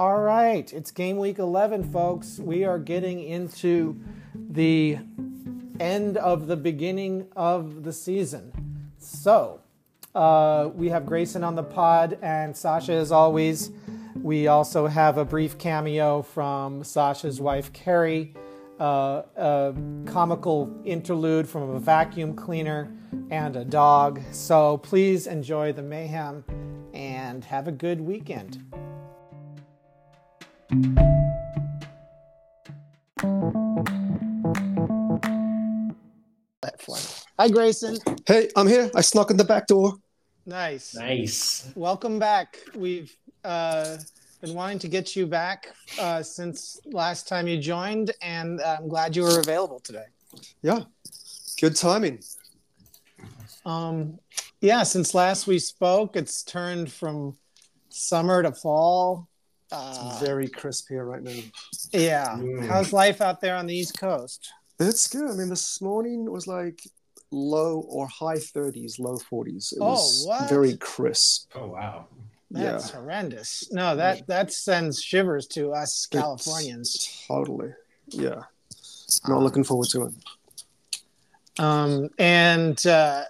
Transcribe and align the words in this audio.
All 0.00 0.22
right, 0.22 0.72
it's 0.72 0.90
game 0.90 1.18
week 1.18 1.38
11, 1.38 1.92
folks. 1.92 2.38
We 2.38 2.64
are 2.64 2.78
getting 2.78 3.22
into 3.22 4.00
the 4.34 4.96
end 5.78 6.16
of 6.16 6.46
the 6.46 6.56
beginning 6.56 7.26
of 7.36 7.82
the 7.82 7.92
season. 7.92 8.50
So, 8.96 9.60
uh, 10.14 10.70
we 10.74 10.88
have 10.88 11.04
Grayson 11.04 11.44
on 11.44 11.54
the 11.54 11.62
pod 11.62 12.16
and 12.22 12.56
Sasha 12.56 12.94
as 12.94 13.12
always. 13.12 13.72
We 14.14 14.46
also 14.46 14.86
have 14.86 15.18
a 15.18 15.24
brief 15.26 15.58
cameo 15.58 16.22
from 16.22 16.82
Sasha's 16.82 17.38
wife, 17.38 17.70
Carrie, 17.74 18.32
uh, 18.80 19.24
a 19.36 19.74
comical 20.06 20.80
interlude 20.86 21.46
from 21.46 21.68
a 21.68 21.78
vacuum 21.78 22.34
cleaner 22.34 22.90
and 23.30 23.54
a 23.54 23.66
dog. 23.66 24.22
So, 24.32 24.78
please 24.78 25.26
enjoy 25.26 25.74
the 25.74 25.82
mayhem 25.82 26.42
and 26.94 27.44
have 27.44 27.68
a 27.68 27.72
good 27.72 28.00
weekend. 28.00 28.64
That 30.70 30.78
fun. 36.78 37.00
Hi, 37.40 37.48
Grayson. 37.48 37.98
Hey, 38.24 38.50
I'm 38.54 38.68
here. 38.68 38.88
I 38.94 39.00
snuck 39.00 39.32
in 39.32 39.36
the 39.36 39.42
back 39.42 39.66
door. 39.66 39.94
Nice. 40.46 40.94
Nice. 40.94 41.72
Welcome 41.74 42.20
back. 42.20 42.58
We've 42.76 43.12
uh, 43.42 43.96
been 44.40 44.54
wanting 44.54 44.78
to 44.80 44.86
get 44.86 45.16
you 45.16 45.26
back 45.26 45.74
uh, 45.98 46.22
since 46.22 46.78
last 46.86 47.26
time 47.26 47.48
you 47.48 47.58
joined, 47.58 48.12
and 48.22 48.60
I'm 48.60 48.86
glad 48.86 49.16
you 49.16 49.24
were 49.24 49.40
available 49.40 49.80
today. 49.80 50.06
Yeah, 50.62 50.84
good 51.60 51.74
timing. 51.74 52.20
Um, 53.66 54.20
yeah, 54.60 54.84
since 54.84 55.14
last 55.14 55.48
we 55.48 55.58
spoke, 55.58 56.14
it's 56.14 56.44
turned 56.44 56.92
from 56.92 57.36
summer 57.88 58.44
to 58.44 58.52
fall. 58.52 59.29
Uh, 59.72 60.10
It's 60.12 60.20
very 60.26 60.48
crisp 60.48 60.88
here 60.88 61.04
right 61.04 61.22
now. 61.22 61.38
yeah. 61.92 62.28
Mm. 62.36 62.66
How's 62.66 62.92
life 62.92 63.20
out 63.20 63.40
there 63.40 63.56
on 63.56 63.66
the 63.66 63.74
East 63.76 63.98
Coast? 63.98 64.52
It's 64.78 65.06
good. 65.08 65.30
I 65.30 65.34
mean, 65.34 65.48
this 65.48 65.80
morning 65.80 66.30
was 66.30 66.46
like 66.46 66.80
low 67.30 67.80
or 67.88 68.08
high 68.08 68.38
30s, 68.38 68.98
low 68.98 69.16
40s. 69.18 69.72
It 69.72 69.78
Oh, 69.80 69.90
was 69.90 70.24
what? 70.26 70.48
very 70.48 70.76
crisp. 70.76 71.50
Oh 71.54 71.68
wow. 71.68 72.06
That's 72.50 72.88
Yeah. 72.90 72.96
horrendous. 72.96 73.70
No, 73.70 73.94
that 73.94 74.26
that 74.26 74.52
sends 74.52 75.00
shivers 75.02 75.46
to 75.48 75.72
us 75.72 76.06
It's- 76.10 76.22
Californians. 76.22 77.24
Totally. 77.28 77.72
Yeah. 78.08 78.42
Not 79.28 79.42
looking 79.42 79.62
forward 79.64 79.88
to 79.90 80.04
it. 80.06 80.14
Um, 81.58 82.08
and 82.18 82.84
uh, 82.86 83.24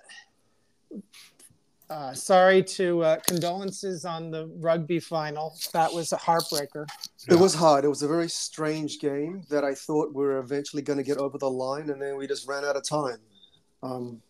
uh, 1.90 2.14
sorry 2.14 2.62
to 2.62 3.02
uh, 3.02 3.16
condolences 3.26 4.04
on 4.04 4.30
the 4.30 4.46
rugby 4.60 5.00
final. 5.00 5.56
That 5.72 5.92
was 5.92 6.12
a 6.12 6.16
heartbreaker. 6.16 6.86
It 7.28 7.38
was 7.38 7.52
hard. 7.52 7.84
It 7.84 7.88
was 7.88 8.02
a 8.02 8.08
very 8.08 8.28
strange 8.28 9.00
game 9.00 9.42
that 9.50 9.64
I 9.64 9.74
thought 9.74 10.14
we 10.14 10.24
were 10.24 10.38
eventually 10.38 10.82
going 10.82 10.98
to 10.98 11.02
get 11.02 11.18
over 11.18 11.36
the 11.36 11.50
line, 11.50 11.90
and 11.90 12.00
then 12.00 12.16
we 12.16 12.28
just 12.28 12.48
ran 12.48 12.64
out 12.64 12.76
of 12.76 12.84
time. 12.84 13.18
Um, 13.82 14.22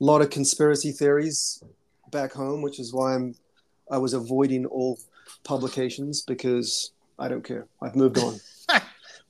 a 0.00 0.04
lot 0.04 0.22
of 0.22 0.30
conspiracy 0.30 0.90
theories 0.90 1.62
back 2.10 2.32
home, 2.32 2.62
which 2.62 2.80
is 2.80 2.94
why 2.94 3.14
I'm 3.14 3.34
I 3.90 3.98
was 3.98 4.14
avoiding 4.14 4.64
all 4.66 4.98
publications 5.44 6.22
because 6.22 6.92
I 7.18 7.28
don't 7.28 7.44
care. 7.44 7.66
I've 7.82 7.96
moved 7.96 8.18
on. 8.18 8.40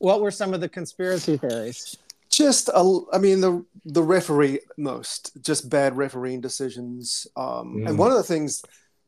What 0.01 0.23
were 0.23 0.31
some 0.31 0.55
of 0.55 0.63
the 0.63 0.69
conspiracy 0.69 1.37
theories? 1.37 1.99
Just 2.31 2.69
a, 2.69 3.01
I 3.13 3.19
mean 3.19 3.41
the 3.41 3.65
the 3.85 4.03
referee 4.03 4.61
most 4.77 5.33
just 5.43 5.69
bad 5.69 5.97
refereeing 5.97 6.41
decisions. 6.41 7.27
Um, 7.37 7.77
Mm. 7.77 7.89
And 7.89 7.99
one 7.99 8.11
of 8.11 8.17
the 8.17 8.23
things 8.35 8.63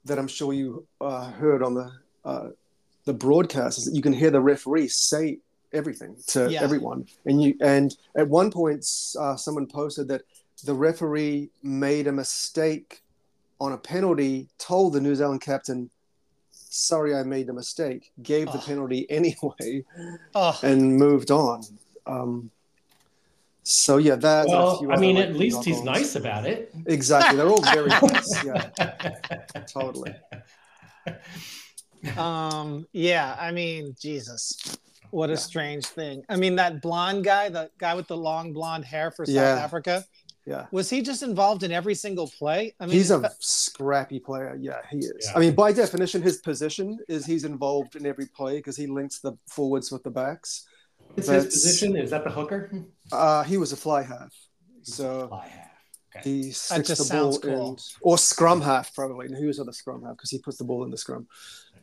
that 0.05 0.19
I'm 0.19 0.29
sure 0.29 0.53
you 0.53 0.87
uh, 1.01 1.31
heard 1.31 1.63
on 1.63 1.75
the 1.75 1.91
uh, 2.25 2.49
the 3.05 3.13
broadcast 3.15 3.79
is 3.79 3.85
that 3.87 3.95
you 3.95 4.03
can 4.03 4.13
hear 4.13 4.31
the 4.31 4.41
referee 4.41 4.89
say 4.89 5.39
everything 5.73 6.17
to 6.29 6.51
Yeah. 6.51 6.63
everyone, 6.63 7.07
and 7.25 7.43
you 7.43 7.55
and 7.61 7.97
at 8.17 8.29
one 8.29 8.51
point 8.51 8.85
uh, 9.19 9.37
someone 9.37 9.67
posted 9.67 10.09
that 10.09 10.23
the 10.65 10.75
referee 10.75 11.51
made 11.63 12.07
a 12.07 12.13
mistake 12.13 13.03
on 13.61 13.73
a 13.73 13.79
penalty, 13.79 14.49
told 14.59 14.93
the 14.93 15.01
New 15.01 15.15
Zealand 15.15 15.41
captain. 15.41 15.91
Sorry, 16.53 17.15
I 17.15 17.23
made 17.23 17.47
the 17.49 17.53
mistake. 17.53 18.13
Gave 18.23 18.47
the 18.47 18.59
Oh. 18.59 18.63
penalty 18.67 19.07
anyway, 19.19 19.85
Oh, 20.35 20.59
and 20.63 20.97
moved 20.97 21.31
on. 21.31 21.63
Um, 22.07 22.51
so 23.63 23.97
yeah, 23.99 24.17
that. 24.17 24.47
and 24.47 24.55
a 24.55 24.57
Well, 24.57 24.79
few 24.79 24.93
I 24.93 24.97
mean, 24.99 25.17
like, 25.17 25.29
at 25.29 25.37
least 25.37 25.65
he's 25.65 25.83
knock-ons. 25.83 26.01
nice 26.01 26.15
about 26.17 26.47
it. 26.47 26.73
Exactly, 26.87 27.37
they're 27.37 27.49
all 27.49 27.63
very 27.63 27.89
nice. 28.03 28.45
Yeah, 28.45 28.71
totally. 29.67 30.15
um, 32.17 32.87
yeah. 32.93 33.37
I 33.39 33.53
mean, 33.53 33.95
Jesus, 34.01 34.77
what 35.11 35.31
a 35.31 35.37
strange 35.37 35.87
thing. 35.87 36.25
I 36.29 36.37
mean, 36.37 36.57
that 36.57 36.83
blonde 36.83 37.25
guy, 37.25 37.49
the 37.49 37.71
guy 37.79 37.95
with 37.95 38.09
the 38.09 38.17
long 38.17 38.53
blonde 38.53 38.85
hair 38.85 39.11
for 39.11 39.25
South 39.27 39.35
Yeah. 39.35 39.57
Africa, 39.63 40.05
Yeah, 40.47 40.67
was 40.73 40.91
he 40.91 41.03
just 41.03 41.23
involved 41.23 41.63
in 41.63 41.71
every 41.71 41.95
single 41.95 42.27
play? 42.39 42.75
I 42.81 42.87
mean, 42.87 42.97
he's 42.97 43.11
a 43.13 43.31
scrappy 43.39 44.19
player. 44.19 44.57
Yeah, 44.61 44.81
he 44.91 44.99
is. 44.99 45.13
Yeah. 45.27 45.37
I 45.37 45.39
mean, 45.39 45.55
by 45.55 45.73
definition, 45.73 46.21
his 46.23 46.39
position 46.39 46.99
is 47.09 47.25
he's 47.25 47.45
involved 47.45 47.95
in 47.95 48.07
every 48.07 48.27
play 48.27 48.57
because 48.57 48.77
he 48.77 48.87
links 48.89 49.21
the 49.21 49.35
forwards 49.47 49.93
with 49.93 50.03
the 50.03 50.11
backs. 50.11 50.67
What's 51.15 51.29
his 51.29 51.45
position? 51.47 51.97
Is 51.97 52.11
that 52.11 52.25
the 52.25 52.31
hooker? 52.31 52.71
Uh, 53.13 53.43
he 53.45 53.57
was 53.57 53.73
a 53.73 53.77
fly 53.77 54.03
half, 54.03 54.35
so 54.83 55.29
Fly 55.29 55.49
half. 55.49 55.69
Okay. 56.17 56.31
he 56.31 56.51
sticks 56.51 56.89
just 56.89 57.09
the 57.09 57.15
ball 57.15 57.33
sounds 57.33 57.39
cool. 57.39 57.71
in, 57.73 57.77
or 58.03 58.19
scrum 58.19 58.61
half 58.61 58.95
probably. 58.95 59.27
And 59.27 59.37
he 59.37 59.47
was 59.47 59.59
on 59.59 59.67
the 59.67 59.73
scrum 59.73 60.03
half 60.03 60.17
because 60.17 60.31
he 60.31 60.39
puts 60.39 60.59
the 60.59 60.65
ball 60.65 60.85
in 60.85 60.91
the 60.91 60.99
scrum. 60.99 61.27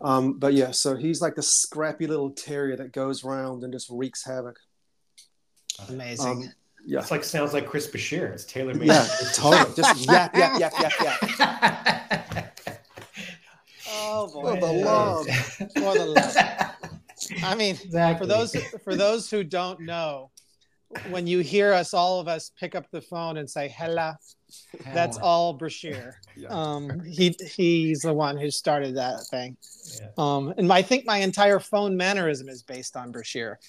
Um, 0.01 0.37
but 0.39 0.53
yeah, 0.53 0.71
so 0.71 0.95
he's 0.95 1.19
like 1.21 1.35
the 1.35 1.41
scrappy 1.41 2.05
little 2.07 2.29
terrier 2.31 2.75
that 2.77 2.91
goes 2.93 3.23
around 3.23 3.63
and 3.63 3.73
just 3.73 3.89
wreaks 3.89 4.23
havoc. 4.23 4.57
amazing. 5.89 6.27
Um, 6.27 6.53
yeah, 6.85 6.99
It's 6.99 7.11
like 7.11 7.23
sounds 7.23 7.53
like 7.53 7.67
Chris 7.67 7.87
Bashir. 7.87 8.31
It's 8.31 8.45
tailor 8.45 8.73
made. 8.73 8.87
yeah, 8.87 9.07
totally. 9.33 9.75
Just 9.75 10.05
yap, 10.07 10.35
yap, 10.35 10.59
yap, 10.59 10.73
yap, 10.79 10.93
yap. 11.39 12.59
oh 13.91 14.27
For 14.27 14.53
boy, 14.55 14.59
the 14.59 14.73
love. 14.85 15.27
for 15.27 15.93
the 15.97 16.05
love. 16.05 16.37
I 17.43 17.55
mean, 17.55 17.75
exactly. 17.75 18.17
for 18.19 18.25
those 18.27 18.55
for 18.83 18.95
those 18.95 19.29
who 19.29 19.43
don't 19.43 19.81
know, 19.81 20.31
when 21.09 21.27
you 21.27 21.39
hear 21.39 21.73
us, 21.73 21.93
all 21.93 22.19
of 22.19 22.27
us 22.27 22.51
pick 22.59 22.73
up 22.73 22.89
the 22.91 23.01
phone 23.01 23.37
and 23.37 23.49
say 23.49 23.67
"Hella," 23.67 24.17
that's 24.93 25.17
all 25.17 25.53
Brashear. 25.53 26.15
Yeah. 26.35 26.47
Um, 26.51 27.03
he 27.03 27.35
he's 27.53 27.99
the 27.99 28.13
one 28.13 28.37
who 28.37 28.49
started 28.49 28.95
that 28.95 29.19
thing. 29.29 29.57
Yeah. 29.99 30.07
Um, 30.17 30.53
and 30.57 30.71
I 30.71 30.81
think 30.81 31.05
my 31.05 31.17
entire 31.17 31.59
phone 31.59 31.97
mannerism 31.97 32.47
is 32.47 32.63
based 32.63 32.95
on 32.95 33.11
Brashear. 33.11 33.59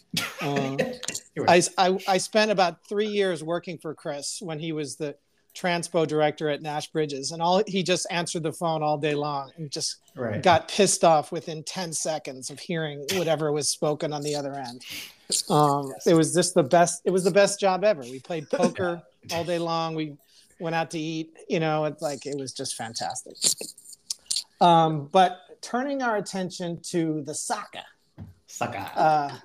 Um, 0.40 0.78
I, 1.48 1.62
I 1.76 1.98
I 2.06 2.18
spent 2.18 2.52
about 2.52 2.86
three 2.88 3.08
years 3.08 3.42
working 3.42 3.76
for 3.76 3.92
Chris 3.92 4.38
when 4.40 4.60
he 4.60 4.70
was 4.70 4.94
the 4.94 5.16
transpo 5.52 6.06
director 6.06 6.48
at 6.48 6.62
Nash 6.62 6.92
Bridges, 6.92 7.32
and 7.32 7.42
all 7.42 7.62
he 7.66 7.82
just 7.82 8.06
answered 8.10 8.44
the 8.44 8.52
phone 8.52 8.84
all 8.84 8.98
day 8.98 9.14
long 9.14 9.50
and 9.56 9.70
just 9.70 9.96
right. 10.14 10.42
got 10.42 10.68
pissed 10.68 11.04
off 11.04 11.32
within 11.32 11.64
10 11.64 11.92
seconds 11.92 12.50
of 12.50 12.60
hearing 12.60 13.04
whatever 13.14 13.50
was 13.50 13.68
spoken 13.68 14.12
on 14.12 14.22
the 14.22 14.36
other 14.36 14.54
end. 14.54 14.84
Um, 15.50 15.92
it 16.06 16.14
was 16.14 16.34
just 16.34 16.54
the 16.54 16.62
best. 16.62 17.02
It 17.04 17.10
was 17.10 17.24
the 17.24 17.30
best 17.30 17.60
job 17.60 17.84
ever. 17.84 18.02
We 18.02 18.20
played 18.20 18.48
poker 18.50 19.02
all 19.32 19.44
day 19.44 19.58
long. 19.58 19.94
We 19.94 20.16
went 20.60 20.74
out 20.76 20.90
to 20.92 20.98
eat. 20.98 21.36
You 21.48 21.60
know, 21.60 21.84
it's 21.84 22.02
like 22.02 22.26
it 22.26 22.36
was 22.38 22.52
just 22.52 22.74
fantastic. 22.76 23.36
Um, 24.60 25.08
but 25.12 25.40
turning 25.62 26.02
our 26.02 26.16
attention 26.16 26.80
to 26.84 27.22
the 27.22 27.34
Saka, 27.34 27.84
Sucker. 28.46 28.86
uh, 28.94 29.36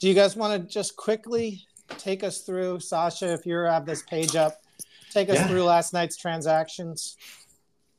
do 0.00 0.08
you 0.08 0.14
guys 0.14 0.36
want 0.36 0.62
to 0.62 0.68
just 0.68 0.96
quickly 0.96 1.62
take 1.98 2.22
us 2.22 2.42
through, 2.42 2.80
Sasha, 2.80 3.32
if 3.32 3.46
you 3.46 3.56
have 3.56 3.86
this 3.86 4.02
page 4.02 4.36
up, 4.36 4.60
take 5.10 5.30
us 5.30 5.36
Yeah. 5.36 5.46
through 5.48 5.64
last 5.64 5.92
night's 5.92 6.16
transactions? 6.16 7.16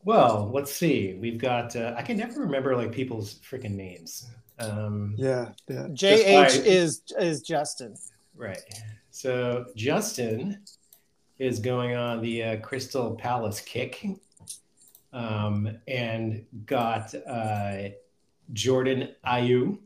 well, 0.04 0.50
let's 0.54 0.72
see. 0.72 1.18
We've 1.20 1.38
got. 1.40 1.76
Uh, 1.76 1.94
I 1.98 2.02
can 2.02 2.18
never 2.18 2.40
remember 2.42 2.76
like 2.78 2.92
people's 2.94 3.36
freaking 3.40 3.76
names. 3.76 4.28
Um, 4.60 5.14
Yeah, 5.18 5.52
yeah. 5.68 5.88
JH 5.92 6.64
by- 6.64 6.64
is 6.66 7.02
is 7.20 7.42
Justin. 7.42 7.96
Right. 8.36 8.62
So 9.12 9.66
Justin 9.76 10.60
is 11.40 11.60
going 11.60 11.96
on 11.96 12.22
the 12.22 12.44
uh, 12.44 12.58
Crystal 12.58 13.16
Palace 13.16 13.62
kick 13.62 14.06
um, 15.14 15.78
and 15.88 16.46
got 16.66 17.14
uh, 17.28 17.90
Jordan 18.54 19.10
Ayew 19.26 19.78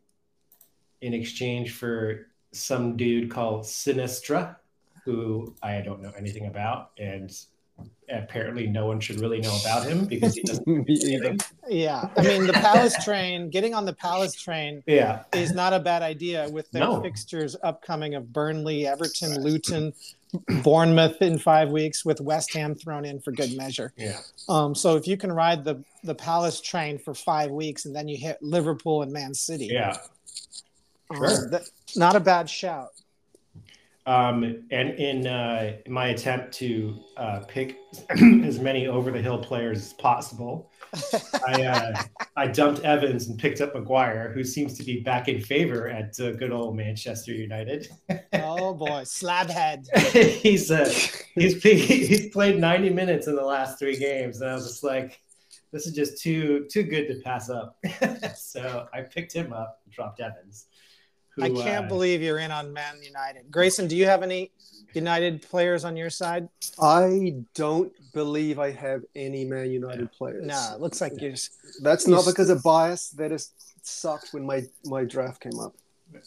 in 1.02 1.14
exchange 1.14 1.74
for 1.74 2.28
some 2.52 2.96
dude 2.98 3.32
called 3.32 3.64
Sinisterra, 3.64 4.56
who 5.06 5.56
I 5.64 5.82
don't 5.82 6.02
know 6.02 6.12
anything 6.18 6.48
about. 6.48 6.92
And 6.98 7.32
apparently 8.18 8.68
no 8.68 8.86
one 8.86 9.00
should 9.00 9.20
really 9.20 9.40
know 9.42 9.58
about 9.62 9.86
him 9.88 10.06
because 10.06 10.36
he 10.36 10.42
doesn't. 10.44 10.68
Me 10.68 10.84
either. 10.94 11.36
Yeah, 11.70 12.10
I 12.18 12.22
mean 12.22 12.48
the 12.48 12.54
Palace 12.54 12.96
train, 13.04 13.50
getting 13.50 13.74
on 13.74 13.86
the 13.86 13.94
Palace 13.94 14.34
train 14.36 14.84
Yeah. 14.88 15.24
is 15.34 15.54
not 15.54 15.74
a 15.74 15.80
bad 15.80 16.02
idea 16.02 16.50
with 16.50 16.70
their 16.72 16.84
No. 16.84 17.02
fixtures 17.02 17.56
upcoming 17.64 18.16
of 18.16 18.32
Burnley, 18.34 18.88
Everton, 18.88 19.42
Luton, 19.42 19.94
Bournemouth 20.64 21.22
in 21.22 21.38
five 21.38 21.70
weeks 21.70 22.06
with 22.06 22.22
West 22.22 22.54
Ham 22.54 22.74
thrown 22.76 23.04
in 23.06 23.20
for 23.20 23.32
good 23.32 23.56
measure. 23.58 23.92
Yeah. 23.98 24.20
Um, 24.48 24.74
so 24.76 24.96
if 24.96 25.08
you 25.08 25.18
can 25.18 25.32
ride 25.32 25.64
the 25.64 25.84
the 26.04 26.16
Palace 26.16 26.62
train 26.62 26.98
for 26.98 27.14
five 27.14 27.52
weeks 27.52 27.86
and 27.86 27.96
then 27.96 28.08
you 28.08 28.18
hit 28.18 28.42
Liverpool 28.42 29.02
and 29.04 29.12
Man 29.12 29.34
City, 29.34 29.68
Yeah. 29.72 29.98
um, 31.10 31.20
that- 31.52 31.70
not 31.96 32.16
a 32.16 32.20
bad 32.20 32.50
shout. 32.50 32.90
Um, 34.08 34.64
and 34.72 34.90
in 34.96 35.28
uh, 35.28 35.78
my 35.88 36.08
attempt 36.08 36.54
to 36.56 36.98
uh, 37.18 37.42
pick 37.48 37.78
as 38.10 38.60
many 38.60 38.88
over 38.88 39.12
the 39.12 39.22
hill 39.22 39.38
players 39.38 39.78
as 39.78 39.94
possible, 39.94 40.72
I 41.48 41.64
uh, 41.64 42.02
I 42.36 42.48
dumped 42.48 42.82
Evans 42.82 43.28
and 43.28 43.38
picked 43.38 43.62
up 43.62 43.76
Maguire, 43.76 44.32
who 44.34 44.44
seems 44.44 44.76
to 44.80 44.84
be 44.84 45.02
back 45.02 45.28
in 45.28 45.40
favor 45.40 45.88
at 45.88 46.20
uh, 46.20 46.32
good 46.32 46.52
old 46.52 46.76
Manchester 46.76 47.32
United. 47.32 47.90
oh 48.34 48.74
boy, 48.74 48.88
slabhead. 49.06 49.86
he's 50.42 50.72
uh, 50.72 50.92
he's 51.36 51.62
he's 51.62 52.30
played 52.30 52.60
90 52.60 52.90
minutes 52.90 53.28
in 53.28 53.36
the 53.36 53.46
last 53.46 53.78
three 53.78 53.98
games, 53.98 54.42
and 54.42 54.50
I 54.50 54.56
was 54.56 54.68
just 54.68 54.84
like, 54.84 55.20
this 55.72 55.86
is 55.86 55.94
just 55.94 56.22
too 56.22 56.66
too 56.72 56.84
good 56.84 57.08
to 57.08 57.22
pass 57.22 57.52
up. 57.52 57.78
so 58.36 58.88
I 58.94 59.02
picked 59.02 59.34
him 59.34 59.54
up, 59.54 59.80
and 59.86 59.94
dropped 59.94 60.20
Evans. 60.20 60.66
Who, 61.36 61.44
I 61.44 61.50
can't 61.50 61.86
uh, 61.86 61.88
believe 61.90 62.22
you're 62.22 62.40
in 62.40 62.52
on 62.52 62.74
Man 62.74 62.96
United. 63.02 63.50
Grayson, 63.52 63.88
do 63.88 63.96
you 63.96 64.06
have 64.06 64.24
any 64.24 64.52
United 64.94 65.42
players 65.42 65.86
on 65.86 65.96
your 65.96 66.10
side? 66.10 66.50
I 66.82 67.36
don't 67.56 67.92
believe 68.14 68.60
I 68.60 68.72
have 68.72 69.04
any 69.16 69.46
Man 69.46 69.72
United 69.72 70.12
players. 70.12 70.46
No, 70.46 70.72
it 70.76 70.82
looks 70.82 71.00
like 71.02 71.14
you're. 71.20 71.32
just- 71.32 71.52
That's 71.82 72.08
not 72.08 72.26
because 72.26 72.50
of 72.50 72.62
bias. 72.64 73.10
That 73.12 73.30
just 73.30 73.54
sucked 73.88 74.30
when 74.34 74.46
my, 74.46 74.64
my 74.86 75.06
draft 75.06 75.42
came 75.42 75.60
up. 75.60 75.76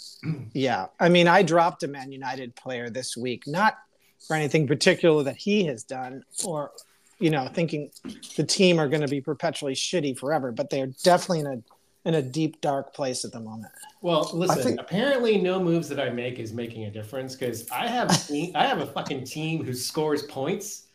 Yeah, 0.54 0.86
I 0.98 1.08
mean, 1.10 1.28
I 1.28 1.42
dropped 1.42 1.82
a 1.82 1.88
Man 1.88 2.10
United 2.10 2.54
player 2.56 2.88
this 2.88 3.16
week, 3.16 3.42
not 3.46 3.76
for 4.26 4.34
anything 4.34 4.66
particular 4.66 5.22
that 5.24 5.36
he 5.36 5.64
has 5.64 5.84
done, 5.84 6.22
or 6.44 6.70
you 7.18 7.28
know, 7.30 7.46
thinking 7.52 7.90
the 8.36 8.44
team 8.44 8.78
are 8.80 8.88
going 8.88 9.02
to 9.02 9.08
be 9.08 9.20
perpetually 9.20 9.74
shitty 9.74 10.18
forever, 10.18 10.50
but 10.52 10.70
they're 10.70 10.88
definitely 11.04 11.40
in 11.40 11.46
a 11.46 11.62
in 12.04 12.14
a 12.14 12.22
deep 12.22 12.60
dark 12.60 12.92
place 12.94 13.24
at 13.24 13.32
the 13.32 13.40
moment. 13.40 13.72
Well, 14.02 14.30
listen. 14.34 14.62
think- 14.62 14.80
apparently, 14.80 15.38
no 15.40 15.58
moves 15.62 15.88
that 15.88 15.98
I 15.98 16.10
make 16.10 16.38
is 16.38 16.52
making 16.52 16.84
a 16.84 16.90
difference 16.90 17.34
because 17.34 17.68
I 17.70 17.88
have 17.88 18.10
I 18.54 18.66
have 18.66 18.80
a 18.80 18.86
fucking 18.86 19.24
team 19.24 19.64
who 19.64 19.72
scores 19.72 20.22
points, 20.24 20.88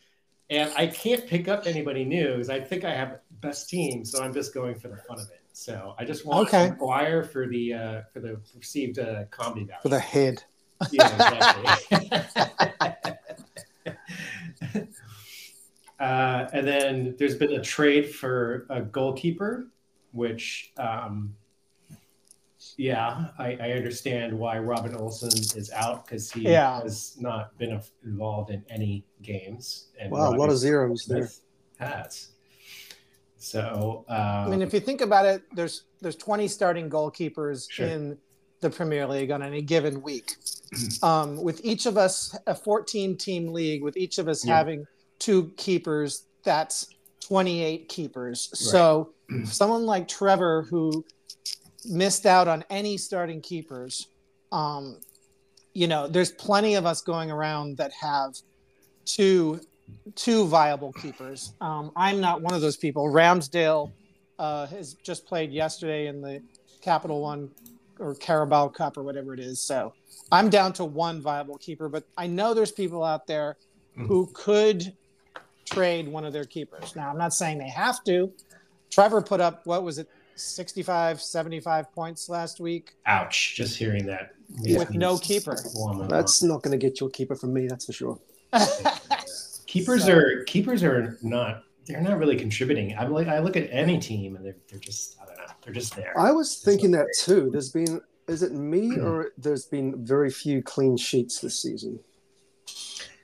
and 0.48 0.72
I 0.76 0.86
can't 0.86 1.26
pick 1.26 1.48
up 1.48 1.66
anybody 1.66 2.04
new 2.04 2.32
because 2.32 2.50
I 2.50 2.60
think 2.60 2.84
I 2.84 2.94
have 2.94 3.18
best 3.40 3.68
team, 3.68 4.04
so 4.04 4.22
I'm 4.22 4.32
just 4.32 4.54
going 4.54 4.74
for 4.76 4.88
the 4.88 4.96
fun 4.96 5.18
of 5.18 5.28
it. 5.30 5.40
So 5.52 5.94
I 5.98 6.04
just 6.04 6.24
want 6.24 6.48
Okay. 6.48 6.70
Maguire 6.70 7.24
for 7.24 7.46
the 7.46 7.74
uh, 7.74 8.02
for 8.12 8.20
the 8.20 8.40
perceived 8.54 8.98
uh, 8.98 9.24
comedy 9.30 9.64
value. 9.64 9.82
For 9.82 9.88
the 9.88 9.98
head. 9.98 10.42
Yeah, 10.90 11.12
exactly. 11.12 12.10
uh, 16.00 16.46
and 16.52 16.66
then 16.66 17.14
there's 17.18 17.36
been 17.36 17.52
a 17.52 17.62
trade 17.62 18.14
for 18.14 18.66
a 18.70 18.80
goalkeeper, 18.80 19.66
which, 20.12 20.72
um, 20.76 21.34
yeah, 22.76 23.28
I, 23.38 23.56
I 23.60 23.72
understand 23.72 24.38
why 24.38 24.58
Robin 24.58 24.94
Olsen 24.94 25.30
is 25.58 25.70
out 25.74 26.04
because 26.06 26.30
he 26.30 26.42
Yeah. 26.42 26.82
has 26.82 27.16
not 27.18 27.56
been 27.58 27.72
a- 27.72 27.82
involved 28.04 28.50
in 28.50 28.64
any 28.68 29.04
games. 29.22 29.86
And 29.98 30.10
Wow, 30.10 30.34
a 30.34 30.36
lot 30.36 30.50
of 30.50 30.58
zeros 30.58 31.04
there. 31.06 31.30
Has. 31.78 32.28
So, 33.38 34.04
um, 34.08 34.16
I 34.18 34.48
mean, 34.48 34.60
if 34.62 34.74
you 34.74 34.80
think 34.80 35.00
about 35.00 35.24
it, 35.24 35.42
there's 35.54 35.84
there's 36.02 36.16
20 36.16 36.46
starting 36.48 36.90
goalkeepers 36.90 37.70
Sure. 37.70 37.86
in 37.86 38.18
the 38.60 38.68
Premier 38.70 39.06
League 39.06 39.30
on 39.30 39.42
any 39.42 39.62
given 39.62 40.02
week. 40.02 40.36
Um, 41.02 41.42
with 41.42 41.60
each 41.64 41.86
of 41.86 41.96
us, 41.98 42.38
a 42.46 42.54
14 42.54 43.16
team 43.16 43.52
league, 43.52 43.82
with 43.82 43.96
each 43.96 44.18
of 44.18 44.28
us 44.28 44.46
Yeah. 44.46 44.56
having 44.56 44.86
two 45.18 45.50
keepers, 45.56 46.26
that's 46.44 46.86
28 47.30 47.88
keepers. 47.88 48.50
So 48.54 49.10
someone 49.44 49.86
like 49.86 50.08
Trevor, 50.08 50.66
who 50.68 51.04
missed 51.84 52.26
out 52.26 52.48
on 52.48 52.64
any 52.70 52.96
starting 52.96 53.40
keepers, 53.40 54.08
um, 54.50 54.98
you 55.72 55.86
know, 55.86 56.08
there's 56.08 56.32
plenty 56.32 56.74
of 56.74 56.86
us 56.86 57.02
going 57.02 57.30
around 57.30 57.76
that 57.76 57.92
have 57.92 58.34
two 59.04 59.60
two 60.16 60.46
viable 60.46 60.92
keepers. 60.92 61.52
Um, 61.60 61.92
I'm 61.94 62.20
not 62.20 62.42
one 62.42 62.52
of 62.52 62.62
those 62.62 62.76
people. 62.76 63.04
Ramsdale 63.04 63.92
uh, 64.40 64.66
has 64.66 64.94
just 64.94 65.24
played 65.24 65.52
yesterday 65.52 66.08
in 66.08 66.20
the 66.20 66.42
Capital 66.80 67.20
One 67.20 67.48
or 68.00 68.16
Carabao 68.16 68.68
Cup 68.68 68.96
or 68.96 69.04
whatever 69.04 69.34
it 69.34 69.40
is. 69.40 69.62
So 69.62 69.92
I'm 70.32 70.50
down 70.50 70.72
to 70.74 70.84
one 70.84 71.20
viable 71.20 71.58
keeper, 71.58 71.88
but 71.88 72.02
I 72.16 72.26
know 72.26 72.54
there's 72.54 72.72
people 72.72 73.04
out 73.04 73.28
there 73.28 73.56
who 73.94 74.28
could 74.32 74.92
trade 75.70 76.08
one 76.08 76.24
of 76.24 76.32
their 76.32 76.44
keepers. 76.44 76.94
Now, 76.96 77.10
I'm 77.10 77.18
not 77.18 77.32
saying 77.32 77.58
they 77.58 77.68
have 77.68 78.02
to. 78.04 78.32
Trevor 78.90 79.22
put 79.22 79.40
up, 79.40 79.64
what 79.66 79.82
was 79.84 79.98
it, 79.98 80.08
65, 80.34 81.20
75 81.20 81.92
points 81.92 82.28
last 82.28 82.60
week 82.60 82.94
ouch, 83.06 83.54
just 83.56 83.76
hearing 83.76 84.06
that. 84.06 84.34
with 84.64 84.94
no 84.94 85.18
keeper. 85.18 85.56
That's 86.08 86.42
not 86.42 86.62
going 86.62 86.72
to 86.72 86.78
get 86.78 87.00
you 87.00 87.06
a 87.06 87.10
keeper 87.10 87.34
from 87.36 87.52
me, 87.52 87.66
that's 87.68 87.84
for 87.86 87.92
sure. 87.92 88.18
Keepers 89.66 90.04
So- 90.06 90.14
are 90.16 90.44
keepers 90.44 90.82
are 90.82 91.16
not 91.22 91.62
they're 91.86 92.00
not 92.00 92.18
really 92.18 92.36
contributing. 92.36 92.96
I'm 92.98 93.12
like 93.12 93.28
I 93.28 93.38
look 93.38 93.56
at 93.56 93.68
any 93.70 93.98
team 93.98 94.34
and 94.36 94.44
they're 94.44 94.56
they're 94.68 94.80
just 94.80 95.16
I 95.22 95.26
don't 95.26 95.36
know 95.36 95.44
they're 95.62 95.74
just 95.74 95.94
there. 95.94 96.18
I 96.18 96.32
was 96.32 96.56
thinking 96.58 96.90
that 96.92 97.06
too. 97.16 97.50
There's 97.52 97.70
been, 97.70 98.00
is 98.28 98.42
it 98.42 98.52
me 98.52 98.98
or 99.00 99.30
there's 99.38 99.66
been 99.66 100.04
very 100.04 100.30
few 100.30 100.62
clean 100.62 100.96
sheets 100.96 101.40
this 101.40 101.60
season? 101.62 102.00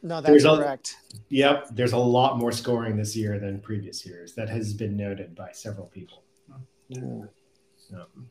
No, 0.07 0.21
that's 0.21 0.27
There's 0.27 0.45
a- 0.45 0.57
correct. 0.57 0.97
Yep, 1.31 1.71
there's 1.73 1.93
a 1.93 1.99
lot 1.99 2.39
more 2.39 2.53
scoring 2.53 2.97
this 2.97 3.17
year 3.17 3.41
than 3.41 3.61
previous 3.61 4.07
years. 4.07 4.35
That 4.35 4.49
has 4.49 4.73
been 4.73 4.97
noted 4.97 5.35
by 5.35 5.51
several 5.53 5.87
people. 5.87 6.23
Yeah. 6.89 7.01
Um, 7.95 8.29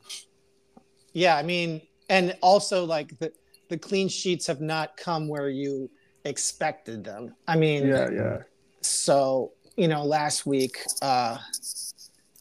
Yeah, 1.12 1.36
I 1.36 1.42
mean, 1.42 1.82
and 2.08 2.36
also 2.42 2.84
like 2.84 3.18
the 3.18 3.32
the 3.68 3.76
clean 3.76 4.08
sheets 4.08 4.46
have 4.46 4.60
not 4.60 4.96
come 4.96 5.28
where 5.28 5.50
you 5.50 5.90
expected 6.24 7.04
them. 7.04 7.34
I 7.48 7.56
mean, 7.56 7.86
Yeah, 7.86 8.08
yeah. 8.10 8.38
so 8.80 9.52
you 9.76 9.88
know, 9.88 10.02
last 10.04 10.46
week, 10.46 10.78
uh, 11.02 11.36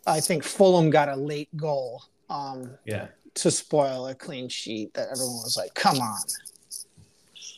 I 0.08 0.20
think 0.22 0.44
Fulham 0.44 0.90
got 0.90 1.10
a 1.10 1.16
late 1.16 1.50
goal 1.58 2.02
um, 2.30 2.72
yeah, 2.86 3.08
to 3.34 3.52
spoil 3.52 4.08
a 4.08 4.16
clean 4.16 4.48
sheet 4.48 4.94
that 4.94 5.10
everyone 5.12 5.42
was 5.44 5.58
like, 5.58 5.74
"Come 5.74 6.00
on!" 6.00 6.20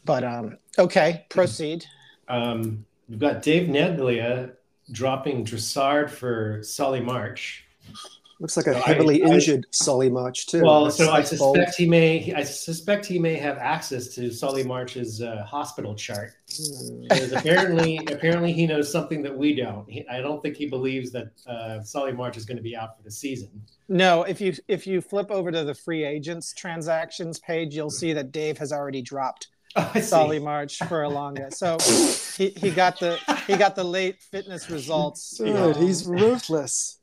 But 0.07 0.23
um, 0.23 0.57
okay, 0.79 1.25
proceed. 1.29 1.85
um, 2.29 2.85
we've 3.09 3.19
got 3.19 3.41
Dave 3.43 3.67
Neglia 3.67 4.53
dropping 4.91 5.45
Dressard 5.45 6.09
for 6.09 6.63
Solly 6.63 7.01
March. 7.01 7.65
Looks 8.39 8.55
like 8.55 8.67
a 8.67 8.73
So 8.75 8.79
heavily 8.81 9.23
I- 9.23 9.29
injured 9.29 9.65
Solly 9.71 10.09
March 10.11 10.45
too. 10.45 10.61
Well, 10.61 10.85
That's- 10.85 10.97
so 10.97 11.11
I 11.11 11.21
that's 11.21 11.35
bold. 11.39 11.55
suspect 11.57 11.75
he 11.75 11.89
may. 11.89 12.33
I 12.35 12.43
suspect 12.43 13.05
he 13.07 13.17
may 13.19 13.33
have 13.33 13.57
access 13.57 14.09
to 14.15 14.31
Solly 14.31 14.63
March's 14.63 15.21
uh, 15.23 15.43
hospital 15.43 15.95
chart. 15.95 16.33
Hmm. 16.55 17.01
Because 17.01 17.31
apparently, 17.33 17.97
apparently 18.11 18.53
he 18.53 18.67
knows 18.67 18.91
something 18.91 19.23
that 19.23 19.35
we 19.35 19.55
don't. 19.55 19.89
He, 19.89 20.07
I 20.07 20.21
don't 20.21 20.41
think 20.43 20.55
he 20.55 20.67
believes 20.67 21.11
that 21.13 21.31
uh, 21.47 21.81
Solly 21.81 22.13
March 22.13 22.37
is 22.37 22.45
going 22.45 22.57
to 22.57 22.63
be 22.63 22.75
out 22.77 22.95
for 22.95 23.01
the 23.03 23.11
season. 23.11 23.49
No, 23.89 24.21
if 24.23 24.39
you 24.39 24.53
if 24.67 24.85
you 24.85 25.01
flip 25.01 25.31
over 25.31 25.51
to 25.51 25.63
the 25.63 25.73
free 25.73 26.03
agents 26.05 26.53
transactions 26.53 27.39
page, 27.39 27.75
you'll 27.75 27.89
see 27.89 28.13
that 28.13 28.31
Dave 28.31 28.59
has 28.59 28.71
already 28.71 29.01
dropped 29.01 29.47
Oh, 29.77 29.91
I. 29.95 30.01
Solly 30.01 30.39
March 30.39 30.79
for 30.79 31.03
a 31.03 31.07
Alonga. 31.09 31.53
So 31.53 31.77
he, 32.37 32.49
he 32.59 32.71
got 32.71 32.99
the 32.99 33.17
he 33.47 33.55
got 33.57 33.75
the 33.75 33.83
late 33.83 34.21
fitness 34.21 34.69
results. 34.69 35.37
Dude, 35.37 35.55
um, 35.55 35.73
he's 35.75 36.05
ruthless. 36.05 36.99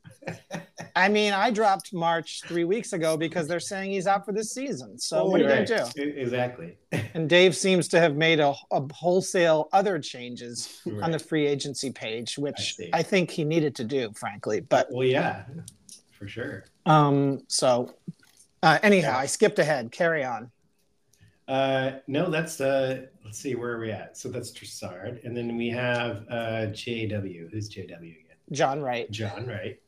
I 0.95 1.07
mean, 1.07 1.33
I 1.33 1.51
dropped 1.51 1.93
March 1.93 2.41
three 2.47 2.63
weeks 2.63 2.93
ago 2.93 3.15
because 3.15 3.47
they're 3.47 3.59
saying 3.59 3.91
he's 3.91 4.07
out 4.07 4.25
for 4.25 4.31
this 4.31 4.51
season. 4.53 4.97
So 4.97 5.25
what 5.25 5.39
are 5.39 5.43
you 5.43 5.49
Right. 5.49 5.67
gonna 5.67 5.89
do? 5.95 6.01
E- 6.01 6.19
Exactly. 6.19 6.77
And 7.13 7.29
Dave 7.29 7.55
seems 7.55 7.87
to 7.89 7.99
have 7.99 8.15
made 8.15 8.39
a, 8.39 8.53
a 8.71 8.81
wholesale 8.93 9.69
other 9.71 9.99
changes 9.99 10.81
on 11.03 11.11
the 11.11 11.19
free 11.19 11.45
agency 11.45 11.91
page, 11.91 12.37
which 12.37 12.75
see. 12.75 12.89
I, 12.93 13.03
think 13.03 13.29
he 13.31 13.43
needed 13.43 13.75
to 13.75 13.83
do, 13.83 14.11
frankly. 14.15 14.61
But 14.61 14.87
Well, 14.91 15.05
yeah, 15.05 15.43
for 16.17 16.27
sure. 16.27 16.65
um, 16.85 17.43
so 17.47 17.93
uh, 18.63 18.79
anyhow, 18.81 19.11
Yeah. 19.11 19.17
I 19.19 19.25
skipped 19.27 19.59
ahead. 19.59 19.91
Carry 19.91 20.23
on. 20.23 20.49
Uh, 21.47 21.91
no, 22.07 22.29
that's 22.29 22.59
uh, 22.59 23.03
let's 23.23 23.37
see 23.37 23.55
where 23.55 23.73
are 23.73 23.79
we 23.79 23.91
at. 23.91 24.17
So 24.17 24.29
that's 24.29 24.51
Tressard, 24.51 25.23
and 25.23 25.35
then 25.37 25.55
we 25.57 25.69
have 25.69 26.25
uh, 26.29 26.67
JW. 26.71 27.51
Who's 27.51 27.69
JW 27.69 27.99
again? 27.99 28.37
John 28.51 28.81
Wright. 28.81 29.09
John, 29.11 29.45
Wright, 29.47 29.79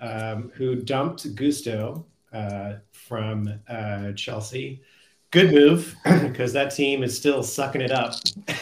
Um, 0.00 0.50
who 0.54 0.76
dumped 0.76 1.34
Gusto 1.34 2.06
uh, 2.32 2.74
from 2.92 3.52
uh, 3.68 4.12
Chelsea. 4.12 4.82
Good 5.30 5.52
move 5.52 5.94
because 6.22 6.52
that 6.54 6.74
team 6.74 7.02
is 7.02 7.14
still 7.16 7.42
sucking 7.42 7.82
it 7.82 7.90
up, 7.90 8.14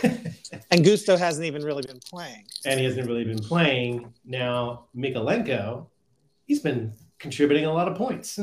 And 0.73 0.85
Gusto 0.85 1.17
hasn't 1.17 1.47
even 1.47 1.63
really 1.63 1.83
been 1.87 2.01
playing. 2.01 2.45
and 2.65 2.81
he 2.81 2.85
hasn't 2.87 3.07
really 3.07 3.23
been 3.25 3.39
playing. 3.39 4.13
Now 4.25 4.87
Mykolenko, 4.97 5.87
he's 6.47 6.59
been 6.61 6.93
contributing 7.21 7.67
a 7.67 7.73
lot 7.73 7.87
of 7.89 7.97
points. 7.97 8.39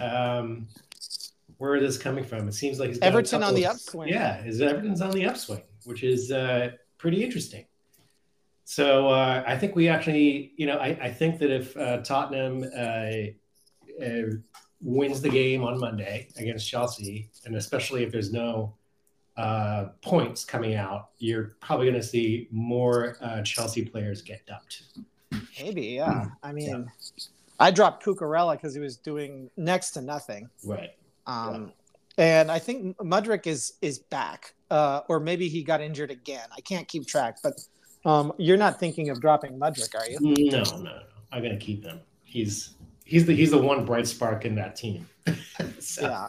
Um, 0.00 0.66
where 1.60 1.76
is 1.76 1.82
this 1.82 2.02
coming 2.02 2.24
from? 2.24 2.48
It 2.48 2.54
seems 2.54 2.80
like 2.80 2.88
he's 2.88 2.98
got 2.98 3.04
a 3.04 3.08
Everton 3.08 3.42
on 3.42 3.54
the 3.54 3.66
upswing. 3.66 4.08
Yeah, 4.08 4.42
is 4.44 4.62
Everton's 4.62 5.02
on 5.02 5.10
the 5.10 5.26
upswing. 5.26 5.60
which 5.84 6.02
is 6.02 6.32
uh, 6.32 6.70
pretty 6.96 7.22
interesting. 7.22 7.66
So 8.64 9.08
uh, 9.08 9.44
I 9.46 9.58
think 9.58 9.76
we 9.76 9.86
actually, 9.86 10.54
you 10.56 10.64
know, 10.64 10.78
I, 10.78 10.98
I 11.02 11.10
think 11.10 11.38
that 11.40 11.50
if 11.50 11.76
uh, 11.76 11.98
Tottenham 11.98 12.64
uh, 12.74 14.02
uh, 14.02 14.36
wins 14.80 15.20
the 15.20 15.28
game 15.28 15.62
on 15.62 15.78
Monday 15.78 16.28
against 16.38 16.66
Chelsea, 16.66 17.28
and 17.44 17.54
especially 17.54 18.04
if 18.04 18.10
there's 18.10 18.32
no 18.32 18.72
uh, 19.36 19.88
points 20.00 20.46
coming 20.46 20.76
out, 20.76 21.10
you're 21.18 21.56
probably 21.60 21.90
going 21.90 22.00
to 22.00 22.06
see 22.06 22.48
more 22.50 23.18
uh, 23.20 23.42
Chelsea 23.42 23.84
players 23.84 24.22
get 24.22 24.46
dumped. 24.46 24.84
Maybe, 25.60 25.88
yeah. 25.88 26.24
I 26.42 26.52
mean, 26.52 26.90
I 27.58 27.70
dropped 27.70 28.02
Cucurella 28.02 28.52
because 28.52 28.72
he 28.72 28.80
was 28.80 28.96
doing 28.96 29.50
next 29.58 29.90
to 29.90 30.00
nothing. 30.00 30.48
Right. 30.64 30.92
Um, 31.30 31.72
And 32.18 32.50
I 32.50 32.58
think 32.58 32.96
Mudryk 32.98 33.46
is 33.46 33.74
is 33.80 33.98
back, 33.98 34.54
uh, 34.70 35.00
or 35.08 35.20
maybe 35.20 35.48
he 35.48 35.62
got 35.62 35.80
injured 35.80 36.10
again. 36.10 36.48
I 36.56 36.60
can't 36.60 36.86
keep 36.88 37.06
track, 37.06 37.38
but 37.42 37.54
um, 38.04 38.32
you're 38.36 38.56
not 38.58 38.78
thinking 38.78 39.10
of 39.10 39.20
dropping 39.20 39.58
Mudryk, 39.58 39.94
are 39.94 40.08
you? 40.10 40.18
No, 40.50 40.62
no, 40.62 40.82
no. 40.82 41.02
I'm 41.32 41.42
going 41.42 41.56
to 41.58 41.64
keep 41.64 41.84
him. 41.84 42.00
He's 42.24 42.74
he's 43.04 43.24
the 43.26 43.34
he's 43.34 43.52
the 43.52 43.58
one 43.58 43.84
bright 43.84 44.06
spark 44.06 44.44
in 44.44 44.54
that 44.56 44.76
team. 44.76 45.08
so 45.78 46.02
Yeah. 46.02 46.28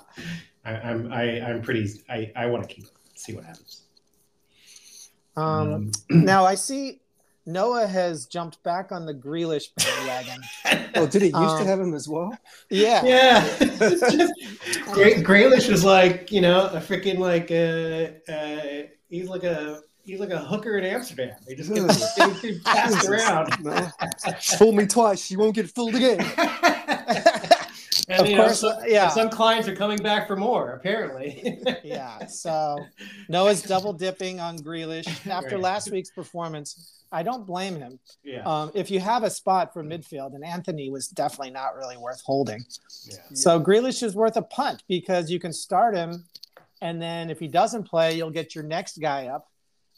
I, 0.64 0.76
I'm 0.76 1.12
I, 1.12 1.42
I'm 1.42 1.62
pretty. 1.62 1.90
I 2.10 2.32
I 2.36 2.46
want 2.46 2.68
to 2.68 2.74
keep 2.74 2.86
him. 2.86 2.92
See 3.16 3.34
what 3.34 3.44
happens. 3.44 3.84
Um, 5.36 5.92
now 6.10 6.46
I 6.46 6.56
see 6.56 7.02
Noah 7.46 7.88
has 7.88 8.26
jumped 8.28 8.62
back 8.64 8.92
on 8.92 9.06
the 9.06 9.14
Grealish 9.14 9.66
bandwagon. 9.76 10.42
Oh, 10.94 11.08
did 11.08 11.22
he 11.22 11.28
used 11.30 11.36
Um, 11.38 11.60
to 11.60 11.66
have 11.66 11.80
him 11.80 11.94
as 11.94 12.08
well? 12.10 12.38
yeah. 12.70 13.02
Yeah. 13.06 13.42
Gray, 14.92 15.24
Graylish 15.24 15.70
is 15.70 15.86
like, 15.86 16.32
you 16.34 16.42
know, 16.42 16.66
a 16.68 16.78
freaking 16.82 17.18
like 17.18 17.50
uh, 17.50 18.32
uh 18.32 18.88
he's 19.10 19.30
like 19.30 19.44
a 19.46 19.80
he's 20.04 20.20
like 20.20 20.32
a 20.32 20.40
hooker 20.40 20.78
in 20.78 20.84
Amsterdam. 20.84 21.34
He 21.48 21.56
just 21.56 21.74
gets, 21.74 22.16
gets, 22.18 22.42
gets 22.42 22.64
passed 22.64 23.08
around. 23.10 23.64
No. 23.64 23.88
Fool 24.58 24.74
me 24.74 24.86
twice, 24.86 25.32
you 25.32 25.40
won't 25.40 25.56
get 25.56 25.70
fooled 25.70 25.96
again. 25.96 26.20
And 28.12 28.22
Of 28.22 28.30
you 28.30 28.36
course, 28.36 28.62
know, 28.64 28.70
uh, 28.70 28.80
some, 28.82 28.90
yeah. 28.90 29.10
some 29.10 29.30
clients 29.30 29.68
are 29.68 29.76
coming 29.76 29.98
back 30.00 30.28
for 30.28 30.36
more, 30.36 30.72
apparently. 30.72 31.58
Yeah. 31.84 32.26
So 32.28 32.78
Noah's 33.30 33.62
double 33.62 33.94
dipping 33.94 34.40
on 34.40 34.58
Grealish 34.60 35.08
after 35.30 35.56
Right. 35.56 35.60
last 35.64 35.92
week's 35.92 36.12
performance. 36.12 36.98
I 37.14 37.24
don't 37.24 37.46
blame 37.46 37.76
him. 37.76 38.00
yeah. 38.24 38.42
Um, 38.46 38.72
if 38.74 38.90
you 38.92 39.00
have 39.00 39.24
a 39.24 39.30
spot 39.30 39.74
for 39.74 39.84
midfield, 39.84 40.34
and 40.36 40.44
Antony 40.46 40.90
was 40.90 41.08
definitely 41.08 41.52
not 41.52 41.76
really 41.76 41.98
worth 41.98 42.22
holding. 42.22 42.64
yeah. 43.06 43.18
So 43.34 43.60
Grealish 43.60 44.02
is 44.04 44.16
worth 44.16 44.38
a 44.38 44.42
punt 44.42 44.84
because 44.88 45.30
you 45.30 45.40
can 45.40 45.52
start 45.54 45.96
him, 45.96 46.24
and 46.82 47.02
then 47.02 47.30
if 47.30 47.40
he 47.40 47.48
doesn't 47.48 47.84
play, 47.84 48.16
you'll 48.16 48.32
get 48.32 48.56
your 48.56 48.64
next 48.64 49.00
guy 49.02 49.28
up. 49.28 49.48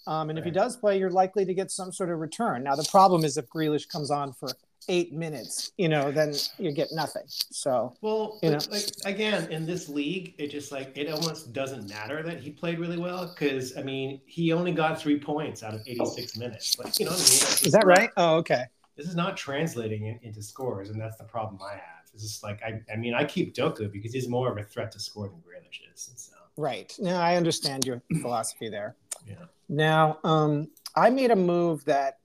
Um, 0.07 0.29
and 0.29 0.37
if 0.39 0.43
he 0.45 0.51
does 0.51 0.75
play, 0.75 0.97
you're 0.99 1.09
likely 1.11 1.45
to 1.45 1.53
get 1.53 1.71
some 1.71 1.91
sort 1.93 2.09
of 2.09 2.19
return. 2.19 2.63
Now 2.63 2.75
the 2.75 2.87
problem 2.91 3.23
is 3.23 3.37
if 3.37 3.47
Grealish 3.47 3.87
comes 3.87 4.09
on 4.11 4.33
for 4.33 4.49
eight 4.89 5.13
minutes, 5.13 5.71
you 5.77 5.89
know, 5.89 6.11
then 6.11 6.33
you 6.57 6.71
get 6.71 6.89
nothing. 6.91 7.23
So 7.27 7.95
Well, 8.01 8.39
You 8.41 8.51
know. 8.51 8.59
like 8.69 8.85
again, 9.05 9.51
in 9.51 9.65
this 9.65 9.89
league, 9.89 10.35
it 10.37 10.47
just 10.47 10.71
like 10.71 10.97
it 10.97 11.09
almost 11.09 11.53
doesn't 11.53 11.89
matter 11.89 12.23
that 12.23 12.39
he 12.39 12.49
played 12.51 12.79
really 12.79 12.97
well 12.97 13.27
because 13.27 13.77
I 13.77 13.83
mean 13.83 14.21
he 14.25 14.53
only 14.53 14.71
got 14.71 14.99
three 14.99 15.19
points 15.19 15.63
out 15.63 15.73
of 15.73 15.81
86 15.85 16.37
minutes. 16.37 16.77
Like 16.79 16.99
you 16.99 17.05
know 17.05 17.11
what 17.11 17.19
I 17.19 17.23
mean? 17.23 17.39
Like, 17.49 17.65
is 17.65 17.71
that 17.71 17.85
right? 17.85 18.09
Oh, 18.17 18.35
okay. 18.37 18.65
This 18.95 19.07
is 19.07 19.15
not 19.15 19.35
translating 19.37 20.05
in, 20.05 20.19
into 20.21 20.43
scores, 20.43 20.89
and 20.91 21.01
that's 21.01 21.17
the 21.17 21.23
problem 21.23 21.59
I 21.63 21.73
have. 21.73 22.03
It's 22.13 22.21
just 22.23 22.43
like 22.43 22.61
I, 22.61 22.79
I 22.91 22.95
mean, 22.95 23.13
I 23.15 23.25
keep 23.25 23.55
Doku 23.55 23.91
because 23.91 24.13
he's 24.13 24.27
more 24.29 24.51
of 24.51 24.57
a 24.57 24.63
threat 24.63 24.91
to 24.91 24.99
score 24.99 25.27
than 25.27 25.37
Grealish 25.39 25.81
is. 25.93 26.07
And 26.09 26.19
so 26.19 26.33
Right. 26.57 26.95
Now 26.99 27.19
I 27.19 27.35
understand 27.35 27.85
your 27.85 28.01
philosophy 28.21 28.69
there. 28.69 28.95
Yeah. 29.27 29.35
Now, 29.69 30.19
um, 30.23 30.67
I 30.95 31.09
made 31.09 31.31
a 31.31 31.35
move 31.35 31.83
that 31.85 32.19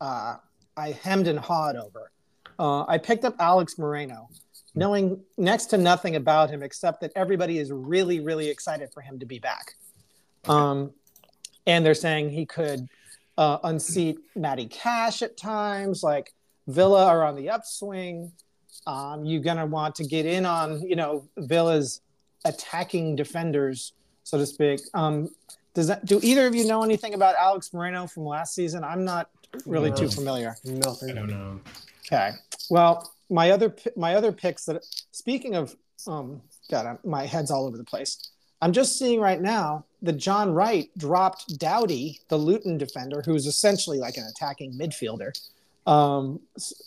uh, 0.00 0.36
I 0.76 0.92
hemmed 0.92 1.26
and 1.26 1.38
hawed 1.38 1.76
over. 1.76 2.10
Uh, 2.58 2.84
I 2.86 2.98
picked 2.98 3.24
up 3.24 3.34
Alex 3.38 3.78
Moreno, 3.78 4.28
knowing 4.74 5.20
next 5.38 5.66
to 5.66 5.78
nothing 5.78 6.16
about 6.16 6.50
him 6.50 6.62
except 6.62 7.00
that 7.00 7.12
everybody 7.16 7.58
is 7.58 7.72
really, 7.72 8.20
really 8.20 8.48
excited 8.48 8.92
for 8.92 9.00
him 9.00 9.18
to 9.18 9.26
be 9.26 9.38
back. 9.38 9.74
Um, 10.46 10.92
and 11.66 11.84
they're 11.84 11.94
saying 11.94 12.30
he 12.30 12.46
could 12.46 12.88
uh, 13.38 13.58
unseat 13.64 14.18
Matty 14.34 14.66
Cash 14.66 15.22
at 15.22 15.36
times. 15.36 16.02
Like 16.02 16.32
Villa 16.66 17.06
are 17.06 17.24
on 17.24 17.36
the 17.36 17.50
upswing. 17.50 18.32
Um, 18.86 19.24
you're 19.24 19.42
gonna 19.42 19.66
want 19.66 19.94
to 19.96 20.04
get 20.04 20.26
in 20.26 20.46
on 20.46 20.82
you 20.82 20.96
know 20.96 21.28
Villa's 21.36 22.00
attacking 22.44 23.16
defenders, 23.16 23.92
so 24.24 24.38
to 24.38 24.46
speak. 24.46 24.80
Um, 24.94 25.30
does 25.74 25.86
that 25.86 26.04
do 26.04 26.20
either 26.22 26.46
of 26.46 26.54
you 26.54 26.66
know 26.66 26.82
anything 26.82 27.14
about 27.14 27.34
Alex 27.36 27.72
Moreno 27.72 28.06
from 28.06 28.24
last 28.24 28.54
season? 28.54 28.82
I'm 28.82 29.04
not 29.04 29.30
really 29.66 29.90
too 29.92 30.04
No. 30.04 30.10
familiar. 30.10 30.56
I 30.66 30.70
Nothing. 30.70 31.14
don't 31.14 31.28
know. 31.30 31.60
Okay. 32.06 32.32
Well, 32.70 33.12
my 33.28 33.50
other 33.50 33.74
my 33.96 34.14
other 34.14 34.32
picks 34.32 34.64
that 34.66 34.84
speaking 35.12 35.54
of 35.54 35.76
um 36.06 36.40
God, 36.70 36.86
I'm, 36.86 36.98
my 37.04 37.26
head's 37.26 37.50
all 37.50 37.66
over 37.66 37.76
the 37.76 37.84
place. 37.84 38.30
I'm 38.62 38.72
just 38.72 38.98
seeing 38.98 39.20
right 39.20 39.40
now 39.40 39.84
that 40.02 40.14
John 40.18 40.52
Wright 40.52 40.88
dropped 40.98 41.58
Doughty, 41.58 42.20
the 42.28 42.36
Luton 42.36 42.76
defender, 42.78 43.22
who's 43.24 43.46
essentially 43.46 43.98
like 43.98 44.16
an 44.18 44.24
attacking 44.24 44.72
midfielder. 44.74 45.32
Um, 45.86 46.40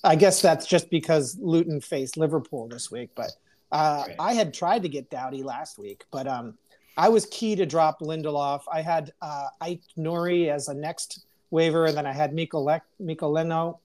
I 0.03 0.15
guess 0.15 0.41
that's 0.41 0.67
just 0.67 0.89
because 0.89 1.35
Luton 1.39 1.81
faced 1.81 2.15
Liverpool 2.15 2.67
this 2.67 2.91
week, 2.91 3.09
but 3.15 3.31
uh, 3.71 4.03
Right. 4.07 4.15
I 4.19 4.33
had 4.33 4.53
tried 4.53 4.83
to 4.83 4.89
get 4.89 5.09
Doughty 5.09 5.41
last 5.41 5.79
week, 5.79 6.05
but 6.11 6.27
um, 6.27 6.57
I 6.95 7.09
was 7.09 7.25
key 7.25 7.55
to 7.55 7.65
drop 7.65 7.99
Lindelof. 8.01 8.61
I 8.71 8.81
had 8.81 9.11
uh, 9.21 9.47
Ike 9.59 9.81
Nori 9.97 10.49
as 10.49 10.67
a 10.67 10.75
next 10.75 11.25
waiver, 11.53 11.85
and 11.85 11.95
then 11.95 12.05
I 12.05 12.13
had 12.13 12.33
Mikole- 12.33 12.81
Mikoleno, 13.01 13.77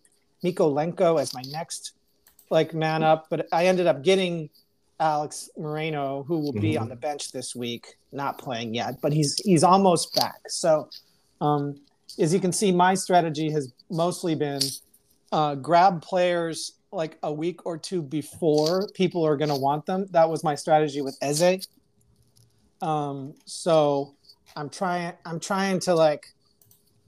Mykolenko 0.42 1.20
as 1.20 1.34
my 1.34 1.42
next 1.58 1.92
like 2.50 2.72
man 2.72 3.02
up, 3.02 3.26
but 3.28 3.46
I 3.52 3.66
ended 3.66 3.86
up 3.86 4.02
getting 4.02 4.48
Alex 4.98 5.50
Moreno, 5.56 6.24
who 6.26 6.38
will 6.38 6.52
be 6.68 6.72
Mhm. 6.74 6.80
on 6.80 6.88
the 6.88 6.96
bench 6.96 7.30
this 7.30 7.54
week, 7.54 7.98
not 8.10 8.38
playing 8.38 8.74
yet, 8.74 9.00
but 9.02 9.12
he's 9.12 9.38
he's 9.44 9.62
almost 9.62 10.14
back. 10.14 10.40
So, 10.48 10.88
um, 11.40 11.62
as 12.18 12.32
you 12.34 12.40
can 12.40 12.52
see, 12.52 12.72
my 12.72 12.94
strategy 12.94 13.50
has 13.52 13.72
mostly 13.90 14.34
been 14.34 14.62
uh, 15.30 15.54
grab 15.56 16.00
players 16.00 16.72
like 16.90 17.18
a 17.22 17.30
week 17.30 17.66
or 17.66 17.76
two 17.76 18.00
before 18.00 18.88
people 18.94 19.22
are 19.26 19.36
going 19.36 19.50
to 19.50 19.60
want 19.68 19.84
them. 19.84 20.06
That 20.12 20.30
was 20.30 20.42
my 20.42 20.54
strategy 20.54 21.02
with 21.02 21.16
Eze. 21.20 21.68
Um, 22.80 23.34
so 23.44 24.14
I'm 24.56 24.70
trying. 24.70 25.12
I'm 25.26 25.38
trying 25.38 25.80
to 25.80 25.94
like. 25.94 26.24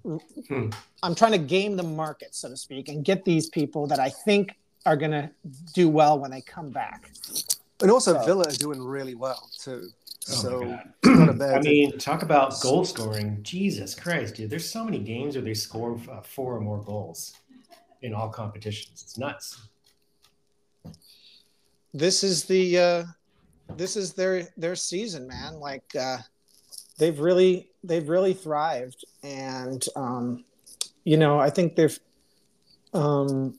Hmm. 0.02 0.70
I'm 1.02 1.14
trying 1.14 1.32
to 1.32 1.38
game 1.38 1.76
the 1.76 1.82
market, 1.82 2.34
so 2.34 2.48
to 2.48 2.56
speak, 2.56 2.88
and 2.88 3.04
get 3.04 3.24
these 3.24 3.48
people 3.48 3.86
that 3.88 3.98
I 3.98 4.08
think 4.08 4.56
are 4.86 4.96
going 4.96 5.10
to 5.10 5.30
do 5.74 5.88
well 5.88 6.18
when 6.18 6.30
they 6.30 6.40
come 6.40 6.70
back. 6.70 7.10
And 7.82 7.90
also, 7.90 8.14
So- 8.14 8.24
Villa 8.24 8.44
are 8.48 8.52
doing 8.52 8.82
really 8.82 9.14
well 9.14 9.50
too. 9.58 9.88
Oh 10.28 10.32
so 10.34 10.60
God. 10.60 10.92
it's 11.02 11.18
not 11.18 11.28
a 11.30 11.32
bad. 11.32 11.54
I 11.56 11.60
mean, 11.62 11.96
talk 11.98 12.22
about 12.22 12.60
goal 12.60 12.84
scoring. 12.84 13.38
Jesus 13.42 13.94
Christ, 13.94 14.34
dude! 14.34 14.50
There's 14.50 14.68
so 14.70 14.84
many 14.84 14.98
games 14.98 15.34
where 15.34 15.42
they 15.42 15.54
score 15.54 15.98
uh, 16.12 16.20
four 16.20 16.54
or 16.56 16.60
more 16.60 16.78
goals 16.82 17.34
in 18.02 18.12
all 18.12 18.28
competitions. 18.28 19.02
It's 19.02 19.16
nuts. 19.16 19.62
this 21.94 22.22
is 22.22 22.44
the 22.44 22.78
uh 22.78 23.04
this 23.76 23.96
is 23.96 24.12
their 24.12 24.46
their 24.56 24.76
season 24.76 25.26
man 25.26 25.54
like 25.54 25.84
uh 25.98 26.18
they've 26.98 27.18
really 27.18 27.69
they've 27.84 28.08
really 28.08 28.34
thrived 28.34 29.04
and 29.22 29.86
um 29.96 30.44
you 31.04 31.16
know 31.16 31.38
i 31.38 31.48
think 31.50 31.76
they've 31.76 31.98
um 32.92 33.56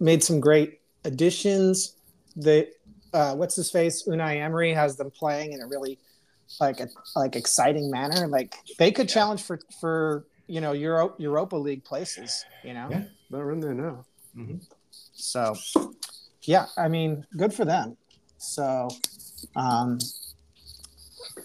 made 0.00 0.22
some 0.22 0.40
great 0.40 0.80
additions 1.04 1.96
they 2.36 2.68
uh 3.12 3.34
what's 3.34 3.56
his 3.56 3.70
face 3.70 4.06
unai 4.08 4.36
emery 4.40 4.72
has 4.72 4.96
them 4.96 5.10
playing 5.10 5.52
in 5.52 5.60
a 5.60 5.66
really 5.66 5.98
like 6.60 6.78
a 6.80 6.88
like 7.16 7.36
exciting 7.36 7.90
manner 7.90 8.26
like 8.28 8.54
they 8.78 8.92
could 8.92 9.08
challenge 9.08 9.42
for 9.42 9.58
for 9.80 10.24
you 10.46 10.60
know 10.60 10.72
Euro, 10.72 11.14
europa 11.18 11.56
league 11.56 11.84
places 11.84 12.44
you 12.62 12.74
know 12.74 12.88
Yeah. 12.90 13.02
They're 13.30 13.50
in 13.50 13.58
there 13.60 13.74
now. 13.74 14.04
so, 15.14 15.54
yeah, 16.42 16.66
I 16.76 16.86
mean, 16.88 17.26
good 17.36 17.52
for 17.52 17.64
them. 17.64 17.96
So, 18.38 18.88
um, 19.56 19.98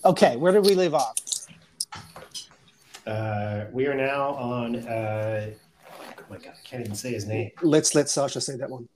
okay, 0.06 0.36
where 0.36 0.52
did 0.52 0.66
we 0.66 0.76
leave 0.76 0.94
off? 0.94 1.16
Uh, 3.06 3.66
we 3.72 3.88
are 3.88 3.96
now 3.96 4.30
on. 4.36 4.76
Uh, 4.76 5.50
oh 6.18 6.24
my 6.30 6.38
God, 6.38 6.54
I 6.54 6.68
can't 6.68 6.82
even 6.82 6.96
say 6.96 7.12
his 7.12 7.26
name. 7.26 7.52
Let's 7.62 7.96
let 7.96 8.10
Sasha 8.10 8.42
say 8.42 8.56
that 8.58 8.70
one. 8.70 8.88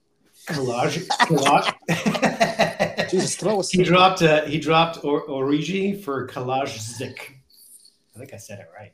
Collage. 0.46 1.06
Collage. 1.08 3.08
Jesus, 3.10 3.36
throw 3.36 3.60
us. 3.60 3.70
he 3.70 3.82
dropped. 3.82 4.22
Uh, 4.22 4.44
he 4.44 4.58
dropped 4.58 5.04
or- 5.04 5.26
Origi 5.26 6.02
for 6.02 6.28
Kalajdzic. 6.28 7.16
I 8.14 8.18
think 8.18 8.34
I 8.34 8.36
said 8.36 8.60
it 8.60 8.68
right. 8.76 8.92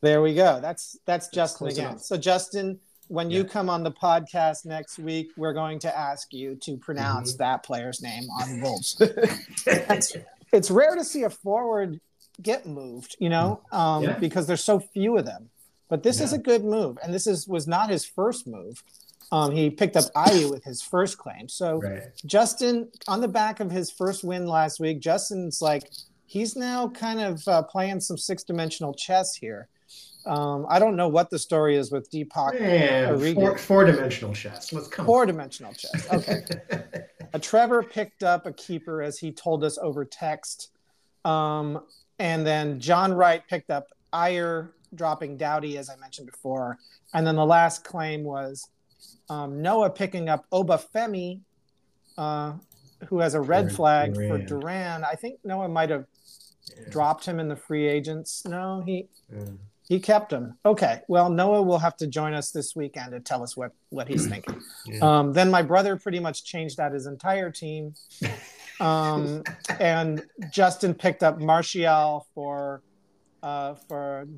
There 0.00 0.22
we 0.22 0.34
go. 0.34 0.60
That's 0.60 0.96
that's 1.06 1.28
Justin 1.28 1.66
close 1.66 1.76
again. 1.76 1.90
enough. 1.90 2.02
So, 2.02 2.16
Justin, 2.16 2.78
when 3.08 3.30
you 3.30 3.42
come 3.42 3.68
on 3.68 3.82
the 3.82 3.90
podcast 3.90 4.64
next 4.64 4.98
week, 4.98 5.30
we're 5.36 5.52
going 5.52 5.80
to 5.80 5.98
ask 5.98 6.32
you 6.32 6.54
to 6.56 6.76
pronounce 6.76 7.34
that 7.34 7.64
player's 7.64 8.00
name 8.00 8.24
on 8.40 8.60
Wolves. 8.60 8.96
it's, 9.66 10.16
it's 10.52 10.70
rare 10.70 10.94
to 10.94 11.02
see 11.02 11.24
a 11.24 11.30
forward 11.30 12.00
get 12.42 12.66
moved, 12.66 13.16
you 13.18 13.28
know, 13.28 13.60
um, 13.72 14.04
Yeah. 14.04 14.18
because 14.18 14.46
there's 14.46 14.64
so 14.64 14.78
few 14.80 15.16
of 15.18 15.24
them. 15.24 15.50
But 15.88 16.02
this 16.02 16.20
is 16.20 16.32
a 16.34 16.38
good 16.38 16.64
move, 16.64 16.98
and 17.02 17.14
this 17.14 17.26
is 17.26 17.48
was 17.48 17.66
not 17.66 17.88
his 17.90 18.04
first 18.04 18.46
move. 18.46 18.82
Um, 19.32 19.52
he 19.52 19.70
picked 19.70 19.96
up 19.96 20.04
Ayew 20.14 20.50
with 20.50 20.64
his 20.64 20.80
first 20.82 21.18
claim. 21.18 21.48
So 21.48 21.80
Right. 21.80 22.02
Justin, 22.24 22.88
on 23.06 23.20
the 23.20 23.28
back 23.28 23.60
of 23.60 23.70
his 23.70 23.90
first 23.90 24.22
win 24.24 24.46
last 24.46 24.80
week, 24.80 25.00
Justin's 25.00 25.60
like 25.62 25.90
he's 26.26 26.56
now 26.56 26.88
kind 26.88 27.20
of 27.20 27.46
uh, 27.48 27.62
playing 27.62 28.00
some 28.00 28.16
six 28.18 28.42
dimensional 28.44 28.92
chess 28.94 29.34
here. 29.34 29.68
Um, 30.26 30.66
I 30.68 30.78
don't 30.78 30.94
know 30.96 31.08
what 31.08 31.30
the 31.30 31.38
story 31.38 31.76
is 31.76 31.90
with 31.90 32.10
Divock. 32.10 32.58
Origi. 32.60 33.34
four, 33.34 33.56
four 33.58 33.84
dimensional 33.86 34.34
chess. 34.34 34.72
Let's 34.74 34.88
come. 34.88 35.06
Four 35.06 35.24
dimensional 35.26 35.72
chess. 35.72 36.06
Okay. 36.12 36.42
Uh, 37.34 37.38
Trevor 37.38 37.82
picked 37.82 38.22
up 38.22 38.46
a 38.46 38.52
keeper 38.54 39.02
as 39.02 39.18
he 39.18 39.30
told 39.32 39.62
us 39.62 39.76
over 39.76 40.02
text. 40.06 40.70
Um, 41.26 41.82
and 42.18 42.46
then 42.46 42.80
John 42.80 43.12
Wright 43.12 43.42
picked 43.48 43.70
up 43.70 43.88
Iyer, 44.12 44.72
dropping 44.94 45.36
Doughty, 45.36 45.78
as 45.78 45.90
I 45.90 45.96
mentioned 45.96 46.30
before. 46.30 46.78
And 47.14 47.26
then 47.26 47.36
the 47.36 47.46
last 47.46 47.84
claim 47.84 48.24
was 48.24 48.68
um, 49.28 49.62
Noah 49.62 49.90
picking 49.90 50.28
up 50.28 50.44
Obafemi, 50.52 51.40
uh, 52.16 52.54
who 53.06 53.20
has 53.20 53.34
a 53.34 53.40
red 53.40 53.70
For 53.70 53.76
flag 53.76 54.14
for 54.14 54.38
Duran. 54.38 55.04
I 55.04 55.14
think 55.14 55.38
Noah 55.44 55.68
might 55.68 55.90
have 55.90 56.06
dropped 56.90 57.24
him 57.24 57.38
in 57.38 57.48
the 57.48 57.56
free 57.56 57.86
agents. 57.86 58.44
No, 58.44 58.82
he 58.84 59.08
Yeah. 59.32 59.44
He 59.88 59.98
kept 59.98 60.32
him. 60.32 60.58
Okay. 60.66 61.00
Well, 61.08 61.30
Noah 61.30 61.62
will 61.62 61.78
have 61.78 61.96
to 61.96 62.06
join 62.06 62.34
us 62.34 62.50
this 62.50 62.76
weekend 62.76 63.12
to 63.12 63.20
tell 63.20 63.42
us 63.42 63.56
what 63.56 63.72
what 63.88 64.06
he's 64.06 64.26
thinking. 64.26 64.60
Yeah. 64.86 64.98
Um, 65.00 65.32
then 65.32 65.50
my 65.50 65.62
brother 65.62 65.96
pretty 65.96 66.20
much 66.20 66.44
changed 66.44 66.78
out 66.78 66.92
his 66.92 67.06
entire 67.06 67.50
team, 67.50 67.94
um, 68.80 69.42
and 69.80 70.24
Justin 70.50 70.94
picked 70.94 71.22
up 71.22 71.40
Martial 71.40 72.26
for 72.34 72.82
uh, 73.42 73.74
for 73.88 74.28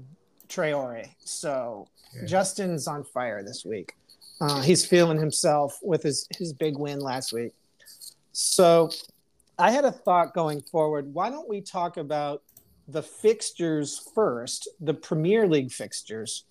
Traore. 0.49 1.09
So 1.25 1.89
Yeah. 2.15 2.27
Justin's 2.27 2.87
on 2.87 3.05
fire 3.05 3.43
this 3.43 3.65
week. 3.65 3.95
Uh, 4.41 4.63
he's 4.63 4.87
feeling 4.87 5.19
himself 5.19 5.79
with 5.83 6.03
his 6.03 6.29
his 6.39 6.53
big 6.53 6.79
win 6.79 7.01
last 7.01 7.33
week. 7.33 7.53
So 8.33 8.91
I 9.59 9.73
had 9.73 9.85
a 9.85 9.93
thought 9.93 10.33
going 10.33 10.63
forward. 10.63 11.13
Why 11.13 11.29
don't 11.29 11.49
we 11.49 11.61
talk 11.61 11.97
about 11.97 12.43
the 12.91 13.03
fixtures 13.03 14.01
first, 14.15 14.69
the 14.81 14.95
Premier 14.95 15.47
League 15.47 15.71
fixtures, 15.73 16.45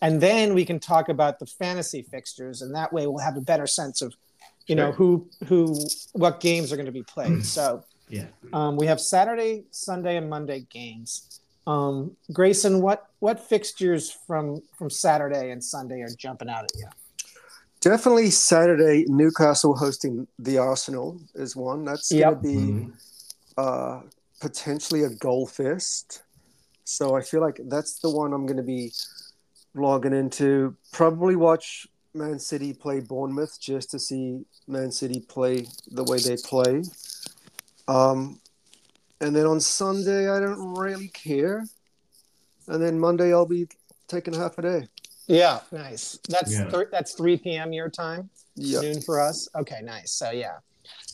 and 0.00 0.20
then 0.20 0.54
we 0.54 0.64
can 0.64 0.80
talk 0.80 1.08
about 1.08 1.38
the 1.38 1.46
fantasy 1.46 2.02
fixtures, 2.02 2.62
and 2.62 2.74
that 2.74 2.92
way 2.92 3.06
we'll 3.06 3.18
have 3.18 3.36
a 3.36 3.40
better 3.40 3.66
sense 3.66 4.02
of, 4.02 4.14
you 4.66 4.74
know, 4.74 4.92
who 4.92 5.28
who 5.46 5.78
what 6.12 6.40
games 6.40 6.72
are 6.72 6.76
going 6.76 6.86
to 6.86 6.92
be 6.92 7.02
played. 7.02 7.44
So 7.56 7.84
Yeah. 8.08 8.26
um, 8.52 8.76
we 8.76 8.86
have 8.86 9.00
Saturday, 9.00 9.64
Sunday, 9.70 10.16
and 10.16 10.28
Monday 10.28 10.66
games. 10.70 11.40
Um, 11.66 12.16
Grayson, 12.32 12.80
what 12.82 13.06
what 13.20 13.38
fixtures 13.40 14.10
from 14.26 14.62
from 14.76 14.90
Saturday 14.90 15.50
and 15.50 15.62
Sunday 15.62 16.00
are 16.00 16.14
jumping 16.18 16.48
out 16.48 16.64
at 16.64 16.72
you? 16.76 16.88
Definitely 17.80 18.30
Saturday, 18.30 19.04
Newcastle 19.08 19.76
hosting 19.76 20.26
the 20.38 20.58
Arsenal 20.58 21.20
is 21.34 21.54
one. 21.56 21.84
That's 21.84 22.10
Yep. 22.12 22.22
going 22.22 22.34
to 22.36 22.42
be 22.42 22.56
Mhm. 22.72 22.92
uh, 23.58 24.00
potentially 24.42 25.04
a 25.04 25.08
goal 25.08 25.46
fest. 25.46 26.24
So 26.84 27.14
I 27.14 27.22
feel 27.22 27.40
like 27.40 27.60
that's 27.68 28.00
the 28.00 28.10
one 28.10 28.32
I'm 28.32 28.44
going 28.44 28.56
to 28.56 28.64
be 28.64 28.92
logging 29.74 30.12
into. 30.12 30.76
Probably 30.92 31.36
watch 31.36 31.86
Man 32.12 32.40
City 32.40 32.74
play 32.74 32.98
Bournemouth 32.98 33.56
just 33.60 33.92
to 33.92 34.00
see 34.00 34.44
Man 34.66 34.90
City 34.90 35.20
play 35.20 35.68
the 35.92 36.02
way 36.02 36.18
they 36.18 36.36
play. 36.36 36.82
Um, 37.86 38.40
and 39.20 39.34
then 39.34 39.46
on 39.46 39.60
Sunday, 39.60 40.28
I 40.28 40.40
don't 40.40 40.74
really 40.76 41.08
care. 41.08 41.64
And 42.66 42.82
then 42.82 42.98
Monday, 42.98 43.32
I'll 43.32 43.46
be 43.46 43.68
taking 44.08 44.34
half 44.34 44.58
a 44.58 44.62
day. 44.62 44.88
Yeah, 45.28 45.60
nice. 45.70 46.18
That's 46.28 46.50
Yeah. 46.52 46.68
thir- 46.68 46.88
that's 46.90 47.12
three 47.14 47.36
p.m. 47.36 47.72
your 47.72 47.88
time, 47.88 48.28
Yeah, 48.56 48.80
noon 48.80 49.00
for 49.02 49.20
us. 49.20 49.48
Okay, 49.54 49.80
nice. 49.82 50.12
So 50.12 50.30
yeah, 50.30 50.58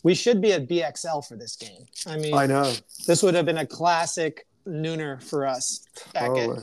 we 0.03 0.15
should 0.15 0.41
be 0.41 0.53
at 0.53 0.67
BXL 0.67 1.27
for 1.27 1.35
this 1.35 1.55
game. 1.55 1.85
I 2.07 2.17
mean, 2.17 2.33
I 2.33 2.45
know. 2.45 2.73
this 3.05 3.21
would 3.23 3.35
have 3.35 3.45
been 3.45 3.57
a 3.59 3.65
classic 3.65 4.47
nooner 4.67 5.21
for 5.21 5.45
us 5.45 5.85
back 6.13 6.29
Oh, 6.31 6.53
at 6.53 6.59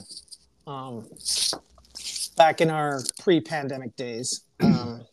um, 0.67 1.07
back 2.37 2.61
in 2.61 2.71
our 2.71 3.03
pre-pandemic 3.21 3.95
days. 3.97 4.43
Um, 4.61 5.05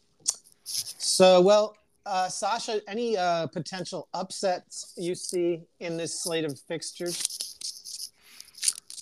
so, 0.63 1.41
well, 1.41 1.75
uh, 2.05 2.27
Sasha, 2.27 2.81
any 2.88 3.17
uh, 3.17 3.47
potential 3.47 4.07
upsets 4.13 4.93
you 4.97 5.15
see 5.15 5.62
in 5.79 5.97
this 5.97 6.21
slate 6.21 6.45
of 6.45 6.59
fixtures? 6.59 8.12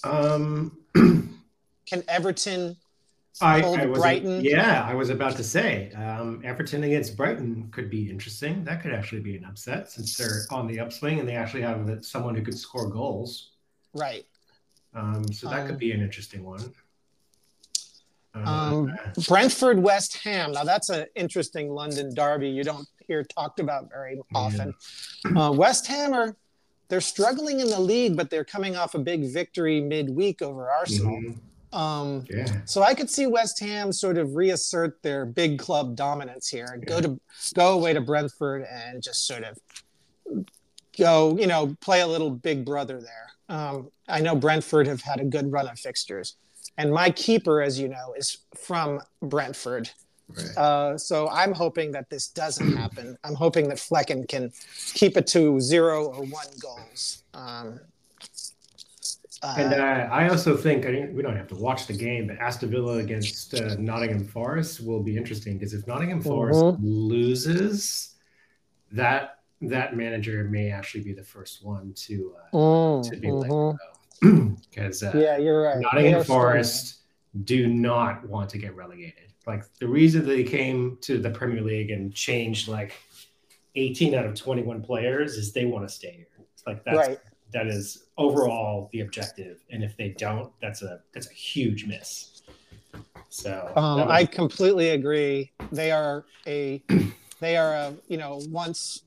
Um, 0.03 0.77
Can 0.95 2.03
Everton? 2.07 2.75
I, 3.41 3.61
I 3.61 3.85
was 3.85 3.99
Brighton. 3.99 4.43
yeah, 4.43 4.83
I 4.87 4.93
was 4.93 5.09
about 5.09 5.35
to 5.37 5.43
say 5.43 5.91
um, 5.93 6.41
Everton 6.43 6.83
against 6.83 7.15
Brighton 7.17 7.69
could 7.71 7.89
be 7.89 8.09
interesting. 8.09 8.63
That 8.63 8.81
could 8.81 8.93
actually 8.93 9.21
be 9.21 9.35
an 9.35 9.45
upset 9.45 9.89
since 9.91 10.15
they're 10.17 10.41
on 10.51 10.67
the 10.67 10.79
upswing 10.79 11.19
and 11.19 11.27
they 11.27 11.35
actually 11.35 11.61
have 11.63 12.05
someone 12.05 12.35
who 12.35 12.41
could 12.41 12.57
score 12.57 12.89
goals. 12.89 13.51
Right. 13.93 14.25
Um, 14.93 15.25
so 15.31 15.49
that 15.49 15.61
Um, 15.61 15.67
could 15.67 15.77
be 15.79 15.91
an 15.91 16.01
interesting 16.01 16.43
one. 16.43 16.73
Uh, 18.35 18.39
Um, 18.39 18.97
Brentford 19.27 19.79
West 19.79 20.17
Ham. 20.23 20.51
Now 20.53 20.63
that's 20.63 20.89
an 20.89 21.05
interesting 21.15 21.69
London 21.69 22.13
derby. 22.13 22.49
You 22.49 22.63
don't 22.63 22.87
hear 23.07 23.23
talked 23.23 23.59
about 23.59 23.89
very 23.89 24.19
often. 24.33 24.73
Uh, 25.35 25.51
West 25.51 25.87
Ham 25.87 26.13
are 26.13 26.35
they're 26.87 27.01
struggling 27.01 27.59
in 27.61 27.67
the 27.69 27.79
league, 27.79 28.17
but 28.17 28.29
they're 28.29 28.43
coming 28.45 28.75
off 28.75 28.95
a 28.95 28.99
big 28.99 29.23
victory 29.31 29.79
midweek 29.81 30.41
over 30.41 30.69
Arsenal. 30.69 31.15
mhm, 31.17 31.37
Um, 31.73 32.25
yeah, 32.29 32.47
so 32.65 32.83
I 32.83 32.93
could 32.93 33.09
see 33.09 33.27
West 33.27 33.59
Ham 33.61 33.91
sort 33.93 34.17
of 34.17 34.35
reassert 34.35 35.01
their 35.03 35.25
big 35.25 35.57
club 35.57 35.95
dominance 35.95 36.49
here 36.49 36.67
and 36.73 36.85
go 36.85 36.99
to 36.99 37.19
go 37.53 37.73
away 37.73 37.93
to 37.93 38.01
Brentford 38.01 38.65
and 38.69 39.01
just 39.01 39.25
sort 39.25 39.43
of 39.43 39.57
go, 40.97 41.37
you 41.37 41.47
know, 41.47 41.75
play 41.81 42.01
a 42.01 42.07
little 42.07 42.29
big 42.29 42.65
brother 42.65 43.01
there. 43.01 43.57
Um, 43.57 43.89
I 44.07 44.19
know 44.21 44.35
Brentford 44.35 44.87
have 44.87 45.01
had 45.01 45.19
a 45.19 45.25
good 45.25 45.51
run 45.51 45.67
of 45.67 45.79
fixtures, 45.79 46.35
and 46.77 46.91
my 46.91 47.09
keeper, 47.09 47.61
as 47.61 47.79
you 47.79 47.87
know, 47.87 48.13
is 48.17 48.39
from 48.57 48.99
Brentford. 49.21 49.89
right. 50.29 50.57
Uh, 50.57 50.97
so 50.97 51.29
I'm 51.29 51.53
hoping 51.53 51.91
that 51.91 52.09
this 52.09 52.27
doesn't 52.27 52.75
happen. 52.75 53.17
I'm 53.23 53.35
hoping 53.35 53.67
that 53.69 53.77
Flekken 53.77 54.27
can 54.27 54.51
keep 54.93 55.17
it 55.17 55.27
to 55.27 55.59
zero 55.59 56.05
or 56.05 56.23
one 56.23 56.47
goals. 56.59 57.23
Um, 57.33 57.79
uh, 59.43 59.55
And 59.57 59.73
uh, 59.73 60.07
I 60.11 60.29
also 60.29 60.55
think 60.55 60.85
I 60.85 60.91
didn't, 60.91 61.15
we 61.15 61.21
don't 61.23 61.35
have 61.35 61.47
to 61.49 61.55
watch 61.55 61.87
the 61.87 61.93
game, 61.93 62.27
but 62.27 62.37
Aston 62.37 62.69
Villa 62.69 62.97
against 62.97 63.53
uh, 63.53 63.75
Nottingham 63.79 64.25
Forest 64.25 64.85
will 64.85 65.01
be 65.01 65.17
interesting 65.17 65.57
because 65.57 65.73
if 65.73 65.87
Nottingham 65.87 66.21
Forest 66.21 66.63
Mhm. 66.63 66.77
loses, 66.81 68.15
that 68.91 69.37
that 69.61 69.95
manager 69.95 70.43
may 70.45 70.71
actually 70.71 71.03
be 71.03 71.13
the 71.13 71.23
first 71.23 71.63
one 71.63 71.93
to 71.93 72.33
uh, 72.53 72.57
mm, 72.57 73.09
to 73.09 73.15
be 73.17 73.29
let 73.31 73.49
mhm. 73.51 73.77
go 74.21 74.55
because 74.69 75.03
uh, 75.03 75.11
Yeah, 75.15 75.37
you're 75.37 75.61
right. 75.61 75.79
Nottingham. 75.79 76.23
Forest 76.23 77.01
do 77.45 77.67
not 77.67 78.27
want 78.27 78.49
to 78.49 78.57
get 78.57 78.75
relegated. 78.75 79.33
Like 79.47 79.63
the 79.79 79.87
reason 79.87 80.27
they 80.27 80.43
came 80.43 80.97
to 81.01 81.17
the 81.17 81.29
Premier 81.29 81.61
League 81.61 81.89
and 81.91 82.13
changed 82.13 82.67
like 82.67 82.93
18 83.75 84.13
out 84.15 84.25
of 84.25 84.35
21 84.35 84.81
players 84.81 85.37
is 85.37 85.53
they 85.53 85.65
want 85.65 85.87
to 85.87 85.93
stay 85.93 86.11
here. 86.11 86.45
It's 86.53 86.65
like 86.67 86.83
that's 86.83 87.07
Right. 87.07 87.19
That 87.53 87.67
is 87.67 88.05
overall 88.17 88.89
the 88.91 89.01
objective. 89.01 89.59
And 89.71 89.83
if 89.83 89.95
they 89.97 90.09
don't, 90.09 90.51
that's 90.61 90.81
a 90.81 91.01
that's 91.13 91.29
a 91.29 91.33
huge 91.33 91.85
miss. 91.85 92.41
So 93.29 93.71
Um, 93.75 94.09
I 94.09 94.25
completely 94.25 94.89
agree. 94.89 95.51
They 95.71 95.91
are 95.91 96.25
a 96.47 96.83
they 97.39 97.57
are 97.57 97.73
a 97.73 97.93
you 98.07 98.17
know 98.17 98.41
once 98.49 99.03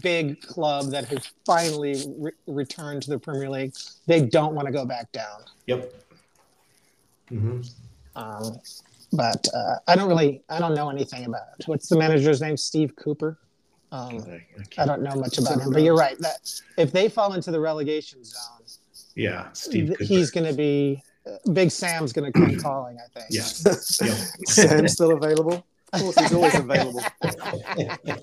big 0.00 0.40
club 0.40 0.90
that 0.90 1.04
has 1.06 1.30
finally 1.44 2.02
re- 2.16 2.32
returned 2.46 3.02
to 3.02 3.10
the 3.10 3.18
Premier 3.18 3.50
League. 3.50 3.74
They 4.06 4.22
don't 4.22 4.54
want 4.54 4.66
to 4.66 4.72
go 4.72 4.84
back 4.86 5.12
down. 5.12 5.42
yep. 5.66 5.92
hmm 7.28 7.60
Um, 8.14 8.60
but 9.12 9.46
uh, 9.54 9.76
I 9.86 9.94
don't 9.96 10.08
really 10.08 10.42
I 10.48 10.58
don't 10.58 10.74
know 10.74 10.90
anything 10.90 11.24
about 11.26 11.42
it. 11.58 11.68
What's 11.68 11.88
the 11.88 11.96
manager's 11.96 12.40
name? 12.40 12.56
Steve 12.56 12.94
Cooper. 12.96 13.38
Um, 13.92 14.24
I 14.78 14.84
don't 14.84 15.02
know 15.02 15.14
much 15.14 15.38
about 15.38 15.60
him, 15.60 15.72
but 15.72 15.82
you're 15.82 15.96
right 15.96 16.18
that 16.18 16.50
if 16.76 16.92
they 16.92 17.08
fall 17.08 17.34
into 17.34 17.50
the 17.50 17.60
relegation 17.60 18.24
zone, 18.24 18.66
Yeah, 19.14 19.48
Steve. 19.52 19.96
th- 19.96 20.08
he's 20.08 20.30
going 20.30 20.46
to 20.46 20.52
be 20.52 21.02
uh, 21.26 21.36
Big 21.52 21.70
Sam's 21.70 22.12
going 22.12 22.30
to 22.30 22.38
come 22.38 22.56
calling. 22.60 22.98
I 22.98 23.06
think. 23.18 23.26
Yes. 23.30 23.62
Yep. 24.04 24.16
Sam's 24.48 24.92
still 24.92 25.12
available. 25.12 25.64
Of 25.92 26.00
course, 26.00 26.18
he's 26.18 26.32
always 26.32 26.54
available. 26.54 27.00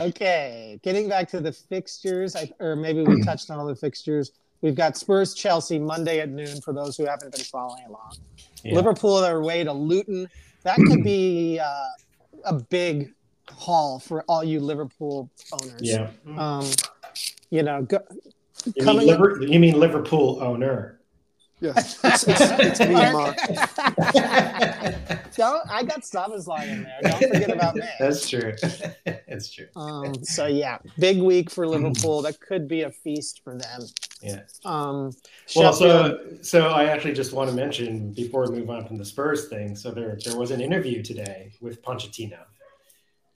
Okay, 0.00 0.78
getting 0.84 1.08
back 1.08 1.28
to 1.30 1.40
the 1.40 1.50
fixtures, 1.52 2.36
I, 2.36 2.50
or 2.60 2.76
maybe 2.76 3.02
we 3.02 3.20
touched 3.24 3.50
on 3.50 3.58
all 3.58 3.66
the 3.66 3.74
fixtures. 3.74 4.30
We've 4.60 4.74
got 4.74 4.96
Spurs 4.96 5.34
Chelsea 5.34 5.78
Monday 5.78 6.20
at 6.20 6.28
noon 6.30 6.60
for 6.60 6.72
those 6.72 6.96
who 6.96 7.04
haven't 7.04 7.34
been 7.34 7.44
following 7.44 7.84
along. 7.86 8.14
Yeah. 8.64 8.74
Liverpool 8.76 9.14
on 9.16 9.22
their 9.22 9.40
way 9.40 9.64
to 9.64 9.72
Luton. 9.72 10.28
That 10.62 10.76
could 10.76 11.02
be 11.04 11.58
uh, 11.58 11.84
a 12.44 12.54
big 12.54 13.12
haul 13.50 13.98
for 13.98 14.22
all 14.28 14.44
you 14.44 14.60
Liverpool 14.60 15.30
owners. 15.52 15.80
Yeah. 15.80 16.10
Um, 16.36 16.68
you 17.50 17.62
know, 17.62 17.82
go, 17.82 17.98
You 18.64 18.72
mean, 18.76 18.84
Coming- 18.84 19.06
Liver- 19.08 19.42
you 19.42 19.58
mean 19.58 19.78
Liverpool 19.78 20.38
owner? 20.42 20.94
Yes, 21.60 21.98
it's, 22.04 22.24
it's, 22.28 22.40
it's 22.40 22.80
me 22.80 22.94
and 22.94 23.12
Mark. 23.14 23.36
Don't 25.36 25.68
I 25.70 25.82
got 25.82 26.02
Szoboszlai 26.02 26.68
in 26.68 26.82
there. 26.84 26.98
Don't 27.02 27.32
forget 27.32 27.50
about 27.50 27.74
me. 27.74 27.82
That's 27.98 28.28
true. 28.28 28.52
That's 29.04 29.50
true. 29.50 29.66
Um, 29.76 30.14
so 30.24 30.46
yeah, 30.46 30.78
big 30.98 31.20
week 31.20 31.50
for 31.50 31.66
Liverpool. 31.66 32.22
That 32.22 32.40
could 32.40 32.68
be 32.68 32.82
a 32.82 32.90
feast 32.90 33.40
for 33.44 33.56
them. 33.56 33.80
Yeah. 34.22 34.40
Um, 34.64 35.12
Well, 35.56 35.72
Sheffield- 35.72 36.18
so 36.42 36.42
so 36.42 36.68
I 36.68 36.84
actually 36.84 37.14
just 37.14 37.32
want 37.32 37.50
to 37.50 37.56
mention 37.56 38.12
before 38.12 38.48
we 38.50 38.58
move 38.58 38.70
on 38.70 38.86
from 38.86 38.96
the 38.96 39.04
Spurs 39.04 39.48
thing. 39.48 39.74
So 39.76 39.90
there 39.90 40.16
there 40.24 40.36
was 40.36 40.50
an 40.52 40.60
interview 40.60 41.02
today 41.02 41.52
with 41.60 41.82
Pochettino, 41.82 42.38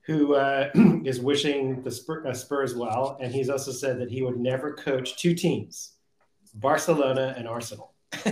who 0.07 0.35
uh, 0.35 0.71
is 1.05 1.21
wishing 1.21 1.83
the 1.83 1.91
Spurs, 1.91 2.27
uh, 2.27 2.35
Spurs 2.35 2.75
well, 2.75 3.17
and 3.21 3.33
he's 3.35 3.49
also 3.49 3.71
said 3.73 3.99
that 4.01 4.11
he 4.11 4.23
would 4.23 4.39
never 4.39 4.73
coach 4.75 5.17
two 5.17 5.35
teams, 5.35 5.93
Barcelona 6.55 7.35
and 7.37 7.47
Arsenal. 7.49 7.93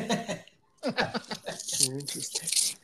Interesting. 1.90 2.76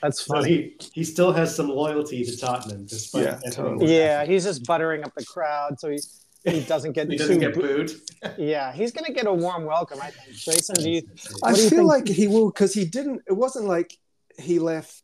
that's 0.00 0.24
So 0.24 0.34
funny. 0.34 0.48
he 0.50 0.76
he 0.92 1.04
still 1.04 1.32
has 1.32 1.54
some 1.54 1.68
loyalty 1.68 2.24
to 2.24 2.36
Tottenham, 2.36 2.86
despite 2.86 3.24
Yeah, 3.24 3.38
totally. 3.50 3.94
Yeah, 3.96 4.24
he's 4.24 4.44
just 4.44 4.64
buttering 4.66 5.04
up 5.04 5.14
the 5.14 5.24
crowd 5.24 5.78
so 5.80 5.90
he 5.90 5.98
he 6.44 6.60
doesn't 6.62 6.92
get 6.92 7.08
he 7.10 7.16
doesn't 7.16 7.38
get 7.40 7.54
booed. 7.54 7.92
Yeah, 8.38 8.72
he's 8.72 8.92
gonna 8.92 9.12
get 9.12 9.26
a 9.26 9.32
warm 9.32 9.64
welcome. 9.64 9.98
I 10.00 10.10
think. 10.10 10.36
Jason, 10.36 10.76
do 10.76 10.90
you? 10.90 11.02
I 11.42 11.52
do 11.54 11.60
feel 11.62 11.68
think- 11.70 11.88
like 11.88 12.08
he 12.08 12.28
will 12.28 12.50
because 12.50 12.72
he 12.72 12.84
didn't. 12.84 13.22
It 13.26 13.32
wasn't 13.32 13.66
like 13.66 13.96
he 14.38 14.58
left 14.58 15.02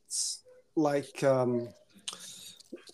like 0.76 1.22
um, 1.24 1.68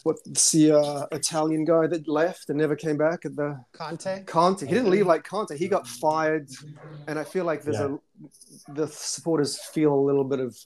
what's 0.05 0.53
the 0.53 0.73
uh, 0.79 1.07
Italian 1.11 1.65
guy 1.65 1.87
that 1.89 2.07
left 2.07 2.49
and 2.49 2.59
never 2.59 2.77
came 2.77 2.97
back 2.97 3.25
at 3.25 3.35
the 3.35 3.59
Conte? 3.73 4.25
Conte. 4.25 4.67
He 4.67 4.73
didn't 4.73 4.91
leave 4.91 5.07
like 5.07 5.25
Conte. 5.25 5.57
He 5.59 5.67
got 5.67 5.87
fired, 5.89 6.49
and 7.09 7.19
I 7.19 7.25
feel 7.25 7.45
like 7.45 7.65
there's 7.65 7.81
a 7.81 7.99
the 8.69 8.87
supporters 8.87 9.59
feel 9.75 9.93
a 9.93 10.05
little 10.09 10.25
bit 10.25 10.41
of 10.41 10.57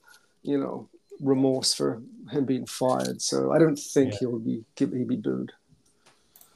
you 0.43 0.59
know 0.59 0.89
remorse 1.21 1.73
for 1.75 2.03
him 2.31 2.45
being 2.45 2.67
fired. 2.67 3.23
So 3.23 3.53
I 3.53 3.59
don't 3.59 3.79
think 3.79 4.13
Yeah. 4.13 4.19
he'll 4.21 4.39
be 4.39 4.65
he'll 4.77 4.89
be 4.89 5.17
booed. 5.17 5.53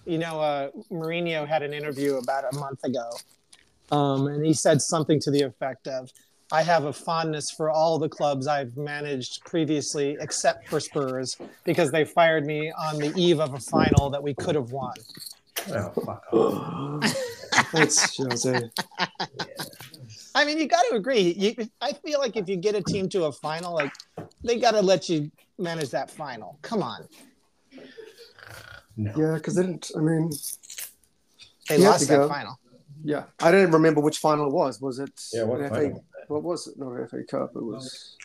You 0.05 0.19
know, 0.19 0.41
uh, 0.41 0.71
Mourinho 0.91 1.47
had 1.47 1.63
an 1.63 1.73
interview 1.73 2.17
about 2.17 2.45
a 2.53 2.57
month 2.57 2.83
ago, 2.83 3.09
um, 3.93 4.27
and 4.27 4.45
he 4.45 4.53
said 4.53 4.83
something 4.83 5.21
to 5.21 5.31
the 5.31 5.43
effect 5.43 5.87
of, 5.87 6.11
"I 6.53 6.63
have 6.63 6.85
a 6.85 6.93
fondness 6.93 7.51
for 7.51 7.71
all 7.71 7.99
the 7.99 8.09
clubs 8.09 8.47
I've 8.47 8.77
managed 8.77 9.45
previously, 9.45 10.17
except 10.21 10.69
for 10.69 10.79
Spurs, 10.79 11.37
because 11.65 11.91
they 11.91 12.05
fired 12.05 12.47
me 12.47 12.71
on 12.73 12.99
the 12.99 13.13
eve 13.17 13.41
of 13.41 13.55
a 13.55 13.59
final 13.59 14.11
that 14.11 14.23
we 14.23 14.35
could 14.35 14.55
have 14.55 14.71
won." 14.71 14.95
Oh, 15.71 15.91
fuck 16.07 16.25
off. 16.33 17.15
That's 17.73 18.17
Jose. 18.17 18.71
I 20.35 20.45
mean, 20.45 20.59
you 20.59 20.67
got 20.67 20.83
to 20.91 20.97
agree. 20.97 21.35
You, 21.37 21.69
I 21.81 21.93
feel 21.93 22.19
like 22.19 22.37
if 22.37 22.49
you 22.49 22.57
get 22.57 22.75
a 22.75 22.83
team 22.83 23.09
to 23.11 23.25
a 23.25 23.33
final, 23.33 23.75
like 23.75 23.93
they 24.43 24.59
got 24.59 24.73
to 24.73 24.83
let 24.83 25.09
you 25.09 25.31
manage 25.59 25.91
that 25.91 26.11
final. 26.11 26.59
Come 26.63 26.83
on, 26.83 27.07
No. 28.97 29.13
Yeah, 29.17 29.35
because 29.35 29.55
they 29.55 29.63
didn't. 29.63 29.91
I 29.97 30.01
mean, 30.01 30.31
they 31.69 31.79
lost 31.79 32.09
that 32.09 32.17
go. 32.17 32.29
final. 32.29 32.59
yeah, 33.05 33.25
I 33.41 33.51
don't 33.51 33.71
remember 33.71 34.01
which 34.01 34.19
final 34.19 34.47
it 34.49 34.53
was. 34.53 34.81
Was 34.81 34.99
it? 34.99 35.13
Yeah, 35.33 35.45
what 35.45 35.61
final? 35.69 36.05
What 36.33 36.43
was 36.45 36.67
it? 36.67 36.79
Not 36.79 36.93
an 36.93 37.07
FA 37.09 37.23
Cup. 37.25 37.51
It 37.55 37.63
was. 37.63 38.17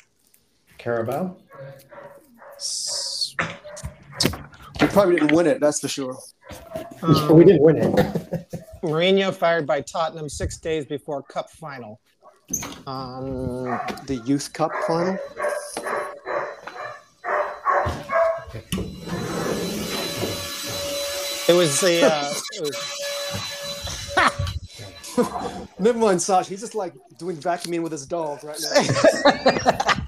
Carabao? 0.77 1.35
We 4.79 4.87
probably 4.87 5.15
didn't 5.15 5.33
win 5.33 5.45
it. 5.45 5.59
That's 5.59 5.81
for 5.81 5.89
sure. 5.89 6.17
Um, 7.01 7.35
we 7.35 7.43
didn't 7.43 7.61
win 7.61 7.75
it. 7.75 7.91
Mourinho 8.81 9.35
fired 9.35 9.67
by 9.67 9.81
Tottenham 9.81 10.29
six 10.29 10.57
days 10.57 10.85
before 10.85 11.21
Cup 11.23 11.51
final. 11.51 11.99
Um, 12.85 13.65
The 14.05 14.21
Youth 14.25 14.53
Cup 14.53 14.71
final. 14.87 15.17
it 21.49 21.53
was 21.53 21.81
the 21.81 22.05
uh, 22.05 22.33
it 22.53 22.61
was, 22.61 22.77
Never 25.79 25.99
mind, 25.99 26.21
Sash. 26.21 26.47
He's 26.47 26.61
just 26.61 26.75
like 26.75 26.93
doing 27.19 27.37
vacuuming 27.37 27.81
with 27.83 27.91
his 27.91 28.05
dog 28.05 28.43
right 28.43 28.59
now. 28.61 29.83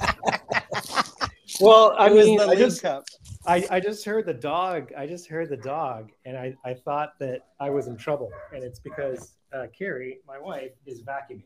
Well, 1.62 1.94
I 1.98 2.10
was 2.10 2.26
mean, 2.26 2.40
I 2.40 2.56
just, 2.56 2.82
Cup. 2.82 3.04
I, 3.46 3.68
I 3.70 3.80
just 3.82 4.06
heard 4.06 4.26
the 4.26 4.34
dog. 4.34 4.94
I 4.98 5.06
just 5.06 5.28
heard 5.28 5.50
the 5.50 5.58
dog, 5.58 6.12
and 6.24 6.38
I, 6.38 6.56
I 6.64 6.74
thought 6.74 7.20
that 7.20 7.48
I 7.60 7.70
was 7.70 7.88
in 7.88 7.98
trouble, 7.98 8.32
and 8.54 8.64
it's 8.64 8.80
because 8.80 9.34
uh, 9.52 9.66
Carrie, 9.78 10.20
my 10.26 10.40
wife, 10.40 10.72
is 10.86 11.02
vacuuming, 11.02 11.44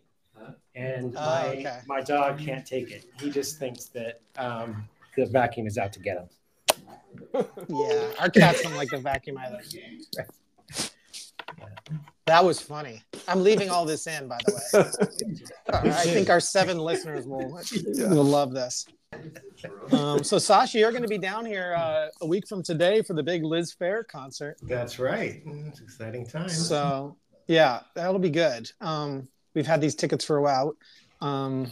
and 0.75 1.15
Oh, 1.17 1.19
my 1.19 1.47
okay. 1.47 1.79
my 1.87 2.01
dog 2.01 2.37
can't 2.37 2.65
take 2.65 2.91
it. 2.91 3.05
He 3.19 3.31
just 3.31 3.57
thinks 3.57 3.85
that 3.85 4.21
um, 4.37 4.87
the 5.15 5.25
vacuum 5.25 5.65
is 5.65 5.79
out 5.79 5.91
to 5.93 5.99
get 5.99 6.17
him. 6.17 6.29
Yeah, 7.69 8.11
our 8.19 8.29
cats 8.29 8.61
don't 8.61 8.75
like 8.75 8.89
the 8.89 8.97
vacuum 8.99 9.39
either. 9.39 9.61
That 12.25 12.43
was 12.43 12.59
funny. 12.59 13.03
I'm 13.27 13.43
leaving 13.43 13.69
all 13.69 13.85
this 13.85 14.07
in, 14.07 14.27
by 14.27 14.37
the 14.45 14.53
way. 14.53 15.49
I 15.73 16.05
think 16.05 16.29
our 16.29 16.39
seven 16.39 16.77
listeners 16.77 17.27
will 17.27 17.59
will 17.97 18.23
love 18.23 18.53
this. 18.53 18.85
Um, 19.91 20.23
so, 20.23 20.37
Sasha, 20.37 20.79
you're 20.79 20.91
going 20.91 21.03
to 21.03 21.09
be 21.09 21.17
down 21.17 21.45
here 21.45 21.75
uh, 21.77 22.07
a 22.21 22.25
week 22.25 22.47
from 22.47 22.63
today 22.63 23.01
for 23.01 23.13
the 23.13 23.23
big 23.23 23.43
Liz 23.43 23.75
Phair 23.79 24.07
concert. 24.07 24.57
That's 24.63 24.99
right. 24.99 25.41
It's 25.45 25.81
exciting 25.81 26.25
time. 26.25 26.49
So, 26.49 27.17
yeah, 27.47 27.81
that'll 27.93 28.19
be 28.19 28.29
good. 28.29 28.71
Um, 28.81 29.27
we've 29.53 29.67
had 29.67 29.81
these 29.81 29.95
tickets 29.95 30.23
for 30.25 30.37
a 30.37 30.41
while. 30.41 30.75
Um, 31.21 31.71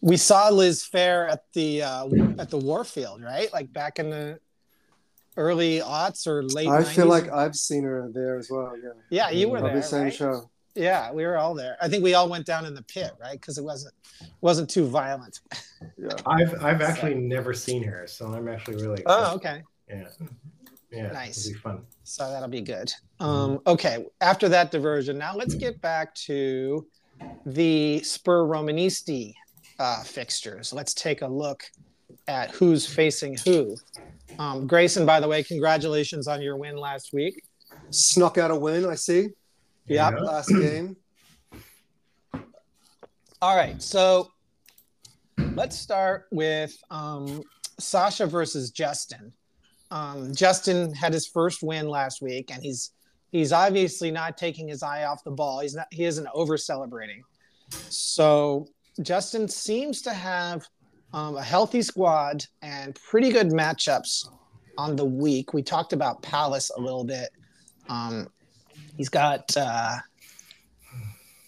we 0.00 0.16
saw 0.16 0.48
Liz 0.48 0.88
Phair 0.92 1.30
at 1.30 1.42
the 1.52 1.82
uh, 1.82 2.08
at 2.38 2.50
the 2.50 2.58
Warfield, 2.58 3.22
right? 3.22 3.52
Like 3.52 3.72
back 3.72 3.98
in 3.98 4.10
the 4.10 4.38
early 5.38 5.78
aughts 5.78 6.26
or 6.26 6.42
late. 6.42 6.68
I 6.68 6.84
feel 6.84 7.06
like 7.06 7.30
I've 7.30 7.56
seen 7.56 7.84
her 7.84 8.10
there 8.12 8.36
as 8.36 8.50
well. 8.50 8.74
Yeah, 8.76 8.90
yeah, 9.08 9.30
you 9.30 9.48
were 9.48 9.60
probably 9.60 9.80
there. 9.80 9.88
same 9.88 10.02
right? 10.04 10.14
show. 10.14 10.50
Yeah, 10.74 11.12
we 11.12 11.24
were 11.24 11.38
all 11.38 11.54
there. 11.54 11.76
I 11.80 11.88
think 11.88 12.04
we 12.04 12.14
all 12.14 12.28
went 12.28 12.44
down 12.44 12.66
in 12.66 12.74
the 12.74 12.82
pit, 12.82 13.12
right? 13.20 13.40
Because 13.40 13.56
it 13.56 13.64
wasn't 13.64 13.94
wasn't 14.40 14.68
too 14.68 14.86
violent. 14.86 15.40
Yeah, 15.96 16.08
I've 16.26 16.64
I've 16.64 16.82
actually 16.82 17.14
never 17.14 17.54
seen 17.54 17.84
her, 17.84 18.04
so 18.08 18.26
I'm 18.26 18.48
actually 18.48 18.82
really 18.82 19.04
Oh, 19.06 19.36
okay. 19.36 19.62
yeah 19.88 20.08
yeah 20.90 21.12
Nice. 21.12 21.46
It'll 21.46 21.54
be 21.54 21.60
fun. 21.60 21.82
So 22.02 22.28
that'll 22.28 22.48
be 22.48 22.62
good. 22.62 22.92
Um, 23.20 23.60
okay, 23.64 24.04
after 24.20 24.48
that 24.48 24.72
diversion, 24.72 25.16
now 25.16 25.36
let's 25.36 25.54
get 25.54 25.80
back 25.80 26.16
to 26.26 26.84
the 27.46 28.00
Spur 28.02 28.44
Romanisti 28.44 29.34
uh, 29.78 30.02
fixtures. 30.02 30.72
Let's 30.72 30.94
take 30.94 31.22
a 31.22 31.28
look 31.28 31.62
at 32.26 32.50
who's 32.50 32.86
facing 32.86 33.36
who. 33.44 33.76
Um, 34.38 34.66
Grayson, 34.66 35.04
by 35.04 35.20
the 35.20 35.28
way, 35.28 35.42
congratulations 35.42 36.28
on 36.28 36.40
your 36.40 36.56
win 36.56 36.76
last 36.76 37.12
week. 37.12 37.42
snuck 37.90 38.38
out 38.38 38.50
a 38.50 38.56
win. 38.56 38.86
I 38.86 38.94
see. 38.94 39.22
Yep. 39.22 39.32
Yeah. 39.88 40.08
Last 40.10 40.48
game. 40.48 40.96
All 43.40 43.56
right, 43.56 43.80
so 43.80 44.32
let's 45.54 45.78
start 45.78 46.26
with 46.32 46.76
um, 46.90 47.42
Sasha 47.78 48.26
versus 48.26 48.72
Justin. 48.72 49.32
Um, 49.92 50.34
Justin 50.34 50.92
had 50.92 51.12
his 51.12 51.28
first 51.28 51.62
win 51.62 51.88
last 51.88 52.20
week, 52.20 52.50
and 52.52 52.62
he's 52.62 52.90
he's 53.30 53.52
obviously 53.52 54.10
not 54.10 54.36
taking 54.36 54.66
his 54.66 54.82
eye 54.82 55.04
off 55.04 55.22
the 55.22 55.30
ball. 55.30 55.60
He's 55.60 55.74
not 55.74 55.86
he 55.92 56.04
isn't 56.04 56.26
over 56.34 56.56
celebrating. 56.56 57.22
So 57.70 58.66
Justin 59.02 59.46
seems 59.48 60.02
to 60.02 60.12
have 60.12 60.66
um, 61.12 61.36
a 61.36 61.42
healthy 61.42 61.82
squad 61.82 62.44
and 62.62 62.94
pretty 62.94 63.30
good 63.30 63.48
matchups 63.48 64.28
on 64.76 64.96
the 64.96 65.04
week. 65.04 65.52
We 65.54 65.62
talked 65.62 65.92
about 65.92 66.22
Palace 66.22 66.70
a 66.76 66.80
little 66.80 67.04
bit. 67.04 67.30
Um, 67.88 68.28
he's 68.96 69.08
got. 69.08 69.54
Uh, 69.56 69.96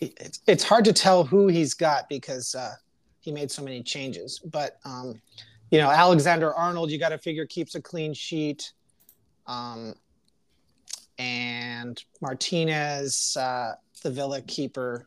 it's, 0.00 0.40
it's 0.46 0.64
hard 0.64 0.84
to 0.86 0.92
tell 0.92 1.24
who 1.24 1.48
he's 1.48 1.74
got 1.74 2.08
because 2.08 2.54
uh, 2.54 2.72
he 3.20 3.32
made 3.32 3.50
so 3.50 3.62
many 3.62 3.82
changes. 3.82 4.38
But 4.38 4.78
um, 4.84 5.20
you 5.70 5.78
know, 5.78 5.90
Alexander 5.90 6.54
Arnold, 6.54 6.90
you 6.90 6.98
got 6.98 7.10
to 7.10 7.18
figure 7.18 7.46
keeps 7.46 7.74
a 7.74 7.82
clean 7.82 8.14
sheet, 8.14 8.72
um, 9.46 9.94
and 11.18 12.02
Martinez, 12.20 13.36
uh, 13.38 13.74
the 14.02 14.10
Villa 14.10 14.40
keeper, 14.40 15.06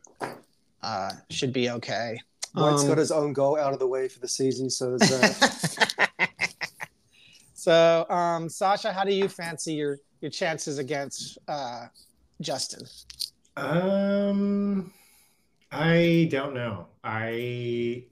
uh, 0.82 1.10
should 1.30 1.52
be 1.52 1.70
okay. 1.70 2.18
White's 2.54 2.82
Um, 2.82 2.88
got 2.88 2.98
his 2.98 3.10
own 3.10 3.32
goal 3.32 3.58
out 3.58 3.72
of 3.72 3.78
the 3.80 3.86
way 3.86 4.08
for 4.08 4.20
the 4.20 4.28
season, 4.28 4.70
so 4.70 4.90
there's 4.96 5.10
that. 5.10 6.30
so, 7.54 8.06
um, 8.08 8.48
Sasha, 8.48 8.92
how 8.92 9.04
do 9.04 9.12
you 9.12 9.28
fancy 9.28 9.74
your 9.74 9.98
your 10.20 10.30
chances 10.30 10.78
against 10.78 11.38
uh, 11.48 11.86
Justin? 12.40 12.86
Um, 13.56 14.92
I 15.72 16.28
don't 16.30 16.54
know. 16.54 16.86
I 17.02 18.04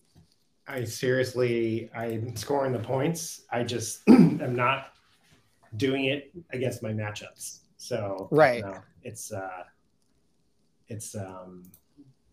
I 0.67 0.85
seriously, 0.85 1.91
I'm 1.95 2.35
scoring 2.37 2.73
the 2.73 2.79
points. 2.81 3.43
I 3.51 3.63
just 3.63 4.03
am 4.09 4.55
not 4.57 4.93
doing 5.77 6.07
it 6.07 6.33
against 6.51 6.83
my 6.83 6.91
matchups. 6.93 7.61
So 7.77 8.29
Right. 8.31 8.63
no, 8.65 8.83
it's 9.03 9.33
uh, 9.33 9.65
it's 10.89 11.15
um, 11.15 11.63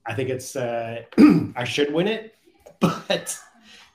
I 0.10 0.16
think 0.16 0.30
it's 0.30 0.56
uh, 0.56 1.04
I 1.56 1.64
should 1.64 1.94
win 1.94 2.08
it, 2.08 2.36
but 2.80 3.38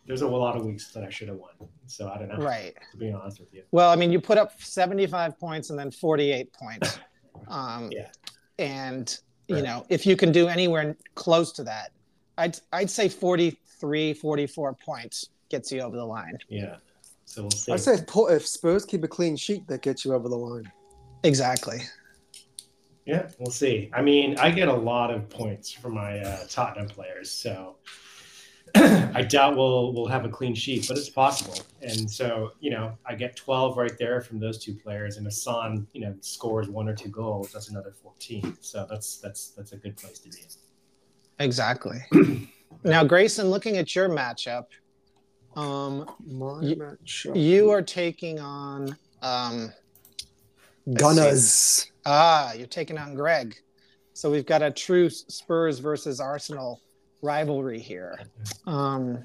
there's 0.06 0.22
a 0.22 0.28
lot 0.28 0.56
of 0.56 0.64
weeks 0.64 0.92
that 0.92 1.02
I 1.02 1.10
should 1.10 1.28
have 1.28 1.38
won. 1.38 1.50
So 1.86 2.08
I 2.08 2.18
don't 2.18 2.28
know. 2.28 2.36
Right. 2.36 2.74
To 2.92 2.96
be 2.96 3.10
honest 3.12 3.40
with 3.40 3.52
you. 3.52 3.64
Well, 3.72 3.90
I 3.90 3.96
mean, 3.96 4.12
you 4.12 4.20
put 4.20 4.38
up 4.38 4.52
75 4.62 5.38
points 5.38 5.70
and 5.70 5.78
then 5.78 5.90
48 5.90 6.52
points. 6.52 6.98
Um, 7.48 7.90
Yeah. 7.92 8.08
And 8.58 9.18
you 9.48 9.56
Right. 9.56 9.64
know, 9.64 9.84
if 9.90 10.06
you 10.06 10.16
can 10.16 10.30
do 10.32 10.46
anywhere 10.46 10.96
close 11.16 11.50
to 11.52 11.64
that, 11.64 11.90
I'd 12.38 12.58
I'd 12.72 12.88
say 12.88 13.08
43, 13.08 14.14
44 14.14 14.72
points 14.74 15.28
gets 15.50 15.70
you 15.72 15.80
over 15.80 15.96
the 15.96 16.06
line. 16.06 16.38
Yeah. 16.48 16.76
So 17.26 17.42
we'll 17.42 17.50
see. 17.50 17.72
I'd 17.72 17.80
say 17.80 17.94
if, 17.94 18.04
if 18.30 18.46
Spurs 18.46 18.84
keep 18.86 19.02
a 19.04 19.08
clean 19.08 19.36
sheet, 19.36 19.66
that 19.66 19.82
gets 19.82 20.04
you 20.04 20.14
over 20.14 20.28
the 20.28 20.36
line. 20.38 20.70
Exactly. 21.24 21.80
Yeah, 23.06 23.28
we'll 23.38 23.50
see. 23.50 23.90
I 23.92 24.00
mean, 24.00 24.38
I 24.38 24.50
get 24.50 24.68
a 24.68 24.74
lot 24.74 25.10
of 25.10 25.28
points 25.28 25.70
from 25.70 25.94
my 25.94 26.20
uh, 26.20 26.44
Tottenham 26.48 26.88
players, 26.88 27.30
so 27.30 27.76
I 28.74 29.22
doubt 29.22 29.56
we'll 29.56 29.92
we'll 29.92 30.06
have 30.06 30.24
a 30.24 30.28
clean 30.28 30.54
sheet, 30.54 30.86
but 30.88 30.96
it's 30.96 31.10
possible. 31.10 31.58
And 31.82 32.10
so, 32.10 32.52
you 32.60 32.70
know, 32.70 32.96
I 33.04 33.14
get 33.14 33.36
12 33.36 33.76
right 33.76 33.92
there 33.98 34.20
from 34.22 34.40
those 34.40 34.58
two 34.58 34.74
players, 34.74 35.18
and 35.18 35.26
Hassan, 35.26 35.86
you 35.92 36.00
know, 36.00 36.14
scores 36.22 36.68
one 36.70 36.88
or 36.88 36.94
two 36.94 37.10
goals. 37.10 37.52
That's 37.52 37.68
another 37.68 37.92
14. 37.92 38.56
So 38.62 38.86
that's 38.88 39.18
that's 39.18 39.50
that's 39.50 39.72
a 39.72 39.76
good 39.76 39.96
place 39.98 40.18
to 40.20 40.30
be. 40.30 40.38
Exactly. 41.40 41.98
now, 42.84 43.04
Grayson, 43.04 43.48
looking 43.48 43.76
at 43.76 43.94
your 43.94 44.08
matchup, 44.08 44.64
um, 45.56 46.06
My 46.26 46.62
You- 46.62 46.76
matchup. 46.76 47.40
you 47.40 47.70
are 47.70 47.82
taking 47.82 48.40
on 48.40 48.96
um, 49.20 49.72
Gunners. 50.92 51.90
Ah, 52.04 52.52
you're 52.52 52.66
taking 52.66 52.98
on 52.98 53.14
Greg. 53.14 53.56
So 54.12 54.30
we've 54.30 54.46
got 54.46 54.62
a 54.62 54.70
true 54.70 55.08
Spurs 55.10 55.78
versus 55.78 56.20
Arsenal 56.20 56.80
rivalry 57.22 57.80
here. 57.80 58.18
Um, 58.66 59.24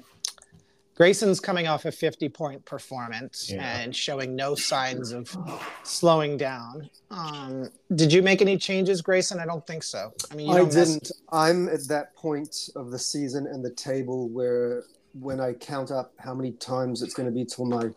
Grayson's 0.96 1.40
coming 1.40 1.66
off 1.66 1.84
a 1.86 1.92
50 1.92 2.28
point 2.28 2.64
performance 2.64 3.50
Yeah. 3.50 3.78
and 3.80 3.94
showing 3.94 4.34
no 4.36 4.54
signs 4.54 5.12
of 5.12 5.34
slowing 5.82 6.36
down. 6.36 6.90
Um, 7.10 7.70
did 7.94 8.12
you 8.12 8.22
make 8.22 8.42
any 8.42 8.58
changes, 8.58 9.00
Grayson? 9.00 9.38
I 9.38 9.46
don't 9.46 9.66
think 9.66 9.82
so. 9.82 10.12
I 10.30 10.34
mean, 10.34 10.48
you 10.48 10.56
I 10.58 10.62
mess- 10.62 10.74
didn't. 10.74 11.10
I'm 11.32 11.68
at 11.68 11.86
that 11.88 12.14
point 12.16 12.68
of 12.76 12.90
the 12.90 12.98
season 12.98 13.46
and 13.46 13.64
the 13.64 13.70
table 13.70 14.28
where 14.28 14.84
when 15.18 15.40
I 15.40 15.54
count 15.54 15.90
up 15.90 16.12
how 16.18 16.34
many 16.34 16.52
times 16.52 17.02
it's 17.02 17.14
going 17.14 17.26
to 17.26 17.32
be 17.34 17.44
till 17.44 17.64
my 17.64 17.90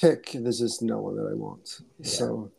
pick, 0.00 0.32
there's 0.34 0.58
just 0.58 0.82
no 0.82 0.98
one 1.00 1.16
that 1.16 1.28
I 1.30 1.34
want. 1.34 1.80
So 2.02 2.50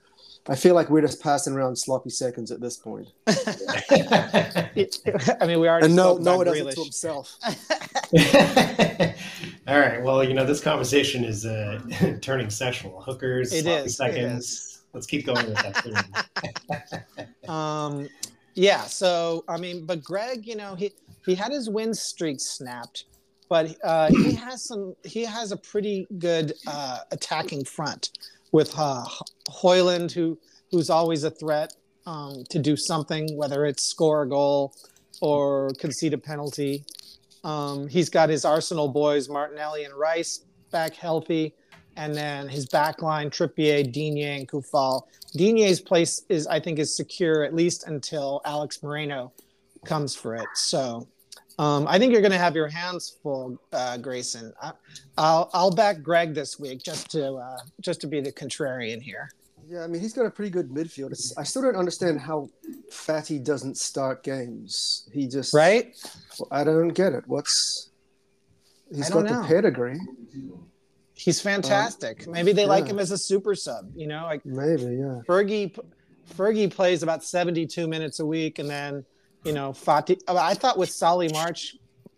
I 0.50 0.56
feel 0.56 0.76
like 0.76 0.90
we're 0.90 1.00
just 1.02 1.22
passing 1.22 1.54
around 1.54 1.78
sloppy 1.78 2.10
seconds 2.10 2.52
at 2.52 2.60
this 2.60 2.76
point. 2.76 3.08
I 3.28 4.70
mean, 5.48 5.62
we 5.62 5.70
already 5.70 5.86
And 5.86 5.96
no, 5.96 6.18
no 6.18 6.36
one 6.38 6.48
about 6.48 6.58
does 6.58 6.68
it 6.68 6.76
to 6.76 6.82
himself. 6.82 7.38
All 9.68 9.80
right. 9.80 10.04
Well, 10.04 10.22
you 10.22 10.34
know, 10.34 10.46
this 10.46 10.60
conversation 10.60 11.24
is 11.24 11.46
uh, 11.46 11.80
turning 12.22 12.50
sexual. 12.50 13.02
Hookers, 13.02 13.54
It 13.54 13.64
sloppy 13.64 13.86
is, 13.86 13.94
it 13.94 13.96
seconds. 13.96 14.84
Let's 14.92 15.08
keep 15.08 15.26
going 15.26 15.46
with 15.46 15.56
that. 15.56 17.16
Um, 17.50 18.10
yeah. 18.54 18.82
So 18.82 19.46
I 19.48 19.56
mean, 19.58 19.86
but 19.86 20.04
Greg, 20.04 20.46
you 20.46 20.58
know, 20.58 20.76
he 20.76 20.92
he 21.26 21.36
had 21.36 21.54
his 21.54 21.70
win 21.70 21.94
streak 21.94 22.42
snapped, 22.42 23.06
but 23.48 23.78
uh, 23.82 24.10
he 24.10 24.34
has 24.34 24.66
some. 24.66 24.94
He 25.06 25.24
has 25.24 25.54
a 25.54 25.58
pretty 25.58 26.06
good 26.20 26.52
uh, 26.68 26.98
attacking 27.12 27.64
front 27.64 28.10
with 28.54 28.74
uh, 28.78 29.04
Hoyland, 29.50 30.14
who 30.14 30.40
who's 30.72 30.90
always 30.90 31.26
a 31.26 31.30
threat 31.30 31.74
um, 32.06 32.46
to 32.50 32.60
do 32.60 32.78
something, 32.78 33.36
whether 33.36 33.66
it's 33.66 33.84
score 33.84 34.24
a 34.24 34.30
goal 34.30 34.74
or 35.22 35.72
concede 35.80 36.14
a 36.14 36.18
penalty. 36.18 36.86
Um, 37.44 37.88
he's 37.88 38.10
got 38.10 38.30
his 38.30 38.46
Arsenal 38.46 38.88
boys, 38.88 39.28
Martinelli 39.28 39.84
and 39.84 39.94
Rice, 39.94 40.46
back 40.72 40.96
healthy. 40.96 41.54
And 41.96 42.16
then 42.16 42.48
his 42.48 42.66
back 42.66 43.04
line, 43.04 43.30
Trippier, 43.30 43.84
Digne, 43.84 44.24
and 44.24 44.48
Kufal. 44.48 45.04
Digne's 45.36 45.80
place 45.80 46.24
is, 46.28 46.48
I 46.48 46.60
think, 46.60 46.80
is 46.80 46.98
secure 46.98 47.44
at 47.44 47.54
least 47.54 47.86
until 47.86 48.42
Alex 48.46 48.82
Moreno 48.82 49.32
comes 49.86 50.16
for 50.16 50.34
it. 50.36 50.48
So 50.56 51.08
um, 51.60 51.86
I 51.88 52.00
think 52.00 52.12
you're 52.12 52.22
going 52.22 52.32
to 52.32 52.38
have 52.38 52.56
your 52.56 52.68
hands 52.68 53.18
full, 53.22 53.60
uh, 53.72 53.98
Grayson. 53.98 54.54
I, 54.62 54.72
I'll 55.18 55.50
I'll 55.54 55.72
back 55.72 56.02
Greg 56.02 56.34
this 56.34 56.60
week 56.60 56.84
just 56.84 57.12
to 57.12 57.36
uh, 57.36 57.58
just 57.82 58.02
to 58.02 58.08
be 58.08 58.22
the 58.22 58.32
contrarian 58.32 59.02
here. 59.02 59.30
Yeah, 59.70 59.84
I 59.84 59.88
mean, 59.88 60.02
he's 60.02 60.14
got 60.14 60.26
a 60.26 60.30
pretty 60.30 60.52
good 60.52 60.70
midfield. 60.70 61.12
It's, 61.12 61.38
I 61.38 61.44
still 61.44 61.62
don't 61.62 61.78
understand 61.78 62.20
how 62.20 62.50
Fati 62.92 63.44
doesn't 63.44 63.78
start 63.78 64.24
games. 64.24 65.10
He 65.14 65.28
just 65.28 65.54
Right? 65.54 65.96
I 66.52 66.64
don't 66.64 66.90
get 66.90 67.14
it. 67.14 67.24
What's 67.28 67.90
he's 68.94 69.10
got 69.10 69.24
don't 69.24 69.28
the 69.28 69.42
know. 69.42 69.48
pedigree, 69.48 70.00
He's 71.16 71.40
fantastic. 71.40 72.28
Maybe 72.28 72.52
they 72.52 72.66
like 72.66 72.88
him 72.88 73.00
as 73.00 73.12
a 73.12 73.18
super 73.18 73.56
sub. 73.56 73.92
You 73.96 74.08
know, 74.08 74.24
like 74.26 74.46
maybe. 74.46 74.84
Yeah, 74.84 75.22
Fergie 75.28 75.78
Fergie 76.36 76.70
plays 76.70 77.04
about 77.04 77.24
72 77.24 77.88
minutes 77.88 78.20
a 78.20 78.26
week, 78.26 78.60
and 78.60 78.70
then 78.70 79.06
you 79.44 79.54
know 79.54 79.72
Fati. 79.72 80.20
I 80.28 80.54
thought 80.54 80.78
with 80.78 80.90
Solly 80.90 81.30
March 81.30 81.76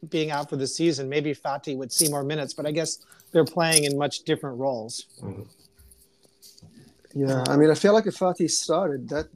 being 0.10 0.32
out 0.32 0.50
for 0.50 0.56
the 0.56 0.68
season, 0.68 1.10
maybe 1.10 1.34
Fati 1.34 1.76
would 1.78 1.92
see 1.92 2.10
more 2.10 2.24
minutes, 2.24 2.54
but 2.54 2.66
I 2.66 2.72
guess 2.72 3.00
they're 3.32 3.46
playing 3.46 3.86
in 3.86 3.98
much 3.98 4.20
different 4.20 4.58
roles. 4.58 5.06
yeah. 7.14 7.44
I 7.48 7.58
mean, 7.58 7.70
I 7.70 7.76
feel 7.76 7.94
like 7.94 8.06
if 8.06 8.18
Fati 8.18 8.50
started, 8.50 9.10
that 9.10 9.28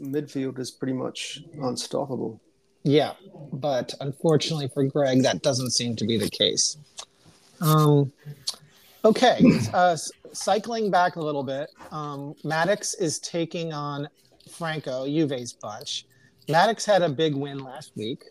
midfield 0.00 0.58
is 0.58 0.70
pretty 0.70 0.92
much 0.92 1.40
unstoppable. 1.60 2.40
Yeah, 2.84 3.12
but 3.52 3.94
unfortunately 4.00 4.68
for 4.68 4.84
Greg, 4.84 5.22
that 5.22 5.42
doesn't 5.42 5.70
seem 5.70 5.96
to 5.96 6.04
be 6.04 6.18
the 6.18 6.28
case. 6.28 6.76
Um, 7.60 8.12
okay, 9.04 9.40
uh, 9.72 9.96
cycling 10.32 10.90
back 10.90 11.16
a 11.16 11.20
little 11.20 11.42
bit, 11.42 11.70
um, 11.90 12.34
Maddox 12.44 12.94
is 12.94 13.18
taking 13.20 13.72
on 13.72 14.08
Franco, 14.50 15.06
Juve's 15.06 15.54
bunch. 15.54 16.06
Maddox 16.48 16.84
had 16.84 17.02
a 17.02 17.08
big 17.08 17.34
win 17.34 17.58
last 17.58 17.92
week. 17.96 18.24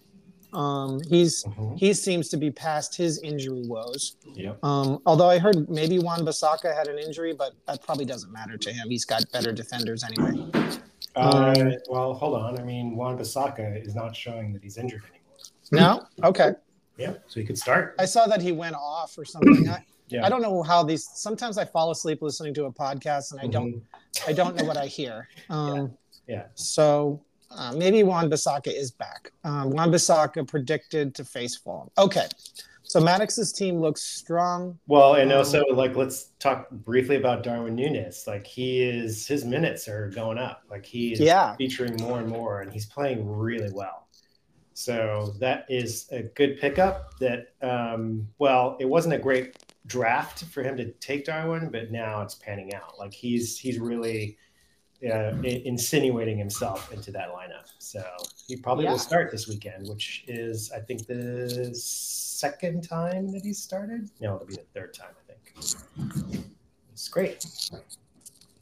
Um, 0.54 1.02
he's 1.10 1.43
Mhm. 1.45 1.80
he 1.80 1.93
seems 1.95 2.30
to 2.30 2.38
be 2.38 2.52
past 2.52 2.95
his 2.95 3.17
injury 3.19 3.63
woes. 3.65 4.17
Yep. 4.36 4.63
Um, 4.63 5.02
although 5.06 5.28
I 5.30 5.39
heard 5.39 5.67
maybe 5.67 5.97
Wan-Bissaka 5.97 6.76
had 6.76 6.88
an 6.88 6.99
injury, 6.99 7.34
but 7.34 7.54
that 7.65 7.82
probably 7.82 8.06
doesn't 8.06 8.32
matter 8.32 8.56
to 8.58 8.71
him. 8.71 8.88
He's 8.89 9.04
got 9.04 9.23
better 9.32 9.52
defenders 9.52 10.04
anyway. 10.04 10.47
Uh, 11.15 11.54
Um, 11.58 11.73
well, 11.89 12.13
hold 12.13 12.36
on. 12.36 12.60
I 12.60 12.63
mean, 12.63 12.95
Wan-Bissaka 12.95 13.84
is 13.86 13.95
not 13.95 14.15
showing 14.15 14.54
that 14.54 14.62
he's 14.63 14.78
injured 14.78 15.02
anymore. 15.71 16.02
No, 16.21 16.28
okay. 16.28 16.54
Yeah, 16.97 17.13
so 17.28 17.39
he 17.39 17.45
could 17.45 17.58
start. 17.58 17.95
I 17.97 18.06
saw 18.06 18.28
that 18.28 18.41
he 18.41 18.52
went 18.52 18.76
off 18.76 19.17
or 19.17 19.26
something. 19.26 19.67
I, 19.69 19.84
Yeah. 20.10 20.23
I 20.26 20.30
don't 20.30 20.43
know 20.43 20.62
how 20.62 20.84
these. 20.84 21.08
Sometimes 21.15 21.58
I 21.58 21.65
fall 21.65 21.89
asleep 21.89 22.21
listening 22.21 22.54
to 22.56 22.65
a 22.65 22.71
podcast, 22.71 23.32
and 23.32 23.41
I 23.41 23.47
don't. 23.47 23.73
Mhm. 23.78 23.82
I 24.28 24.34
don't 24.34 24.56
know 24.56 24.65
what 24.65 24.78
I 24.78 24.86
hear. 24.86 25.28
Um, 25.49 25.97
Yeah. 26.28 26.43
So 26.54 27.21
uh, 27.56 27.74
maybe 27.74 28.04
Wan-Bissaka 28.04 28.68
is 28.68 28.92
back. 28.92 29.32
Um, 29.44 29.70
Wan-Bissaka 29.72 30.48
predicted 30.48 31.16
to 31.16 31.24
face 31.24 31.56
Fulham. 31.56 31.89
Okay. 31.98 32.28
So 32.84 33.00
Maddox's 33.00 33.52
team 33.52 33.80
looks 33.80 34.02
strong. 34.02 34.78
Well, 34.88 35.16
and 35.16 35.32
also 35.32 35.63
like 35.72 35.96
let's 35.96 36.32
talk 36.39 36.70
briefly 36.70 37.16
about 37.16 37.42
Darwin 37.42 37.76
Nunez. 37.76 38.26
Like 38.28 38.46
he 38.46 38.84
is 38.84 39.26
his 39.26 39.46
minutes 39.46 39.88
are 39.88 40.10
going 40.10 40.38
up. 40.38 40.63
Like 40.70 40.86
he 40.86 41.13
is 41.13 41.20
Yeah. 41.20 41.56
featuring 41.56 41.96
more 42.02 42.20
and 42.20 42.28
more, 42.28 42.62
and 42.62 42.72
he's 42.72 42.86
playing 42.86 43.28
really 43.28 43.72
well. 43.74 44.08
So 44.76 45.34
that 45.39 45.66
is 45.70 46.08
a 46.12 46.24
good 46.24 46.60
pickup. 46.60 47.18
That 47.20 47.54
um, 47.62 48.28
well, 48.38 48.76
it 48.80 48.86
wasn't 48.86 49.16
a 49.16 49.20
great 49.20 49.56
draft 49.88 50.44
for 50.46 50.62
him 50.62 50.78
to 50.78 50.92
take 50.94 51.26
Darwin, 51.26 51.70
but 51.72 51.92
now 51.92 52.22
it's 52.22 52.36
panning 52.36 52.74
out. 52.74 53.00
Like 53.00 53.13
he's 53.13 53.58
he's 53.58 53.80
really 53.80 54.38
uh, 55.06 55.34
insinuating 55.44 56.38
himself 56.38 56.92
into 56.94 57.12
that 57.12 57.30
lineup. 57.30 57.66
So 57.80 58.04
he 58.48 58.56
probably 58.56 58.86
Yeah. 58.86 58.92
will 58.92 59.00
start 59.00 59.32
this 59.32 59.48
weekend, 59.48 59.88
which 59.89 60.24
is 60.28 60.72
I 60.72 60.80
think 60.80 61.08
the 61.08 61.72
second 61.76 62.88
time 62.88 63.32
that 63.34 63.44
he's 63.44 63.62
started. 63.62 64.10
No, 64.22 64.36
it'll 64.36 64.48
be 64.48 64.56
the 64.56 64.62
third 64.74 64.94
time 64.94 65.10
I 65.30 65.34
think. 65.34 66.46
It's 66.92 67.08
great. 67.10 67.46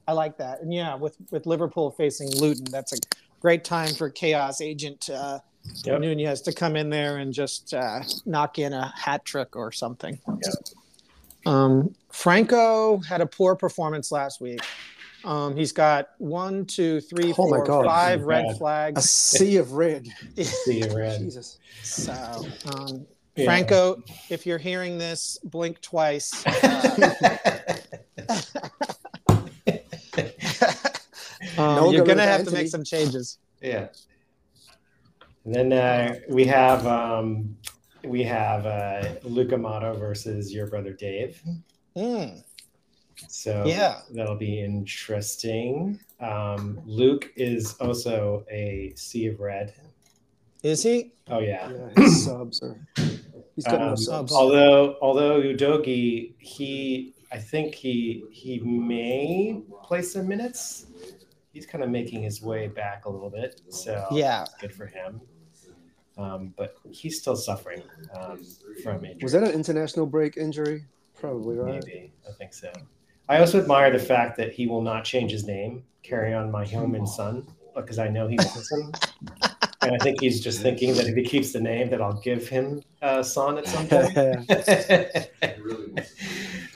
I 0.08 0.14
like 0.14 0.38
that. 0.38 0.62
And 0.62 0.74
yeah, 0.74 0.96
with 0.96 1.16
with 1.32 1.46
Liverpool 1.46 1.92
facing 1.92 2.30
Luton, 2.32 2.66
that's 2.72 2.94
a 2.94 2.98
great 3.40 3.64
time 3.64 3.94
for 3.94 4.10
Chaos 4.10 4.62
Agent 4.62 5.10
uh, 5.10 5.40
Yep. 5.84 6.02
Nunez 6.02 6.42
to 6.42 6.54
come 6.54 6.76
in 6.76 6.90
there 6.90 7.18
and 7.18 7.32
just 7.32 7.74
uh, 7.76 8.02
knock 8.26 8.58
in 8.58 8.74
a 8.74 8.92
hat 8.98 9.24
trick 9.26 9.56
or 9.56 9.72
something. 9.72 10.20
Yep. 10.28 10.54
Um, 11.46 11.96
Franco 12.12 12.98
had 12.98 13.22
a 13.22 13.28
poor 13.28 13.56
performance 13.56 14.12
last 14.12 14.42
week. 14.42 14.62
Um, 15.24 15.56
he's 15.56 15.72
got 15.72 16.10
one, 16.18 16.66
two, 16.66 17.00
three, 17.02 17.34
Oh 17.38 17.48
my 17.48 17.58
four, 17.58 17.66
God. 17.66 17.86
five 17.86 18.20
Bad. 18.22 18.26
red 18.28 18.46
A 18.46 18.56
flags. 18.56 19.10
sea 19.10 19.58
of 19.58 19.74
red. 19.74 20.08
See 20.42 20.80
you, 20.80 20.96
Red. 20.96 21.20
Jesus. 21.20 21.60
So, 21.84 22.48
um, 22.66 23.06
Yeah. 23.36 23.46
Franco, 23.46 24.02
if 24.30 24.46
you're 24.46 24.58
hearing 24.58 24.98
this, 24.98 25.38
blink 25.44 25.80
twice. 25.82 26.44
Uh, 31.58 31.58
um, 31.58 31.76
No, 31.76 31.92
you're 31.92 32.06
gonna 32.06 32.22
have 32.24 32.46
to 32.46 32.52
make 32.52 32.68
some 32.68 32.84
changes. 32.84 33.38
yeah. 33.62 33.88
And 35.46 35.56
then 35.56 35.74
uh, 35.74 36.16
we 36.30 36.46
have 36.46 36.86
um, 36.86 37.58
we 38.04 38.24
have 38.24 38.66
uh, 38.66 39.16
Luca 39.24 39.58
Mato 39.58 39.94
versus 39.96 40.54
your 40.54 40.68
brother 40.68 40.94
Dave. 40.94 41.42
Mm, 41.98 42.44
So 43.30 43.66
Yeah. 43.66 44.02
that'll 44.14 44.36
be 44.38 44.60
interesting. 44.62 46.00
Um, 46.20 46.80
Luke 46.86 47.32
is 47.36 47.74
also 47.80 48.46
a 48.52 48.94
Sea 48.96 49.28
of 49.28 49.40
Red. 49.40 49.74
is 50.64 50.84
he? 50.84 51.12
Oh 51.28 51.40
yeah. 51.40 51.72
Yeah, 51.72 51.90
his 51.96 52.24
subs 52.26 52.62
are. 52.62 52.78
He's 53.56 53.66
got 53.66 53.80
no 53.80 53.90
Um, 53.90 53.98
subs. 53.98 54.32
although 54.32 54.96
although 55.02 55.42
Udogie, 55.42 56.34
he 56.40 57.14
I 57.32 57.38
think 57.40 57.74
he 57.76 58.24
he 58.32 58.60
may 58.60 59.62
play 59.84 60.02
some 60.02 60.28
minutes. 60.28 60.86
He's 61.54 61.66
kind 61.66 61.84
of 61.84 61.90
making 61.90 62.22
his 62.22 62.42
way 62.42 62.68
back 62.68 63.06
a 63.06 63.10
little 63.10 63.30
bit, 63.30 63.62
so 63.70 64.06
Yeah. 64.12 64.46
good 64.60 64.74
for 64.74 64.86
him. 64.86 65.22
Um, 66.18 66.54
but 66.56 66.76
he's 66.92 67.20
still 67.20 67.36
suffering 67.36 67.82
um, 68.14 68.40
from 68.84 69.04
injury. 69.06 69.20
Was 69.24 69.32
that 69.32 69.44
an 69.44 69.52
international 69.52 70.06
break 70.06 70.38
injury? 70.38 70.86
Probably 71.16 71.56
right. 71.58 71.84
Maybe 71.86 72.14
I 72.30 72.34
think 72.34 72.54
so. 72.54 72.72
I 73.32 73.40
also 73.40 73.62
admire 73.62 73.90
the 73.92 73.98
fact 73.98 74.36
that 74.40 74.52
he 74.52 74.68
will 74.68 74.82
not 74.82 75.06
change 75.06 75.32
his 75.32 75.46
name, 75.46 75.86
carry 76.04 76.34
on 76.34 76.52
my 76.52 76.66
Heung-min 76.66 77.08
Son, 77.08 77.48
because 77.74 77.98
I 77.98 78.10
know 78.10 78.28
he's 78.28 78.40
wants 78.40 78.70
him. 78.70 78.92
and 79.84 79.96
I 79.96 79.98
think 80.00 80.20
he's 80.20 80.42
just 80.42 80.62
thinking 80.62 80.94
that 80.96 81.08
if 81.08 81.16
he 81.16 81.24
keeps 81.24 81.54
the 81.54 81.62
name, 81.62 81.90
that 81.92 82.02
I'll 82.02 82.20
give 82.20 82.50
him 82.50 82.84
uh, 83.02 83.24
son 83.24 83.58
at 83.58 83.68
some 83.68 83.88
point. 83.88 85.30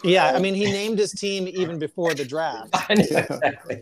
Yeah. 0.03 0.33
I 0.33 0.39
mean, 0.39 0.53
he 0.53 0.65
named 0.65 0.99
his 0.99 1.11
team 1.11 1.47
even 1.47 1.79
before 1.79 2.13
the 2.13 2.23
draft. 2.23 2.69
I 2.73 2.93
know, 2.93 3.01
exactly. 3.01 3.81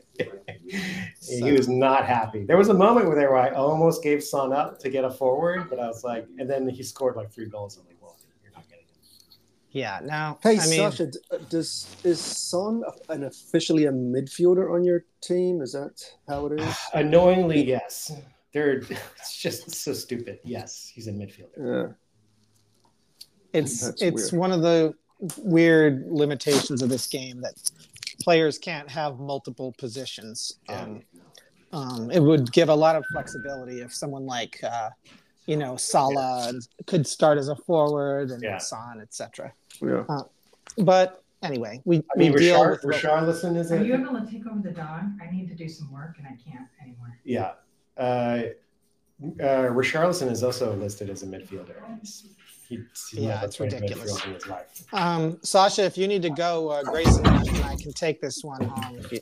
he 1.27 1.51
was 1.51 1.67
not 1.67 2.05
happy. 2.05 2.45
There 2.45 2.57
was 2.57 2.69
a 2.69 2.73
moment 2.73 3.07
where, 3.07 3.15
there 3.17 3.29
where 3.29 3.41
I 3.41 3.49
almost 3.49 4.01
gave 4.01 4.23
Son 4.23 4.53
up 4.53 4.79
to 4.79 4.89
get 4.89 5.03
a 5.03 5.11
forward, 5.11 5.69
but 5.69 5.79
I 5.79 5.87
was 5.87 6.05
like, 6.05 6.25
and 6.39 6.49
then 6.49 6.67
he 6.69 6.81
scored 6.81 7.17
like 7.17 7.29
three 7.29 7.49
goals. 7.49 7.77
I'm 7.77 7.85
like, 7.87 7.97
well, 8.01 8.17
you're 8.41 8.53
not 8.53 8.63
getting 8.69 8.85
him. 8.85 8.93
Yeah. 9.73 9.99
Now, 10.03 10.37
Hey, 10.41 10.51
I 10.59 10.67
mean, 10.67 10.79
Sasha, 10.79 11.07
d- 11.07 11.19
uh, 11.31 11.37
does 11.49 11.87
is 12.03 12.19
Son 12.21 12.83
an 13.09 13.23
officially 13.23 13.85
a 13.85 13.91
midfielder 13.91 14.73
on 14.73 14.83
your 14.85 15.03
team? 15.19 15.61
Is 15.61 15.73
that 15.73 15.99
how 16.27 16.45
it 16.45 16.61
is? 16.61 16.75
Annoyingly, 16.93 17.63
yes. 17.63 18.11
They're 18.53 18.73
it's 19.17 19.35
just 19.41 19.73
so 19.73 19.93
stupid. 19.93 20.39
Yes, 20.43 20.91
he's 20.93 21.07
a 21.07 21.11
midfielder. 21.11 21.57
Yeah. 21.57 22.89
it's 23.51 23.81
That's 23.81 24.01
it's 24.01 24.31
weird. 24.31 24.39
one 24.39 24.51
of 24.51 24.61
the 24.61 24.93
weird 25.37 26.05
limitations 26.07 26.81
of 26.83 26.89
this 26.89 27.07
game 27.07 27.41
that 27.41 27.53
players 28.21 28.59
can't 28.59 28.89
have 28.89 29.19
multiple 29.19 29.73
positions. 29.79 30.59
Um, 30.69 31.01
um, 31.71 32.11
it 32.11 32.19
would 32.21 32.51
give 32.51 32.69
a 32.69 32.75
lot 32.75 32.95
of 32.95 33.03
flexibility 33.11 33.81
if 33.81 33.91
someone 33.91 34.27
like 34.27 34.59
uh, 34.63 34.89
you 35.45 35.57
know 35.57 35.75
Salah 35.77 36.53
could 36.87 37.05
start 37.05 37.37
as 37.37 37.49
a 37.49 37.55
forward 37.55 38.31
and 38.31 38.41
Yeah. 38.41 38.57
Son, 38.57 39.01
etc. 39.01 39.53
Yeah. 39.81 40.05
But 40.77 41.23
anyway, 41.41 41.81
we, 41.85 41.97
I 41.97 42.17
mean, 42.17 42.33
we 42.33 42.39
deal 42.39 42.63
Richard, 42.65 42.85
with 42.85 42.95
Richarlison 43.01 43.57
is 43.57 43.71
Are 43.71 43.83
you 43.83 43.93
able 43.93 44.19
to 44.19 44.25
take 44.31 44.47
over 44.47 44.59
the 44.61 44.71
dog? 44.71 45.03
I 45.21 45.29
need 45.31 45.47
to 45.49 45.55
do 45.55 45.67
some 45.69 45.91
work 45.91 46.15
and 46.17 46.27
I 46.27 46.37
can't 46.49 46.67
anymore. 46.81 47.17
yeah. 47.23 47.53
Uh, 47.97 48.43
uh, 49.39 49.69
Richarlison 49.69 50.31
is 50.31 50.43
also 50.43 50.75
listed 50.75 51.09
as 51.09 51.23
a 51.23 51.27
midfielder. 51.27 51.75
He's, 52.67 52.79
he, 53.11 53.25
Yeah, 53.25 53.43
it's 53.43 53.59
ridiculous. 53.59 54.19
his 54.21 54.47
life. 54.47 54.83
Um, 54.93 55.37
Sasha, 55.43 55.83
if 55.83 55.97
you 55.97 56.07
need 56.07 56.21
to 56.23 56.29
go, 56.29 56.69
uh, 56.69 56.83
Grayson 56.83 57.25
and 57.25 57.49
I 57.65 57.75
can 57.75 57.91
take 57.93 58.21
this 58.21 58.43
one 58.43 58.63
home 58.63 58.97
if 58.97 59.11
you 59.11 59.19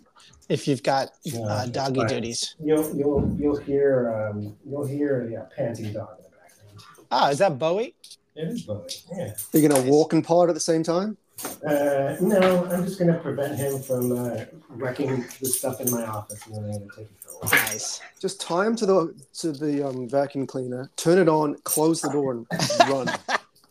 if 0.50 0.68
you've 0.68 0.84
got 0.84 1.08
uh, 1.08 1.12
Yeah, 1.24 1.46
that's 1.48 1.70
doggy 1.72 2.00
fine. 2.02 2.08
duties. 2.08 2.56
You'll 2.64 2.96
you'll 2.96 3.36
you'll 3.40 3.58
hear 3.58 4.30
um, 4.32 4.56
you'll 4.70 4.86
hear 4.86 5.28
yeah 5.32 5.44
panting 5.56 5.94
dog 5.94 6.10
in 6.18 6.24
the 6.24 6.30
background. 6.38 6.84
Ah, 7.12 7.30
is 7.30 7.40
that 7.40 7.58
Bowie? 7.58 7.96
It 8.36 8.48
is 8.50 8.62
Bowie. 8.64 8.88
Yeah. 9.16 9.34
Are 9.54 9.58
you 9.58 9.68
gonna 9.68 9.82
Nice. 9.82 9.90
walk 9.92 10.14
and 10.14 10.24
pod 10.24 10.50
at 10.50 10.54
the 10.56 10.60
same 10.62 10.84
time? 10.84 11.18
Uh, 11.64 12.18
no, 12.20 12.66
I'm 12.72 12.84
just 12.86 13.00
going 13.00 13.14
to 13.14 13.20
prevent 13.20 13.58
him 13.58 13.82
from 13.82 14.12
uh, 14.12 14.46
wrecking 14.70 15.26
the 15.40 15.48
stuff 15.48 15.80
in 15.82 15.92
my 15.92 16.06
office, 16.06 16.46
and 16.48 16.56
then 16.56 16.64
I'm 16.66 16.72
going 16.72 16.90
to 16.90 16.96
take 16.96 17.06
it 17.06 17.12
for 17.22 17.30
a 17.30 17.34
walk. 17.42 17.52
Nice. 17.52 18.02
Just 18.20 18.42
tie 18.42 18.66
him 18.66 18.76
to 18.78 18.86
the 18.86 19.26
to 19.34 19.52
the 19.52 19.88
um, 19.88 20.10
vacuum 20.10 20.48
cleaner, 20.48 20.90
turn 20.96 21.18
it 21.18 21.30
on, 21.30 21.56
close 21.64 22.02
the 22.02 22.10
door, 22.10 22.32
and 22.32 22.48
run. 22.90 23.12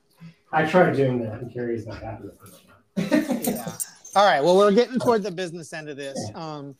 I 0.52 0.66
tried 0.66 0.96
doing 0.96 1.22
that, 1.24 1.40
and 1.40 1.52
Carrie's 1.52 1.86
not 1.86 2.02
happy 2.02 2.24
with 2.24 2.60
it. 2.96 3.46
yeah. 3.46 3.72
All 4.16 4.26
right. 4.26 4.42
Well, 4.42 4.56
we're 4.56 4.72
getting 4.72 4.98
toward 4.98 5.22
the 5.22 5.30
business 5.30 5.72
end 5.72 5.88
of 5.88 5.96
this. 5.96 6.18
Um, 6.34 6.74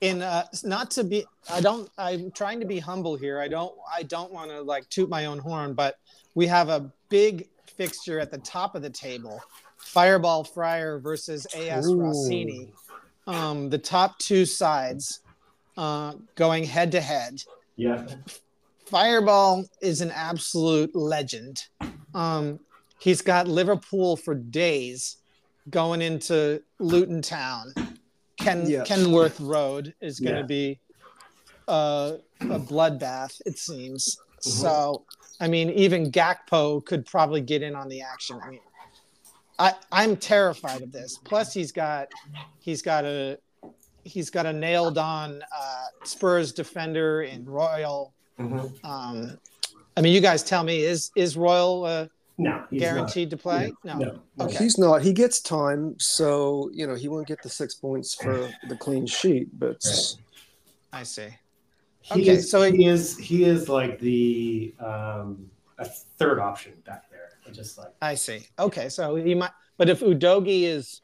in 0.00 0.22
uh, 0.22 0.44
not 0.62 0.90
to 0.92 1.04
be, 1.04 1.24
I 1.50 1.60
don't. 1.60 1.90
I'm 1.98 2.30
trying 2.30 2.60
to 2.60 2.66
be 2.66 2.78
humble 2.78 3.16
here. 3.16 3.40
I 3.40 3.48
don't. 3.48 3.74
I 3.92 4.02
don't 4.04 4.32
want 4.32 4.50
to 4.50 4.60
like 4.60 4.88
toot 4.88 5.08
my 5.08 5.26
own 5.26 5.38
horn, 5.38 5.74
but 5.74 5.98
we 6.34 6.46
have 6.46 6.68
a 6.68 6.92
big 7.08 7.48
fixture 7.66 8.20
at 8.20 8.30
the 8.30 8.38
top 8.38 8.74
of 8.74 8.82
the 8.82 8.90
table: 8.90 9.40
Fireball 9.94 10.42
Fryer 10.42 10.98
versus 10.98 11.46
AS 11.54 11.86
Ooh. 11.86 11.96
Rossini. 12.00 12.72
Um, 13.28 13.70
the 13.70 13.78
top 13.78 14.18
two 14.18 14.44
sides 14.44 15.20
uh, 15.76 16.14
going 16.34 16.64
head 16.64 16.90
to 16.92 17.00
head. 17.00 17.42
Yeah, 17.76 18.06
Fireball 18.86 19.64
is 19.80 20.00
an 20.00 20.10
absolute 20.10 20.94
legend. 20.94 21.64
Um, 22.12 22.58
he's 22.98 23.22
got 23.22 23.48
Liverpool 23.48 24.16
for 24.16 24.34
days 24.34 25.16
going 25.70 26.02
into 26.02 26.62
Luton 26.80 27.22
Town. 27.22 27.72
Ken, 28.36 28.68
Yeah. 28.68 28.82
Kenilworth 28.84 29.40
Road 29.40 29.94
is 30.00 30.20
going 30.20 30.34
to 30.34 30.40
Yeah. 30.40 30.46
be 30.46 30.80
uh, 31.66 32.16
a 32.42 32.58
bloodbath, 32.60 33.40
it 33.46 33.58
seems. 33.58 34.16
Mm-hmm. 34.16 34.50
So, 34.50 35.04
I 35.40 35.48
mean, 35.48 35.70
even 35.70 36.12
Gakpo 36.12 36.84
could 36.84 37.06
probably 37.06 37.40
get 37.40 37.62
in 37.62 37.74
on 37.74 37.88
the 37.88 38.02
action. 38.02 38.38
I 38.44 38.50
mean, 38.50 38.60
I, 39.58 39.72
I'm 39.92 40.16
terrified 40.16 40.82
of 40.82 40.90
this. 40.92 41.18
Plus, 41.24 41.52
he's 41.52 41.70
got 41.72 42.08
he's 42.58 42.82
got 42.82 43.04
a 43.04 43.38
he's 44.04 44.30
got 44.30 44.46
a 44.46 44.52
nailed 44.52 44.98
on 44.98 45.42
uh, 45.56 45.84
Spurs 46.04 46.52
defender 46.52 47.22
in 47.22 47.44
Royal. 47.44 48.12
Mhm. 48.38 48.84
Um, 48.84 49.38
I 49.96 50.00
mean, 50.00 50.12
you 50.12 50.20
guys 50.20 50.42
tell 50.42 50.64
me 50.64 50.80
is 50.82 51.10
is 51.14 51.36
Royal 51.36 51.84
uh, 51.84 52.06
no, 52.36 52.64
he's 52.68 52.80
guaranteed 52.80 53.30
to 53.30 53.36
play? 53.36 53.72
Not. 53.84 53.98
No. 54.00 54.06
No, 54.06 54.20
no. 54.38 54.44
Okay. 54.46 54.58
He's 54.64 54.76
not. 54.76 55.02
He 55.02 55.12
gets 55.12 55.38
time, 55.40 55.94
so 56.00 56.68
you 56.72 56.86
know 56.88 56.96
he 56.96 57.06
won't 57.08 57.28
get 57.28 57.40
the 57.42 57.48
six 57.48 57.74
points 57.76 58.12
for 58.14 58.50
the 58.68 58.76
clean 58.76 59.06
sheet. 59.06 59.48
But 59.58 59.84
I 60.92 61.04
see. 61.04 61.28
He 62.00 62.20
Okay, 62.22 62.30
is, 62.32 62.50
so 62.50 62.58
so 62.58 62.62
it- 62.64 62.74
he 62.74 62.86
is 62.86 63.16
he 63.18 63.44
is 63.44 63.68
like 63.68 64.00
the 64.00 64.74
um, 64.80 65.48
a 65.78 65.84
third 65.84 66.40
option 66.40 66.72
back 66.84 67.08
there. 67.10 67.13
Just 67.54 67.78
like 67.78 67.88
I 68.02 68.14
see. 68.14 68.46
Okay, 68.58 68.88
so 68.88 69.14
he 69.16 69.34
might, 69.34 69.50
but 69.78 69.88
if 69.88 70.00
Udogie 70.00 70.64
is 70.64 71.00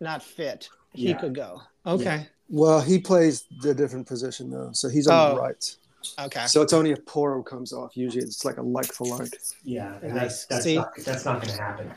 not 0.00 0.22
fit, 0.22 0.68
he 0.92 1.08
Yeah. 1.10 1.16
could 1.18 1.34
go. 1.34 1.60
Okay. 1.86 2.26
well, 2.48 2.80
he 2.80 2.98
plays 2.98 3.44
the 3.62 3.74
different 3.74 4.06
position 4.06 4.50
though, 4.50 4.70
so 4.72 4.88
he's 4.88 5.06
on 5.06 5.32
Oh. 5.32 5.34
the 5.34 5.40
right. 5.40 5.76
Okay. 6.20 6.46
So 6.46 6.62
it's 6.62 6.72
only 6.72 6.92
if 6.92 7.04
Porro 7.06 7.42
comes 7.42 7.72
off. 7.72 7.96
Usually, 7.96 8.24
it's 8.24 8.44
like 8.44 8.56
a 8.58 8.62
like 8.62 8.86
for 8.86 9.06
like. 9.18 9.32
yeah, 9.64 9.98
and 10.02 10.16
that's 10.16 10.46
that's 10.46 10.64
See? 10.64 10.76
not 10.76 10.92
that's 11.04 11.24
not 11.24 11.42
going 11.42 11.54
to 11.56 11.60
happen. 11.62 11.90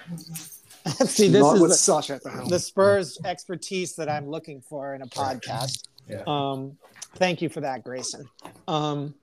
see, 1.05 1.27
this 1.27 1.41
not 1.41 1.55
is 1.57 1.61
with 1.61 1.71
the, 1.71 1.77
Sasha 1.77 2.15
at 2.15 2.23
the 2.23 2.31
helm. 2.31 2.49
the 2.49 2.59
Spurs 2.59 3.19
expertise 3.23 3.95
that 3.95 4.09
I'm 4.09 4.27
looking 4.27 4.59
for 4.61 4.95
in 4.95 5.03
a 5.03 5.05
podcast. 5.07 5.83
Yeah. 6.09 6.23
Um, 6.25 6.77
thank 7.15 7.41
you 7.43 7.49
for 7.49 7.61
that, 7.61 7.83
Grayson. 7.83 8.27
Um, 8.67 9.13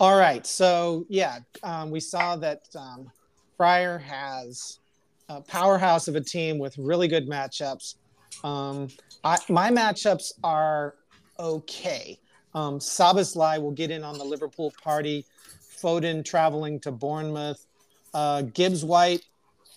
all 0.00 0.16
right, 0.18 0.44
so 0.46 1.04
yeah, 1.10 1.40
um, 1.62 1.90
we 1.90 2.00
saw 2.00 2.36
that 2.36 2.62
um, 2.74 3.10
Fryer 3.56 3.98
has 3.98 4.78
a 5.28 5.40
powerhouse 5.40 6.08
of 6.08 6.16
a 6.16 6.20
team 6.20 6.58
with 6.58 6.76
really 6.78 7.08
good 7.08 7.28
matchups. 7.28 7.96
Um, 8.42 8.88
I, 9.22 9.38
my 9.48 9.70
matchups 9.70 10.32
are 10.42 10.96
okay. 11.38 12.18
Um, 12.54 12.78
Szoboszlai 12.78 13.60
will 13.60 13.72
get 13.72 13.90
in 13.90 14.04
on 14.04 14.18
the 14.18 14.24
Liverpool 14.24 14.72
party. 14.82 15.24
Foden 15.82 16.24
traveling 16.24 16.80
to 16.80 16.92
Bournemouth. 16.92 17.64
Uh, 18.12 18.42
Gibbs 18.42 18.84
White 18.84 19.22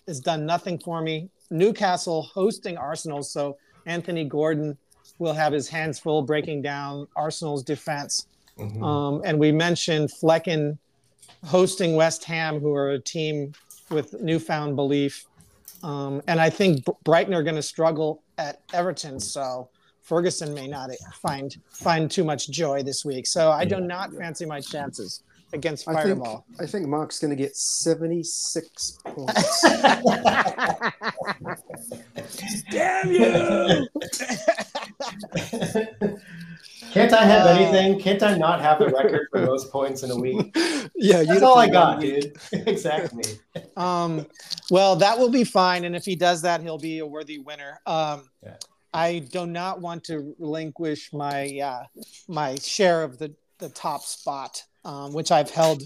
has 0.07 0.19
done 0.19 0.45
nothing 0.45 0.77
for 0.79 1.01
me. 1.01 1.29
Newcastle 1.49 2.23
hosting 2.23 2.77
Arsenal, 2.77 3.23
so 3.23 3.57
Anthony 3.85 4.25
Gordon 4.25 4.77
will 5.19 5.33
have 5.33 5.53
his 5.53 5.67
hands 5.67 5.97
full 5.97 6.21
breaking 6.21 6.61
down 6.61 7.07
Arsenal's 7.15 7.63
defense. 7.63 8.27
Mhm. 8.57 8.83
Um, 8.83 9.21
and 9.25 9.39
we 9.39 9.51
mentioned 9.51 10.09
Flekken 10.11 10.77
hosting 11.45 11.95
West 11.95 12.23
Ham, 12.25 12.59
who 12.59 12.73
are 12.73 12.91
a 12.91 12.99
team 12.99 13.53
with 13.89 14.19
newfound 14.21 14.75
belief. 14.75 15.25
Um, 15.83 16.21
and 16.27 16.41
I 16.41 16.49
think 16.49 16.83
Brighton 17.03 17.33
are 17.33 17.43
going 17.43 17.55
to 17.55 17.61
struggle 17.61 18.23
at 18.37 18.61
Everton, 18.73 19.19
so 19.19 19.69
Ferguson 20.01 20.53
may 20.53 20.67
not 20.67 20.89
find 21.21 21.55
find 21.69 22.09
too 22.09 22.23
much 22.23 22.49
joy 22.49 22.81
this 22.81 23.05
week. 23.05 23.27
So 23.27 23.51
I 23.51 23.65
do 23.65 23.79
not 23.79 24.11
fancy 24.13 24.45
my 24.45 24.61
chances 24.61 25.21
against 25.53 25.87
I 25.87 26.03
think 26.03 26.19
Fireball. 26.19 26.45
I 26.59 26.65
think 26.65 26.87
Mark's 26.87 27.19
going 27.19 27.29
to 27.29 27.35
get 27.35 27.55
seventy 27.55 28.23
six 28.23 28.97
points. 29.05 29.61
Damn 32.71 33.11
you! 33.11 33.87
Can't 36.97 37.13
I 37.13 37.23
have 37.25 37.45
Uh, 37.45 37.49
anything? 37.49 37.99
Can't 37.99 38.21
I 38.23 38.37
not 38.37 38.61
have 38.61 38.79
the 38.79 38.87
record 38.99 39.27
for 39.31 39.41
most 39.45 39.71
points 39.71 40.03
in 40.03 40.11
a 40.11 40.15
week. 40.15 40.55
yeah, 40.95 41.23
That's 41.23 41.41
all 41.41 41.57
I 41.57 41.69
got, 41.69 41.99
dude. 42.01 42.35
exactly. 42.51 43.39
Um, 43.75 44.25
well, 44.71 44.95
that 44.97 45.17
will 45.19 45.29
be 45.29 45.43
fine, 45.43 45.85
and 45.85 45.95
if 45.95 46.05
he 46.05 46.15
does 46.15 46.41
that, 46.43 46.61
he'll 46.61 46.77
be 46.77 46.99
a 46.99 47.05
worthy 47.05 47.39
winner. 47.39 47.79
Um, 47.85 48.29
Yeah. 48.43 48.55
I 48.93 49.19
do 49.19 49.45
not 49.45 49.79
want 49.81 50.05
to 50.05 50.33
relinquish 50.39 51.11
my 51.13 51.59
uh, 51.59 51.83
my 52.27 52.55
share 52.55 53.03
of 53.03 53.19
the 53.19 53.33
the 53.59 53.69
top 53.69 54.01
spot, 54.03 54.63
um, 54.85 55.13
which 55.13 55.31
I've 55.31 55.51
held 55.51 55.83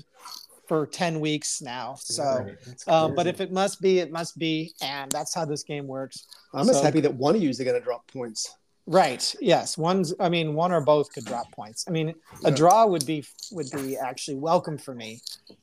for 0.68 0.86
ten 0.86 1.20
weeks 1.20 1.62
now. 1.62 1.96
So, 2.00 2.24
Right. 2.24 2.88
Um, 2.88 3.16
but 3.16 3.28
if 3.28 3.42
it 3.42 3.52
must 3.52 3.82
be, 3.82 4.00
it 4.00 4.12
must 4.12 4.38
be, 4.38 4.74
and 4.82 5.12
that's 5.12 5.34
how 5.36 5.44
this 5.46 5.64
game 5.64 5.88
works. 5.88 6.28
I'm 6.54 6.66
just 6.68 6.84
happy 6.84 7.02
that 7.02 7.14
one 7.16 7.36
of 7.36 7.42
you 7.42 7.50
is 7.50 7.60
going 7.60 7.74
to 7.74 7.82
drop 7.84 8.10
points. 8.12 8.56
Right. 8.92 9.34
Yes. 9.40 9.78
One's. 9.78 10.14
I 10.20 10.28
mean, 10.28 10.54
one 10.54 10.74
or 10.74 10.82
both 10.82 11.14
could 11.14 11.24
drop 11.24 11.50
points. 11.54 11.86
I 11.88 11.92
mean, 11.92 12.14
a 12.44 12.52
draw 12.52 12.86
would 12.86 13.06
be 13.06 13.24
would 13.52 13.72
be 13.72 13.96
actually 13.98 14.36
welcome 14.36 14.78
for 14.78 14.94
me. 14.94 15.22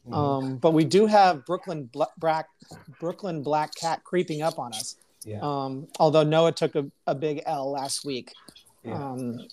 Mhm. 0.09 0.15
Um, 0.15 0.57
but 0.57 0.73
we 0.73 0.85
do 0.85 1.05
have 1.07 1.45
Brooklyn 1.45 1.85
Bla- 1.93 2.09
Black 2.17 2.49
Brooklyn 2.99 3.43
Black 3.43 3.75
Cat 3.75 4.03
creeping 4.05 4.41
up 4.41 4.59
on 4.59 4.73
us. 4.73 4.97
Yeah. 5.25 5.41
Um, 5.43 5.89
although 6.01 6.23
Noah 6.23 6.53
took 6.53 6.75
a, 6.75 6.87
a 7.07 7.15
big 7.15 7.43
L 7.45 7.71
last 7.71 8.05
week. 8.05 8.33
Yeah. 8.83 8.95
Um, 8.95 9.47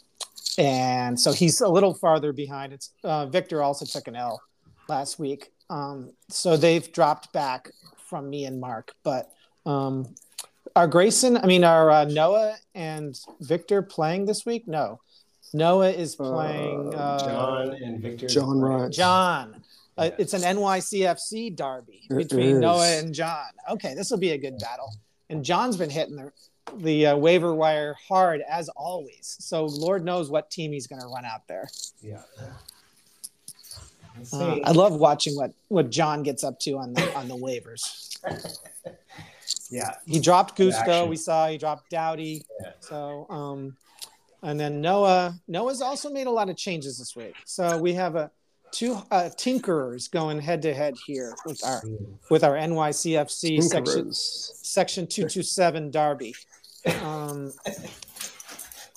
and 0.58 1.20
so 1.20 1.34
he's 1.34 1.60
a 1.60 1.68
little 1.68 1.94
farther 1.94 2.32
behind. 2.32 2.72
It's 2.72 2.92
uh, 3.04 3.26
Victor 3.26 3.62
also 3.62 3.84
took 3.84 4.08
an 4.08 4.16
L 4.16 4.42
last 4.88 5.20
week. 5.20 5.52
Um, 5.70 6.12
so 6.30 6.56
they've 6.56 6.90
dropped 6.94 7.34
back 7.34 7.72
from 7.98 8.30
me 8.30 8.46
and 8.46 8.62
Mark. 8.62 8.94
But 9.04 9.32
um, 9.66 10.16
are 10.76 10.88
Grayson, 10.88 11.38
I 11.38 11.46
mean, 11.46 11.64
are 11.64 11.90
uh, 11.90 12.06
Noah 12.06 12.58
and 12.74 13.18
Victor 13.40 13.82
playing 13.82 14.26
this 14.26 14.46
week? 14.46 14.68
No. 14.68 15.00
Noah 15.54 15.92
is 15.92 16.16
playing 16.16 16.94
Uh, 16.94 16.98
uh, 16.98 17.20
John 17.20 17.70
and 17.82 18.02
Victor. 18.02 18.28
John 18.28 18.60
Wright. 18.60 18.92
John. 18.92 19.64
Uh, 19.98 20.10
it's 20.18 20.34
an 20.34 20.42
NYCFC 20.42 21.56
derby 21.56 22.08
It 22.10 22.16
between 22.16 22.56
is. 22.56 22.60
Noah 22.60 22.98
and 22.98 23.14
John. 23.14 23.48
Okay, 23.70 23.94
this 23.94 24.12
will 24.12 24.18
be 24.18 24.32
a 24.32 24.38
good 24.38 24.60
battle. 24.60 24.94
And 25.30 25.46
John's 25.46 25.78
been 25.78 25.90
hitting 25.90 26.18
the 26.18 26.32
the 26.78 27.06
uh, 27.08 27.16
waiver 27.16 27.54
wire 27.54 27.96
hard 28.08 28.42
as 28.50 28.70
always. 28.70 29.38
So 29.40 29.66
Lord 29.66 30.04
knows 30.04 30.32
what 30.32 30.50
team 30.50 30.72
he's 30.74 30.88
going 30.88 31.00
to 31.02 31.08
run 31.08 31.24
out 31.24 31.48
there. 31.48 31.70
Yeah. 32.02 32.22
Uh. 34.34 34.60
I 34.64 34.72
love 34.72 34.96
watching 34.96 35.36
what 35.36 35.52
what 35.70 35.90
John 35.90 36.24
gets 36.24 36.44
up 36.44 36.60
to 36.62 36.78
on 36.78 36.94
the 36.94 37.16
on 37.16 37.28
the 37.28 37.36
waivers. 37.36 38.18
yeah. 39.70 39.96
He 40.06 40.20
dropped 40.20 40.56
Gusto. 40.56 41.06
We 41.06 41.18
saw 41.18 41.48
he 41.48 41.58
dropped 41.58 41.90
Doughty. 41.90 42.46
Yeah. 42.62 42.72
So 42.80 43.28
um, 43.30 43.78
and 44.42 44.60
then 44.60 44.82
Noah 44.82 45.40
Noah's 45.48 45.82
also 45.82 46.10
made 46.10 46.28
a 46.28 46.32
lot 46.32 46.50
of 46.50 46.58
changes 46.58 46.98
this 46.98 47.16
week. 47.16 47.36
So 47.46 47.78
we 47.78 47.94
have 47.94 48.16
a 48.16 48.32
two 48.76 48.94
uh, 49.10 49.30
tinkerers 49.38 50.12
going 50.12 50.40
head 50.40 50.62
to 50.62 50.74
head 50.74 50.96
here 51.06 51.34
with 51.46 51.64
our 51.64 51.82
with 52.30 52.44
our 52.44 52.56
NYCFC 52.56 53.64
section 53.64 54.10
section 54.12 55.08
227 55.08 55.92
derby 55.92 56.36
um 57.02 57.54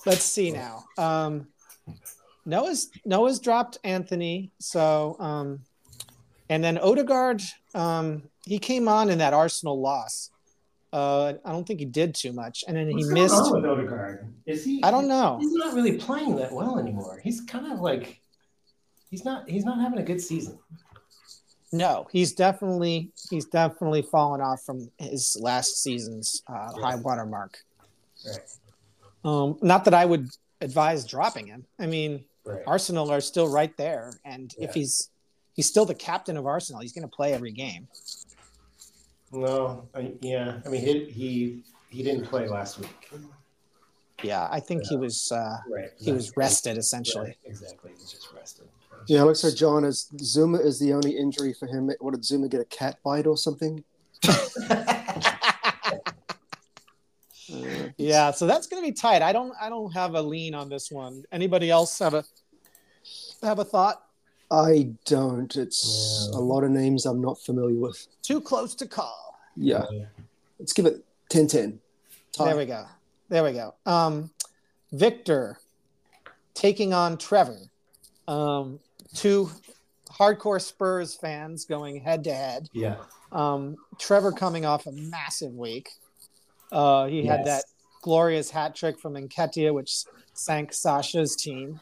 let's 0.05 0.23
see 0.23 0.51
now 0.51 0.83
um 0.97 1.47
noah's 2.45 2.89
noah's 3.05 3.39
dropped 3.39 3.77
Antony 3.85 4.51
so 4.59 5.15
um 5.19 5.61
and 6.49 6.61
then 6.61 6.77
odegaard 6.77 7.41
um 7.73 8.23
he 8.45 8.59
came 8.59 8.87
on 8.89 9.09
in 9.09 9.19
that 9.19 9.33
arsenal 9.33 9.79
loss 9.79 10.29
uh 10.93 11.33
i 11.45 11.51
don't 11.51 11.65
think 11.67 11.79
he 11.79 11.85
did 11.85 12.15
too 12.15 12.33
much 12.33 12.63
and 12.67 12.75
then 12.75 12.87
he 12.87 12.95
What's 12.95 13.05
going 13.09 13.23
missed 13.23 13.51
with 13.53 13.65
Odegaard? 13.65 14.33
Is 14.45 14.63
he? 14.65 14.83
i 14.83 14.89
don't 14.91 15.07
know 15.07 15.37
He's 15.39 15.53
not 15.53 15.73
really 15.75 15.97
playing 15.97 16.35
that 16.37 16.51
well 16.51 16.79
anymore. 16.79 17.19
He's 17.23 17.41
kind 17.41 17.71
of 17.71 17.79
like, 17.79 18.21
he's 19.11 19.23
not. 19.23 19.47
He's 19.49 19.65
not 19.65 19.79
having 19.79 19.99
a 19.99 20.03
good 20.03 20.19
season. 20.21 20.57
no 21.71 22.07
he's 22.11 22.33
definitely 22.33 23.11
he's 23.29 23.45
definitely 23.45 24.01
fallen 24.01 24.41
off 24.41 24.61
from 24.63 24.89
his 24.97 25.37
last 25.39 25.83
season's 25.83 26.41
uh, 26.47 26.71
high 26.81 26.95
water 26.95 27.25
mark 27.25 27.59
Right. 28.25 28.39
um 29.23 29.57
not 29.61 29.85
that 29.85 29.93
i 29.93 30.03
would 30.05 30.27
advise 30.61 31.05
dropping 31.05 31.47
him 31.47 31.65
i 31.79 31.85
mean 31.85 32.23
Right. 32.45 32.63
Arsenal 32.65 33.11
are 33.11 33.21
still 33.21 33.51
right 33.51 33.75
there, 33.77 34.13
and 34.25 34.55
Yeah. 34.57 34.69
if 34.69 34.73
he's 34.73 35.09
he's 35.53 35.67
still 35.67 35.85
the 35.85 35.93
captain 35.93 36.35
of 36.37 36.47
Arsenal, 36.47 36.81
he's 36.81 36.93
going 36.93 37.07
to 37.07 37.15
play 37.15 37.33
every 37.33 37.51
game. 37.51 37.87
No. 39.31 39.87
I, 39.93 40.13
yeah. 40.21 40.59
I 40.65 40.69
mean, 40.69 40.81
he 40.81 41.05
he 41.05 41.63
he 41.89 42.03
didn't 42.03 42.25
play 42.25 42.47
last 42.47 42.79
week. 42.79 43.11
Yeah, 44.23 44.47
I 44.51 44.59
think 44.59 44.83
he 44.85 44.97
was 44.97 45.31
uh, 45.31 45.57
Right. 45.69 45.89
he 45.97 46.11
was 46.11 46.35
rested 46.35 46.77
essentially. 46.77 47.27
Right, 47.27 47.37
Exactly. 47.45 47.91
He's 47.97 48.11
just 48.11 48.27
rested. 48.33 48.67
Yeah, 49.07 49.21
it 49.21 49.25
looks 49.25 49.43
like 49.43 49.55
John 49.55 49.85
is 49.85 50.09
Zouma 50.17 50.59
is 50.63 50.77
the 50.79 50.91
only 50.93 51.17
injury 51.17 51.53
for 51.53 51.67
him. 51.67 51.89
What 51.99 52.13
did 52.13 52.23
Zouma 52.23 52.49
get 52.49 52.59
a 52.59 52.65
cat 52.65 52.97
bite 53.03 53.27
or 53.27 53.37
something? 53.37 53.83
Uh, 57.51 57.89
Yeah, 57.97 58.29
so 58.31 58.45
that's 58.45 58.67
going 58.67 58.83
to 58.83 58.87
be 58.87 58.93
tight. 58.93 59.21
I 59.23 59.31
don't 59.33 59.53
I 59.59 59.69
don't 59.69 59.91
have 59.93 60.13
a 60.13 60.21
lean 60.21 60.53
on 60.53 60.69
this 60.69 60.91
one. 60.91 61.23
Anybody 61.31 61.71
else 61.71 61.97
have 61.99 62.13
a 62.13 62.23
have 63.41 63.57
a 63.59 63.65
thought? 63.65 64.03
I 64.51 64.91
don't. 65.05 65.55
It's 65.55 66.29
Yeah. 66.31 66.39
a 66.39 66.41
lot 66.41 66.63
of 66.63 66.71
names 66.71 67.05
I'm 67.05 67.21
not 67.21 67.39
familiar 67.39 67.77
with. 67.79 68.07
Too 68.21 68.41
close 68.41 68.73
to 68.75 68.87
call. 68.87 69.35
Yeah, 69.55 69.85
let's 70.59 70.73
give 70.73 70.85
it 70.85 71.03
10-10. 71.29 71.79
Tie. 72.31 72.45
There 72.45 72.57
we 72.57 72.65
go. 72.65 72.85
There 73.29 73.43
we 73.43 73.51
go. 73.53 73.75
Um, 73.85 74.31
Victor 74.91 75.59
taking 76.53 76.93
on 76.93 77.17
Trevor. 77.17 77.59
Um, 78.27 78.79
two 79.15 79.49
hardcore 80.09 80.61
Spurs 80.61 81.15
fans 81.15 81.65
going 81.65 81.99
head 82.01 82.23
to 82.25 82.33
head. 82.33 82.69
Yeah. 82.73 82.95
Um, 83.31 83.77
Trevor 83.99 84.31
coming 84.31 84.65
off 84.65 84.87
a 84.87 84.91
massive 84.91 85.53
week. 85.53 85.89
Uh, 86.71 87.05
he 87.05 87.25
had 87.25 87.45
that 87.45 87.65
glorious 88.01 88.49
hat 88.49 88.75
trick 88.75 88.99
from 88.99 89.13
Nketiah, 89.13 89.73
which 89.73 90.03
sank 90.33 90.73
Sasha's 90.73 91.35
team. 91.35 91.79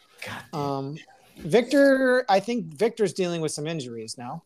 God. 0.52 0.60
Um, 0.60 0.98
Victor, 1.40 2.26
I 2.30 2.40
think 2.40 2.66
Victor's 2.66 3.14
dealing 3.14 3.42
with 3.42 3.52
some 3.52 3.68
injuries 3.68 4.18
now. 4.18 4.44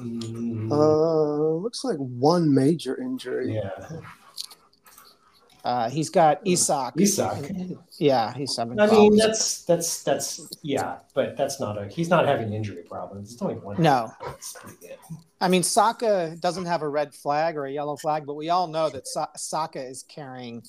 Mm, 0.00 0.70
Uh, 0.72 1.54
looks 1.62 1.84
like 1.84 1.98
one 1.98 2.52
major 2.52 3.00
injury. 3.00 3.54
yeah. 3.54 4.00
Uh, 5.64 5.88
he's 5.88 6.10
got 6.10 6.40
Isak. 6.46 6.92
Isak. 6.98 7.50
Yeah, 7.96 8.34
he's 8.34 8.54
having. 8.54 8.78
I 8.78 8.86
mean, 8.90 9.16
that's 9.16 9.62
that's 9.64 10.02
that's 10.02 10.46
yeah, 10.60 10.96
but 11.14 11.38
that's 11.38 11.58
not 11.58 11.78
a. 11.80 11.86
He's 11.88 12.10
not 12.10 12.26
having 12.26 12.52
injury 12.52 12.82
problems. 12.82 13.32
It's 13.32 13.40
only 13.40 13.54
one. 13.54 13.80
No. 13.80 14.12
That's 14.22 14.52
pretty 14.52 14.76
good. 14.82 14.98
I 15.40 15.48
mean, 15.48 15.62
Saka 15.62 16.36
doesn't 16.38 16.66
have 16.66 16.82
a 16.82 16.88
red 16.88 17.14
flag 17.14 17.56
or 17.56 17.64
a 17.64 17.72
yellow 17.72 17.96
flag, 17.96 18.26
but 18.26 18.34
we 18.34 18.50
all 18.50 18.66
know 18.66 18.90
that 18.90 19.08
Sa- 19.08 19.32
Saka 19.36 19.82
is 19.82 20.02
carrying 20.02 20.62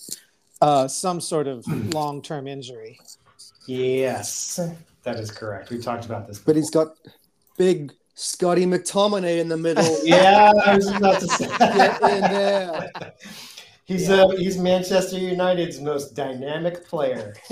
uh, 0.61 0.87
some 0.87 1.19
sort 1.19 1.47
of 1.47 1.65
long-term 1.93 2.47
injury. 2.47 2.97
Yes, 3.67 4.61
that 5.05 5.19
is 5.19 5.31
correct. 5.31 5.69
We've 5.69 5.83
talked 5.83 6.05
about 6.05 6.27
this. 6.27 6.39
But 6.39 6.55
he's 6.55 6.69
got 6.69 6.97
big 7.57 7.93
Scotty 8.15 8.65
McTominay 8.65 9.39
in 9.39 9.47
the 9.47 9.57
middle. 9.57 9.97
yeah, 10.03 10.51
I 10.65 10.75
was 10.75 10.87
about 10.89 11.21
to 11.21 11.27
say. 11.27 11.47
Get 11.57 12.01
in 12.01 12.21
there. 12.21 12.91
He's 13.87 14.09
uh, 14.09 14.29
he's 14.29 14.57
Manchester 14.57 15.19
United's 15.19 15.79
most 15.79 16.15
dynamic 16.15 16.87
player. 16.87 17.35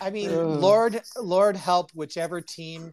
I 0.00 0.10
mean, 0.10 0.30
Ugh. 0.30 0.58
Lord, 0.58 1.00
Lord 1.16 1.54
help 1.54 1.92
whichever 1.92 2.40
team 2.40 2.92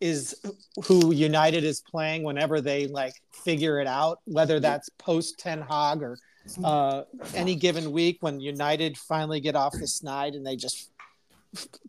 is 0.00 0.36
who 0.84 1.12
United 1.12 1.64
is 1.64 1.80
playing 1.80 2.22
whenever 2.22 2.60
they 2.60 2.86
like 2.86 3.14
figure 3.32 3.80
it 3.80 3.88
out, 3.88 4.20
whether 4.26 4.60
that's 4.60 4.88
post 4.90 5.40
Ten 5.40 5.60
Hag 5.60 6.04
or 6.04 6.18
uh, 6.62 7.02
any 7.34 7.56
given 7.56 7.90
week 7.90 8.18
when 8.20 8.38
United 8.38 8.96
finally 8.96 9.40
get 9.40 9.56
off 9.56 9.72
the 9.72 9.88
snide 9.88 10.34
and 10.34 10.46
they 10.46 10.54
just 10.54 10.90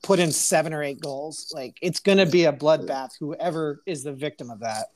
put 0.03 0.20
in 0.20 0.32
seven 0.32 0.74
or 0.74 0.84
eight 0.84 0.99
goals. 0.99 1.51
Like 1.55 1.78
it's 1.82 1.99
going 1.99 2.18
to 2.18 2.26
be 2.26 2.45
a 2.45 2.53
bloodbath. 2.53 3.11
Whoever 3.20 3.82
is 3.86 4.03
the 4.03 4.13
victim 4.13 4.49
of 4.49 4.59
that. 4.59 4.88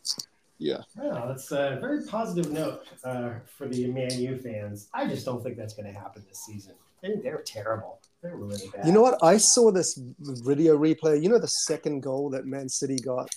Yeah. 0.57 0.79
Wow, 0.97 1.25
that's 1.27 1.51
a 1.51 1.77
very 1.79 2.03
positive 2.05 2.51
note 2.51 2.85
uh, 3.05 3.35
for 3.57 3.67
the 3.67 3.87
Man 3.87 4.11
U 4.19 4.37
fans. 4.37 4.89
I 4.93 5.07
just 5.07 5.25
don't 5.25 5.41
think 5.41 5.55
that's 5.57 5.73
going 5.73 5.91
to 5.91 5.97
happen 5.97 6.23
this 6.27 6.39
season. 6.45 6.73
They, 7.01 7.15
they're 7.15 7.41
terrible. 7.45 7.99
They're 8.21 8.35
really 8.35 8.67
bad. 8.75 8.85
You 8.85 8.91
know 8.91 9.01
what? 9.01 9.23
I 9.23 9.37
saw 9.37 9.71
this 9.71 9.97
video 10.19 10.77
replay. 10.77 11.23
You 11.23 11.29
know 11.29 11.39
the 11.39 11.47
second 11.47 12.01
goal 12.01 12.29
that 12.31 12.45
Man 12.45 12.67
City 12.67 12.97
got, 12.97 13.29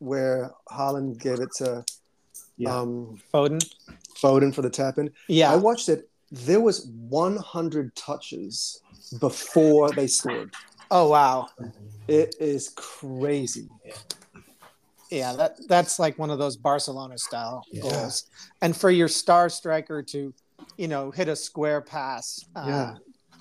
where 0.00 0.50
Haaland 0.68 1.18
gave 1.20 1.38
it 1.38 1.50
to 1.58 1.84
Yeah. 2.56 2.76
um, 2.76 3.20
Foden. 3.32 3.64
Foden 4.16 4.52
for 4.52 4.62
the 4.62 4.70
tap 4.70 4.98
in. 4.98 5.12
Yeah. 5.28 5.52
I 5.52 5.56
watched 5.56 5.88
it. 5.88 6.08
There 6.32 6.60
was 6.60 6.86
100 7.08 7.94
touches 7.94 8.82
before 9.20 9.90
they 9.92 10.06
scored. 10.06 10.54
Oh 10.90 11.08
wow. 11.08 11.48
It 12.06 12.34
is 12.40 12.70
crazy. 12.76 13.68
Yeah, 15.10 15.32
that 15.34 15.56
that's 15.68 15.98
like 15.98 16.18
one 16.18 16.30
of 16.30 16.38
those 16.38 16.56
Barcelona 16.56 17.16
style 17.18 17.64
Yeah. 17.72 17.82
goals. 17.82 18.24
And 18.60 18.76
for 18.76 18.90
your 18.90 19.08
star 19.08 19.48
striker 19.48 20.02
to, 20.02 20.34
you 20.76 20.88
know, 20.88 21.10
hit 21.10 21.28
a 21.28 21.36
square 21.36 21.80
pass 21.80 22.44
uh, 22.54 22.64
Yeah. 22.66 22.94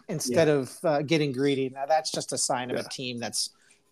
instead 0.08 0.48
of 0.48 0.78
uh, 0.84 1.02
getting 1.02 1.32
greedy, 1.34 1.70
now 1.70 1.86
that's 1.86 2.12
just 2.12 2.32
a 2.32 2.38
sign 2.38 2.72
of 2.72 2.78
Yeah. 2.78 2.84
a 2.86 2.90
team 2.90 3.20
that's 3.20 3.50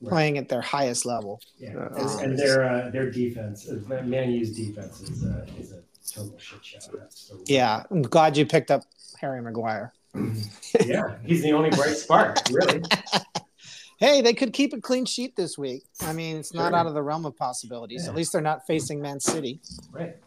playing 0.07 0.37
at 0.37 0.47
their 0.49 0.61
highest 0.61 1.05
level. 1.05 1.41
Yeah, 1.59 1.75
Uh, 1.75 1.95
and, 1.97 2.21
and 2.31 2.39
their 2.39 2.63
uh, 2.63 2.89
their 2.91 3.09
defense, 3.11 3.67
uh, 3.69 3.75
Man 4.03 4.31
U's 4.31 4.55
defense 4.55 5.01
is 5.01 5.23
a, 5.23 5.45
is 5.59 5.71
a 5.73 5.81
total 6.07 6.37
shit 6.39 6.63
show. 6.63 6.79
That's 6.97 7.31
Yeah, 7.45 7.83
I'm 7.91 8.03
glad 8.03 8.37
you 8.37 8.45
picked 8.45 8.71
up 8.71 8.83
Harry 9.19 9.41
Maguire. 9.41 9.93
Yeah, 10.85 11.15
he's 11.25 11.41
the 11.43 11.51
only 11.53 11.69
bright 11.71 11.95
spark, 11.95 12.37
really. 12.51 12.81
Hey, 13.97 14.21
they 14.21 14.33
could 14.33 14.51
keep 14.51 14.73
a 14.73 14.81
clean 14.81 15.05
sheet 15.05 15.37
this 15.37 15.57
week. 15.57 15.83
I 16.01 16.11
mean, 16.11 16.35
it's 16.35 16.53
not 16.53 16.71
Sure. 16.71 16.75
out 16.79 16.85
of 16.85 16.93
the 16.93 17.01
realm 17.01 17.25
of 17.25 17.37
possibilities. 17.37 18.03
Yeah. 18.03 18.09
At 18.09 18.15
least 18.17 18.33
they're 18.33 18.41
not 18.41 18.67
facing 18.67 19.01
Man 19.01 19.21
City. 19.21 19.61
Right. 19.89 20.17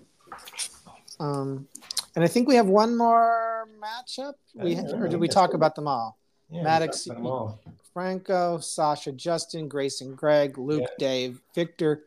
Um, 1.20 1.68
and 2.14 2.24
I 2.24 2.28
think 2.28 2.49
we 2.49 2.55
have 2.55 2.66
one 2.66 2.97
more 2.97 3.68
matchup. 3.78 4.34
We 4.55 4.74
don't 4.74 4.91
or 4.95 5.07
did 5.07 5.20
we 5.20 5.28
talk 5.28 5.53
about 5.53 5.74
them 5.74 5.86
all? 5.86 6.18
Yeah, 6.51 6.62
Maddox- 6.62 7.07
we 7.07 7.11
talked 7.11 7.20
about 7.20 7.22
them 7.22 7.26
all. 7.26 7.61
Franco, 7.93 8.59
Sasha, 8.59 9.12
Justin, 9.12 9.68
Grayson, 9.68 10.14
Greg, 10.14 10.57
Luke, 10.57 10.80
Yeah. 10.82 10.86
Dave, 10.99 11.43
Victor, 11.55 12.05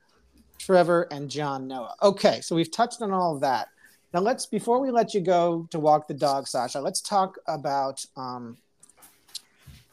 Trevor, 0.58 1.08
and 1.12 1.30
John 1.30 1.68
Noah. 1.68 1.94
Okay, 2.02 2.42
so 2.42 2.56
we've 2.56 2.72
touched 2.72 3.04
on 3.04 3.12
all 3.12 3.36
of 3.36 3.42
that. 3.42 3.68
Now 4.14 4.20
let's 4.20 4.46
before 4.46 4.80
we 4.82 4.92
let 4.92 5.14
you 5.14 5.22
go 5.22 5.68
to 5.72 5.80
walk 5.80 6.08
the 6.08 6.14
dog, 6.14 6.48
Sasha. 6.48 6.82
Let's 6.82 7.02
talk 7.02 7.38
about 7.48 8.04
um, 8.18 8.58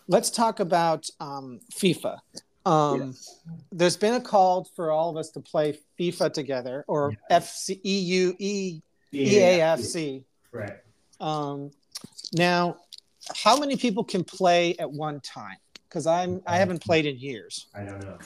let's 0.09 0.31
talk 0.31 0.61
about 0.61 1.09
um, 1.21 1.61
FIFA. 1.73 2.19
Um, 2.67 3.01
Yes. 3.01 3.41
There's 3.73 3.97
been 3.97 4.15
a 4.15 4.21
call 4.21 4.69
for 4.77 4.91
all 4.91 5.09
of 5.11 5.17
us 5.17 5.31
to 5.31 5.41
play 5.41 5.79
FIFA 5.99 6.33
together, 6.33 6.85
or 6.89 7.17
FC 7.31 7.81
EU 7.83 8.35
E 8.39 8.81
EAFC. 9.13 10.25
Right. 10.53 10.77
Um, 11.21 11.71
now, 12.33 12.77
how 13.35 13.59
many 13.59 13.77
people 13.77 14.05
can 14.05 14.25
play 14.25 14.77
at 14.79 14.91
one 14.91 15.21
time? 15.21 15.57
Because 15.89 16.07
I'm 16.07 16.43
I 16.47 16.57
haven't 16.57 16.83
played 16.83 17.07
in 17.07 17.19
years. 17.19 17.67
I 17.75 17.85
don't 17.85 18.03
know. 18.03 18.19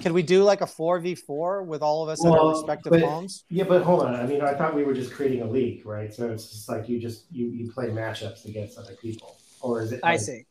Can 0.00 0.14
we 0.14 0.22
do 0.22 0.42
like 0.42 0.60
a 0.62 0.66
four 0.66 0.98
v 1.00 1.14
four 1.14 1.62
with 1.62 1.82
all 1.82 2.02
of 2.02 2.08
us 2.08 2.24
at 2.24 2.30
Well, 2.30 2.48
our 2.48 2.52
respective 2.54 2.90
but- 2.90 3.02
homes? 3.02 3.44
Yeah, 3.50 3.64
but 3.64 3.82
hold 3.82 4.02
on. 4.02 4.14
I 4.14 4.26
mean, 4.26 4.40
I 4.40 4.54
thought 4.54 4.74
we 4.74 4.84
were 4.84 4.94
just 4.94 5.12
creating 5.12 5.42
a 5.42 5.46
league, 5.46 5.84
right? 5.84 6.12
So 6.12 6.30
it's 6.30 6.50
just 6.50 6.68
like 6.68 6.88
you 6.88 6.98
just 6.98 7.24
you 7.30 7.46
you 7.48 7.70
play 7.70 7.88
matchups 7.88 8.46
against 8.46 8.78
other 8.78 8.94
people, 8.94 9.36
or 9.60 9.82
is 9.82 9.92
it? 9.92 10.00
I 10.02 10.16
see. 10.16 10.46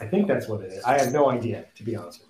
I 0.00 0.06
think 0.06 0.28
that's 0.28 0.48
what 0.48 0.62
it 0.62 0.72
is. 0.72 0.82
I 0.84 0.98
have 0.98 1.12
no 1.12 1.30
idea, 1.30 1.66
to 1.74 1.82
be 1.82 1.94
honest 1.94 2.20
with 2.22 2.29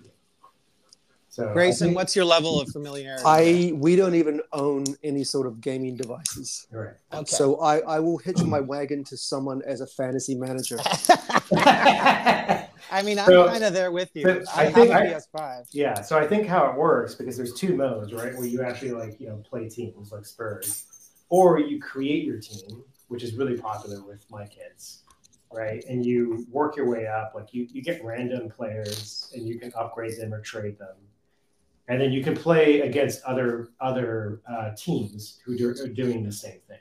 So 1.31 1.49
I 1.49 1.53
Grayson, 1.53 1.87
think- 1.87 1.95
what's 1.95 2.13
your 2.13 2.25
level 2.25 2.59
of 2.59 2.67
familiarity? 2.69 3.23
I 3.25 3.71
we 3.75 3.95
don't 3.95 4.15
even 4.15 4.41
own 4.51 4.83
any 5.01 5.23
sort 5.23 5.47
of 5.47 5.61
gaming 5.61 5.95
devices. 5.95 6.67
Right. 6.71 6.93
okay. 7.13 7.23
So 7.25 7.59
I, 7.61 7.79
I 7.79 7.99
will 8.01 8.17
hitch 8.17 8.43
my 8.43 8.59
wagon 8.59 9.05
to 9.05 9.15
someone 9.15 9.61
as 9.65 9.79
a 9.79 9.87
fantasy 9.87 10.35
manager. 10.35 10.77
I 11.53 13.01
mean, 13.05 13.17
I'm 13.19 13.25
So- 13.27 13.47
kind 13.47 13.63
of 13.63 13.73
there 13.73 13.91
with 13.91 14.09
you. 14.13 14.27
I, 14.29 14.61
I 14.61 14.63
have 14.65 14.73
think 14.73 14.89
a 14.89 14.93
I- 14.93 15.05
PS5. 15.07 15.67
Yeah, 15.71 16.01
so 16.01 16.17
I 16.17 16.27
think 16.27 16.47
how 16.47 16.69
it 16.69 16.75
works 16.77 17.15
because 17.15 17.37
there's 17.37 17.53
two 17.53 17.75
modes, 17.75 18.11
right? 18.13 18.35
Where 18.35 18.45
you 18.45 18.61
actually 18.63 18.91
like 18.91 19.19
you 19.19 19.27
know 19.29 19.37
play 19.37 19.69
teams 19.69 20.11
like 20.11 20.25
Spurs, 20.25 20.85
or 21.29 21.59
you 21.59 21.79
create 21.79 22.25
your 22.25 22.39
team, 22.39 22.83
which 23.07 23.23
is 23.23 23.35
really 23.35 23.57
popular 23.57 24.03
with 24.03 24.25
my 24.29 24.45
kids, 24.47 25.03
right? 25.51 25.83
And 25.87 26.05
you 26.05 26.45
work 26.51 26.75
your 26.75 26.89
way 26.89 27.07
up, 27.07 27.31
like 27.35 27.53
you 27.53 27.67
you 27.71 27.81
get 27.81 28.03
random 28.03 28.49
players 28.49 29.31
and 29.33 29.47
you 29.47 29.59
can 29.59 29.71
upgrade 29.77 30.17
them 30.19 30.33
or 30.33 30.41
trade 30.41 30.77
them, 30.77 30.95
and 31.91 31.99
then 31.99 32.09
you 32.13 32.23
can 32.23 32.33
play 32.35 32.79
against 32.81 33.21
other 33.25 33.69
other 33.81 34.39
uh, 34.49 34.71
teams 34.77 35.39
who 35.43 35.57
do, 35.57 35.69
are 35.71 35.87
doing 35.87 36.23
the 36.23 36.31
same 36.31 36.59
thing. 36.69 36.77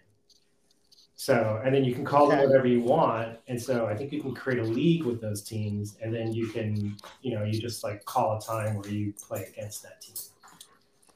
So, 1.16 1.60
and 1.64 1.74
then 1.74 1.84
you 1.84 1.92
can 1.94 2.04
call 2.04 2.28
Okay. 2.28 2.36
them 2.36 2.48
whatever 2.48 2.66
you 2.68 2.80
want. 2.80 3.38
And 3.48 3.60
so 3.60 3.86
I 3.86 3.94
think 3.96 4.12
you 4.12 4.22
can 4.22 4.34
create 4.34 4.60
a 4.60 4.64
league 4.64 5.04
with 5.04 5.20
those 5.20 5.42
teams 5.42 5.96
and 6.00 6.14
then 6.14 6.32
you 6.32 6.46
can, 6.48 6.96
you 7.22 7.34
know, 7.34 7.42
you 7.44 7.60
just 7.60 7.82
like 7.84 8.04
call 8.04 8.38
a 8.38 8.40
time 8.40 8.76
where 8.76 8.88
you 8.88 9.12
play 9.20 9.44
against 9.52 9.82
that 9.82 10.00
team. 10.00 10.16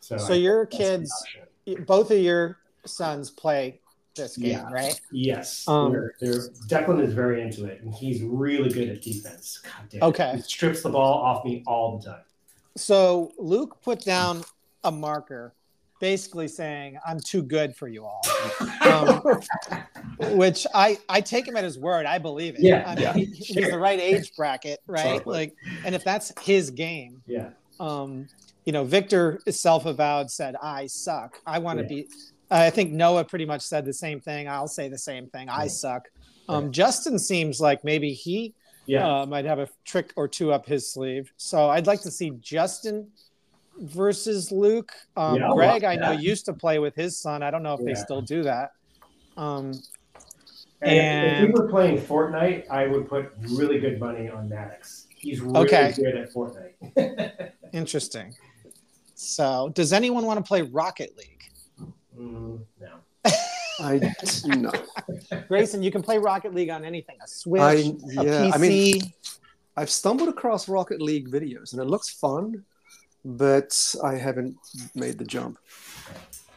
So, 0.00 0.18
So 0.18 0.34
I- 0.34 0.38
your 0.38 0.66
kids, 0.66 1.10
both 1.86 2.10
of 2.10 2.18
your 2.18 2.58
sons 2.84 3.30
play 3.30 3.80
this 4.16 4.36
game, 4.36 4.50
Yeah. 4.50 4.70
right? 4.70 5.00
Yes. 5.10 5.66
Um, 5.68 5.92
they're, 5.92 6.14
they're, 6.20 6.48
Declan 6.68 7.00
is 7.02 7.14
very 7.14 7.40
into 7.40 7.64
it 7.64 7.80
and 7.80 7.94
he's 7.94 8.22
really 8.22 8.70
good 8.70 8.88
at 8.90 9.00
defense. 9.02 9.62
God 9.62 9.88
damn 9.88 10.02
it. 10.02 10.04
Okay. 10.06 10.32
He 10.36 10.42
strips 10.42 10.82
the 10.82 10.90
ball 10.90 11.14
off 11.22 11.44
me 11.46 11.62
all 11.66 11.96
the 11.98 12.04
time. 12.10 12.24
So 12.76 13.32
Luke 13.38 13.80
put 13.82 14.00
down 14.04 14.42
a 14.82 14.90
marker, 14.90 15.54
basically 16.00 16.48
saying, 16.48 16.98
"I'm 17.06 17.20
too 17.20 17.42
good 17.42 17.74
for 17.76 17.88
you 17.88 18.04
all," 18.04 18.22
um, 18.82 19.22
which 20.36 20.66
I 20.74 20.98
I 21.08 21.20
take 21.20 21.46
him 21.46 21.56
at 21.56 21.64
his 21.64 21.78
word. 21.78 22.06
I 22.06 22.18
believe 22.18 22.54
it. 22.54 22.60
Yeah, 22.62 22.84
I 22.86 22.94
mean, 22.94 23.02
yeah, 23.02 23.12
he- 23.12 23.24
he's 23.26 23.46
sure. 23.46 23.70
the 23.70 23.78
right 23.78 24.00
age 24.00 24.32
bracket, 24.36 24.80
right? 24.86 25.18
Totally. 25.18 25.36
Like, 25.36 25.56
and 25.84 25.94
if 25.94 26.02
that's 26.04 26.32
his 26.42 26.70
game, 26.70 27.22
Yeah. 27.26 27.50
um, 27.80 28.28
you 28.64 28.72
know, 28.72 28.84
Victor 28.84 29.40
is 29.46 29.60
self-avowed 29.60 30.30
said, 30.30 30.56
"I 30.62 30.86
suck. 30.86 31.40
I 31.46 31.58
want 31.60 31.78
to 31.78 31.84
Yeah. 31.84 32.02
be." 32.02 32.08
I 32.50 32.70
think 32.70 32.92
Noah 32.92 33.24
pretty 33.24 33.46
much 33.46 33.62
said 33.62 33.84
the 33.84 33.92
same 33.94 34.20
thing. 34.20 34.48
I'll 34.48 34.68
say 34.68 34.88
the 34.88 34.98
same 34.98 35.28
thing. 35.28 35.48
I 35.48 35.66
suck. 35.66 36.08
Um, 36.48 36.64
Right. 36.64 36.72
Justin 36.72 37.18
seems 37.18 37.60
like 37.60 37.82
maybe 37.84 38.12
he 38.12 38.52
Yeah. 38.86 39.20
uh, 39.22 39.26
might 39.26 39.44
have 39.44 39.58
a 39.58 39.68
trick 39.84 40.12
or 40.16 40.28
two 40.28 40.52
up 40.52 40.66
his 40.66 40.90
sleeve. 40.90 41.32
So 41.36 41.70
I'd 41.70 41.86
like 41.86 42.02
to 42.02 42.10
see 42.10 42.30
Justin 42.40 43.08
versus 43.80 44.52
Luke. 44.52 44.92
Um, 45.16 45.36
Yeah, 45.40 45.50
Greg, 45.54 45.84
I 45.84 45.96
know 45.96 46.10
used 46.12 46.44
to 46.46 46.52
play 46.52 46.78
with 46.78 46.94
his 46.94 47.16
son. 47.18 47.42
I 47.42 47.50
don't 47.50 47.62
know 47.62 47.74
if 47.74 47.84
they 47.84 47.94
still 47.94 48.20
do 48.22 48.42
that. 48.44 48.72
Um, 49.36 49.72
and, 50.82 51.26
if- 51.26 51.32
if 51.32 51.44
and- 51.44 51.54
we 51.54 51.60
were 51.60 51.68
playing 51.68 51.98
Fortnite, 51.98 52.68
I 52.70 52.86
would 52.86 53.08
put 53.08 53.32
really 53.52 53.78
good 53.80 53.98
money 53.98 54.28
on 54.28 54.48
Maddox. 54.48 55.06
He's 55.16 55.40
really 55.40 55.60
Okay. 55.60 55.92
good 55.96 56.14
at 56.16 56.32
Fortnite. 56.32 57.50
interesting. 57.72 58.34
So, 59.14 59.70
does 59.74 59.92
anyone 59.92 60.26
want 60.26 60.38
to 60.38 60.46
play 60.46 60.62
Rocket 60.62 61.16
League? 61.16 61.50
Mm, 62.18 62.60
no. 62.80 62.90
I 63.80 64.12
no. 64.46 64.72
Grayson, 65.48 65.82
you 65.82 65.90
can 65.90 66.02
play 66.02 66.18
Rocket 66.18 66.54
League 66.54 66.70
on 66.70 66.84
anything 66.84 67.16
a 67.22 67.26
Switch, 67.26 67.60
I 67.60 67.74
a 67.74 67.82
yeah. 67.82 68.50
PC. 68.50 68.54
I 68.54 68.58
mean, 68.58 69.12
I've 69.76 69.90
stumbled 69.90 70.28
across 70.28 70.68
Rocket 70.68 71.00
League 71.00 71.30
videos 71.30 71.72
and 71.72 71.80
it 71.80 71.86
looks 71.86 72.10
fun, 72.10 72.64
but 73.24 73.94
I 74.02 74.14
haven't 74.14 74.56
made 74.94 75.18
the 75.18 75.24
jump. 75.24 75.58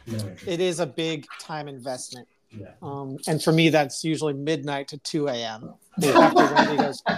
No 0.06 0.18
it 0.46 0.60
is 0.60 0.80
a 0.80 0.86
big 0.86 1.26
time 1.40 1.68
investment. 1.68 2.26
yeah. 2.50 2.68
Um, 2.80 3.18
and 3.26 3.42
for 3.42 3.52
me, 3.52 3.68
that's 3.68 4.04
usually 4.04 4.32
midnight 4.32 4.88
to 4.88 4.98
2 4.98 5.28
a.m. 5.28 5.74
after 6.02 6.36
Wendy 6.54 6.76
goes, 6.76 7.02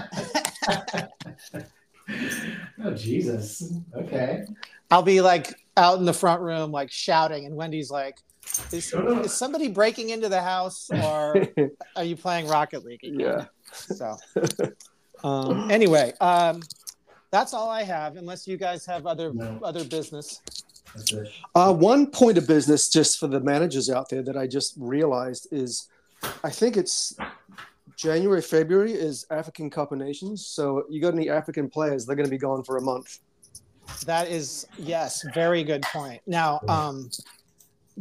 oh 2.85 2.95
Jesus. 2.95 3.73
Okay. 3.95 4.45
I'll 4.91 5.03
be 5.03 5.21
like 5.21 5.55
out 5.77 5.99
in 5.99 6.05
the 6.05 6.13
front 6.13 6.43
room, 6.43 6.73
like 6.73 6.91
shouting, 6.91 7.47
and 7.47 7.55
Wendy's 7.55 7.91
like, 7.91 8.19
"Is, 8.73 8.93
is 8.93 9.33
somebody 9.33 9.69
breaking 9.69 10.11
into 10.11 10.29
the 10.29 10.41
house, 10.41 10.91
or 10.91 11.47
are 11.97 12.05
you 12.05 12.17
playing 12.17 12.47
Rocket 12.49 12.85
League?" 12.85 13.01
yeah. 13.03 13.47
So, 13.73 14.17
um, 15.25 15.71
anyway, 15.71 16.13
um, 16.21 16.61
that's 17.31 17.55
all 17.55 17.71
I 17.71 17.83
have. 17.83 18.17
Unless 18.17 18.47
you 18.47 18.57
guys 18.57 18.85
have 18.87 19.07
other 19.07 19.33
No. 19.33 19.61
other 19.63 19.85
business. 19.85 20.41
Uh, 21.55 21.73
one 21.73 22.11
point 22.11 22.37
of 22.37 22.47
business, 22.47 22.89
just 22.89 23.19
for 23.19 23.29
the 23.29 23.41
managers 23.41 23.89
out 23.91 24.09
there, 24.09 24.23
that 24.23 24.37
I 24.37 24.47
just 24.47 24.75
realized 24.77 25.47
is, 25.53 25.89
I 26.43 26.51
think 26.51 26.77
it's 26.77 27.17
January, 27.97 28.43
February 28.43 28.93
is 28.93 29.25
African 29.31 29.71
Cup 29.71 29.93
of 29.93 29.99
Nations. 29.99 30.47
So 30.47 30.85
you 30.91 31.01
got 31.01 31.15
any 31.15 31.31
African 31.31 31.69
players? 31.69 32.07
They're 32.07 32.17
going 32.17 32.27
to 32.27 32.31
be 32.31 32.39
gone 32.39 32.65
for 32.65 32.77
a 32.79 32.83
month. 32.83 33.19
That 34.07 34.29
is 34.29 34.67
yes, 34.79 35.25
very 35.35 35.63
good 35.63 35.83
point. 35.83 36.23
Now, 36.27 36.61
um, 36.69 37.11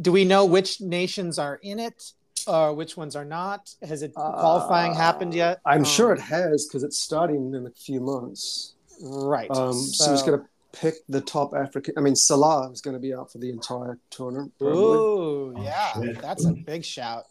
do 0.00 0.12
we 0.12 0.24
know 0.24 0.44
which 0.44 0.80
nations 0.80 1.38
are 1.38 1.56
in 1.62 1.78
it, 1.78 2.12
or 2.46 2.74
which 2.74 2.96
ones 2.96 3.16
are 3.16 3.24
not? 3.24 3.74
Has 3.82 4.02
it 4.02 4.14
qualifying 4.14 4.94
happened 4.94 5.34
yet? 5.34 5.60
I'm 5.64 5.78
Um, 5.78 5.84
sure 5.84 6.12
it 6.12 6.20
has 6.20 6.66
because 6.66 6.82
it's 6.82 6.98
starting 6.98 7.54
in 7.54 7.66
a 7.66 7.70
few 7.70 8.00
months. 8.00 8.74
Right. 9.02 9.50
Um, 9.50 9.72
so, 9.74 10.10
he's 10.12 10.22
going 10.22 10.40
to 10.40 10.46
pick 10.72 10.96
the 11.08 11.20
top 11.20 11.54
African. 11.54 11.94
I 11.96 12.00
mean, 12.00 12.14
Salah 12.16 12.70
is 12.70 12.80
going 12.80 12.94
to 12.94 13.00
be 13.00 13.14
out 13.14 13.32
for 13.32 13.38
the 13.38 13.50
entire 13.50 13.98
tournament. 14.10 14.52
probably. 14.58 14.78
Ooh, 14.78 15.54
yeah, 15.62 15.92
Oh, 15.96 16.12
that's 16.20 16.44
a 16.44 16.52
big 16.52 16.84
shout. 16.84 17.24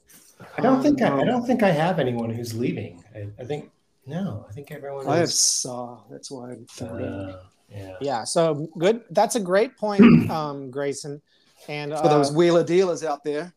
I 0.58 0.62
don't 0.62 0.82
think 0.82 1.02
I, 1.02 1.08
I 1.08 1.20
Um, 1.22 1.28
don't 1.28 1.46
think 1.46 1.64
I 1.64 1.72
have 1.72 2.00
anyone 2.00 2.30
who's 2.30 2.54
leaving. 2.54 3.04
I, 3.16 3.28
I 3.40 3.44
think 3.46 3.72
no. 4.06 4.46
I 4.50 4.54
think 4.54 4.72
everyone. 4.72 5.06
I 5.08 5.18
have 5.18 5.24
is, 5.26 5.38
Salah. 5.40 6.00
That's 6.10 6.32
why 6.32 6.52
I'm 6.52 6.66
uh, 6.82 7.34
yeah. 7.70 7.96
Yeah, 8.02 8.24
so 8.24 8.68
good. 8.78 9.02
That's 9.12 9.36
a 9.36 9.40
great 9.40 9.78
point, 9.78 10.02
um, 10.32 10.72
Grayson. 10.72 11.22
And 11.70 11.94
for 11.94 12.08
those 12.08 12.32
uh, 12.32 12.34
wheeler 12.34 12.64
dealers 12.64 13.04
out 13.04 13.24
there. 13.24 13.54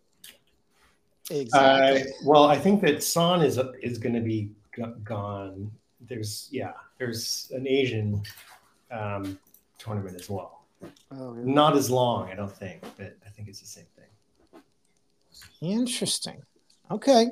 exactly. 1.31 2.03
Uh, 2.03 2.05
well, 2.27 2.45
I 2.45 2.59
think 2.59 2.83
that 2.83 3.03
Son 3.03 3.43
is 3.43 3.59
is 3.81 3.97
going 3.97 4.15
to 4.15 4.21
be 4.21 4.51
gone. 5.03 5.71
There's 6.09 6.49
yeah. 6.53 6.73
There's 6.99 7.51
an 7.55 7.67
Asian 7.67 8.23
um, 8.91 9.39
tournament 9.79 10.15
as 10.21 10.29
well. 10.29 10.67
Oh, 11.11 11.35
yeah. 11.35 11.43
Not 11.45 11.75
as 11.75 11.91
long, 11.91 12.31
I 12.31 12.35
don't 12.35 12.53
think, 12.53 12.83
but 12.99 13.17
I 13.27 13.31
think 13.31 13.49
it's 13.49 13.61
the 13.61 13.67
same 13.67 13.87
thing. 13.97 14.61
Interesting. 15.63 16.43
Okay. 16.91 17.29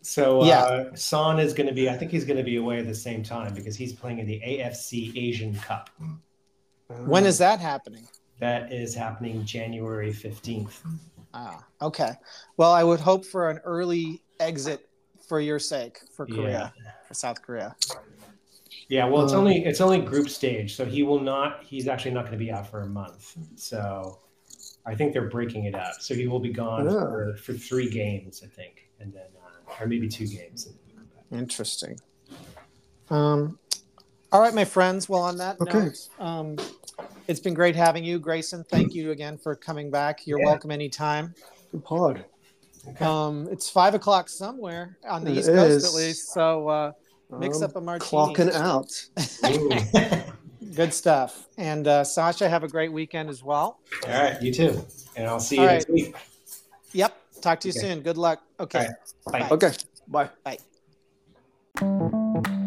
So 0.00 0.42
Yeah. 0.44 0.62
uh, 0.62 0.94
Son 0.94 1.38
is 1.38 1.52
going 1.52 1.66
to 1.66 1.74
be. 1.74 1.90
I 1.90 1.96
think 1.98 2.10
he's 2.10 2.24
going 2.24 2.38
to 2.38 2.44
be 2.44 2.56
away 2.56 2.78
at 2.78 2.86
the 2.86 2.94
same 2.94 3.22
time 3.22 3.52
because 3.52 3.76
he's 3.76 3.92
playing 3.92 4.20
in 4.20 4.26
the 4.26 4.40
AFC 4.40 5.12
Asian 5.18 5.54
Cup. 5.56 5.90
When 7.04 7.26
is 7.26 7.36
that 7.38 7.60
happening? 7.60 8.08
That 8.40 8.72
is 8.72 8.94
happening 8.94 9.44
January 9.44 10.12
fifteenth. 10.12 10.82
Ah, 11.34 11.64
okay. 11.82 12.12
Well, 12.56 12.72
I 12.72 12.84
would 12.84 13.00
hope 13.00 13.24
for 13.24 13.50
an 13.50 13.58
early 13.64 14.22
exit 14.40 14.88
for 15.28 15.40
your 15.40 15.58
sake 15.58 15.98
for 16.14 16.26
Korea, 16.26 16.72
for 17.06 17.14
South 17.14 17.42
Korea. 17.42 17.76
Yeah, 18.88 19.04
well, 19.06 19.24
it's 19.24 19.32
Um, 19.34 19.40
only 19.40 19.64
it's 19.64 19.80
only 19.80 20.00
group 20.00 20.28
stage, 20.28 20.74
so 20.76 20.84
he 20.84 21.02
will 21.02 21.20
not. 21.20 21.64
He's 21.64 21.88
actually 21.88 22.12
not 22.12 22.22
going 22.22 22.32
to 22.32 22.38
be 22.38 22.50
out 22.50 22.66
for 22.70 22.82
a 22.82 22.86
month. 22.86 23.36
So 23.56 24.20
I 24.86 24.94
think 24.94 25.12
they're 25.12 25.28
breaking 25.28 25.64
it 25.64 25.74
up. 25.74 26.00
So 26.00 26.14
he 26.14 26.26
will 26.26 26.40
be 26.40 26.52
gone 26.52 26.86
Yeah. 26.86 26.92
for, 26.92 27.36
for 27.36 27.52
three 27.52 27.90
games, 27.90 28.42
I 28.42 28.46
think, 28.46 28.88
and 29.00 29.12
then 29.12 29.26
uh, 29.36 29.82
or 29.82 29.86
maybe 29.86 30.08
two 30.08 30.26
games. 30.26 30.68
Interesting. 31.30 31.98
Um, 33.10 33.58
all 34.32 34.40
right, 34.40 34.54
my 34.54 34.64
friends. 34.64 35.08
Well, 35.08 35.22
on 35.22 35.36
that 35.38 35.60
Okay. 35.60 35.84
note, 35.84 36.08
um, 36.18 36.56
it's 37.28 37.40
been 37.40 37.54
great 37.54 37.76
having 37.76 38.02
you, 38.04 38.18
Grayson. 38.18 38.64
Thank 38.64 38.94
you 38.94 39.10
again 39.12 39.38
for 39.38 39.54
coming 39.54 39.90
back. 39.90 40.26
You're 40.26 40.40
Yeah. 40.40 40.46
welcome 40.46 40.70
anytime. 40.70 41.34
Good 41.70 41.84
pod. 41.84 42.24
Um, 43.00 43.48
it's 43.50 43.68
five 43.68 43.94
o'clock 43.94 44.28
somewhere 44.30 44.96
on 45.06 45.22
the 45.24 45.30
It 45.32 45.38
East 45.38 45.48
Coast, 45.48 45.70
is. 45.70 45.84
at 45.84 45.92
least. 45.94 46.32
So 46.32 46.68
uh, 46.68 46.92
mix 47.38 47.58
Um, 47.58 47.64
up 47.64 47.76
a 47.76 47.80
martini. 47.80 48.10
Clocking 48.10 48.52
out. 48.52 48.90
Good 50.74 50.94
stuff. 50.94 51.46
And 51.58 51.86
uh, 51.86 52.04
Sasha, 52.04 52.48
have 52.48 52.64
a 52.64 52.68
great 52.68 52.92
weekend 52.92 53.28
as 53.28 53.42
well. 53.44 53.78
All 54.06 54.12
right, 54.12 54.40
you 54.40 54.52
too, 54.52 54.84
and 55.16 55.26
I'll 55.26 55.40
see 55.40 55.56
you 55.56 55.62
All 55.62 55.68
next 55.68 55.88
week. 55.90 56.14
Yep. 56.92 57.14
Talk 57.42 57.60
to 57.60 57.68
you 57.68 57.72
Okay. 57.72 57.80
soon. 57.80 58.00
Good 58.00 58.16
luck. 58.16 58.42
Okay. 58.58 58.86
All 59.26 59.32
right. 59.32 59.48
Bye. 59.50 59.56
Bye. 59.56 59.66
Okay. 59.66 59.72
Bye. 60.44 60.58
Bye. 61.82 62.57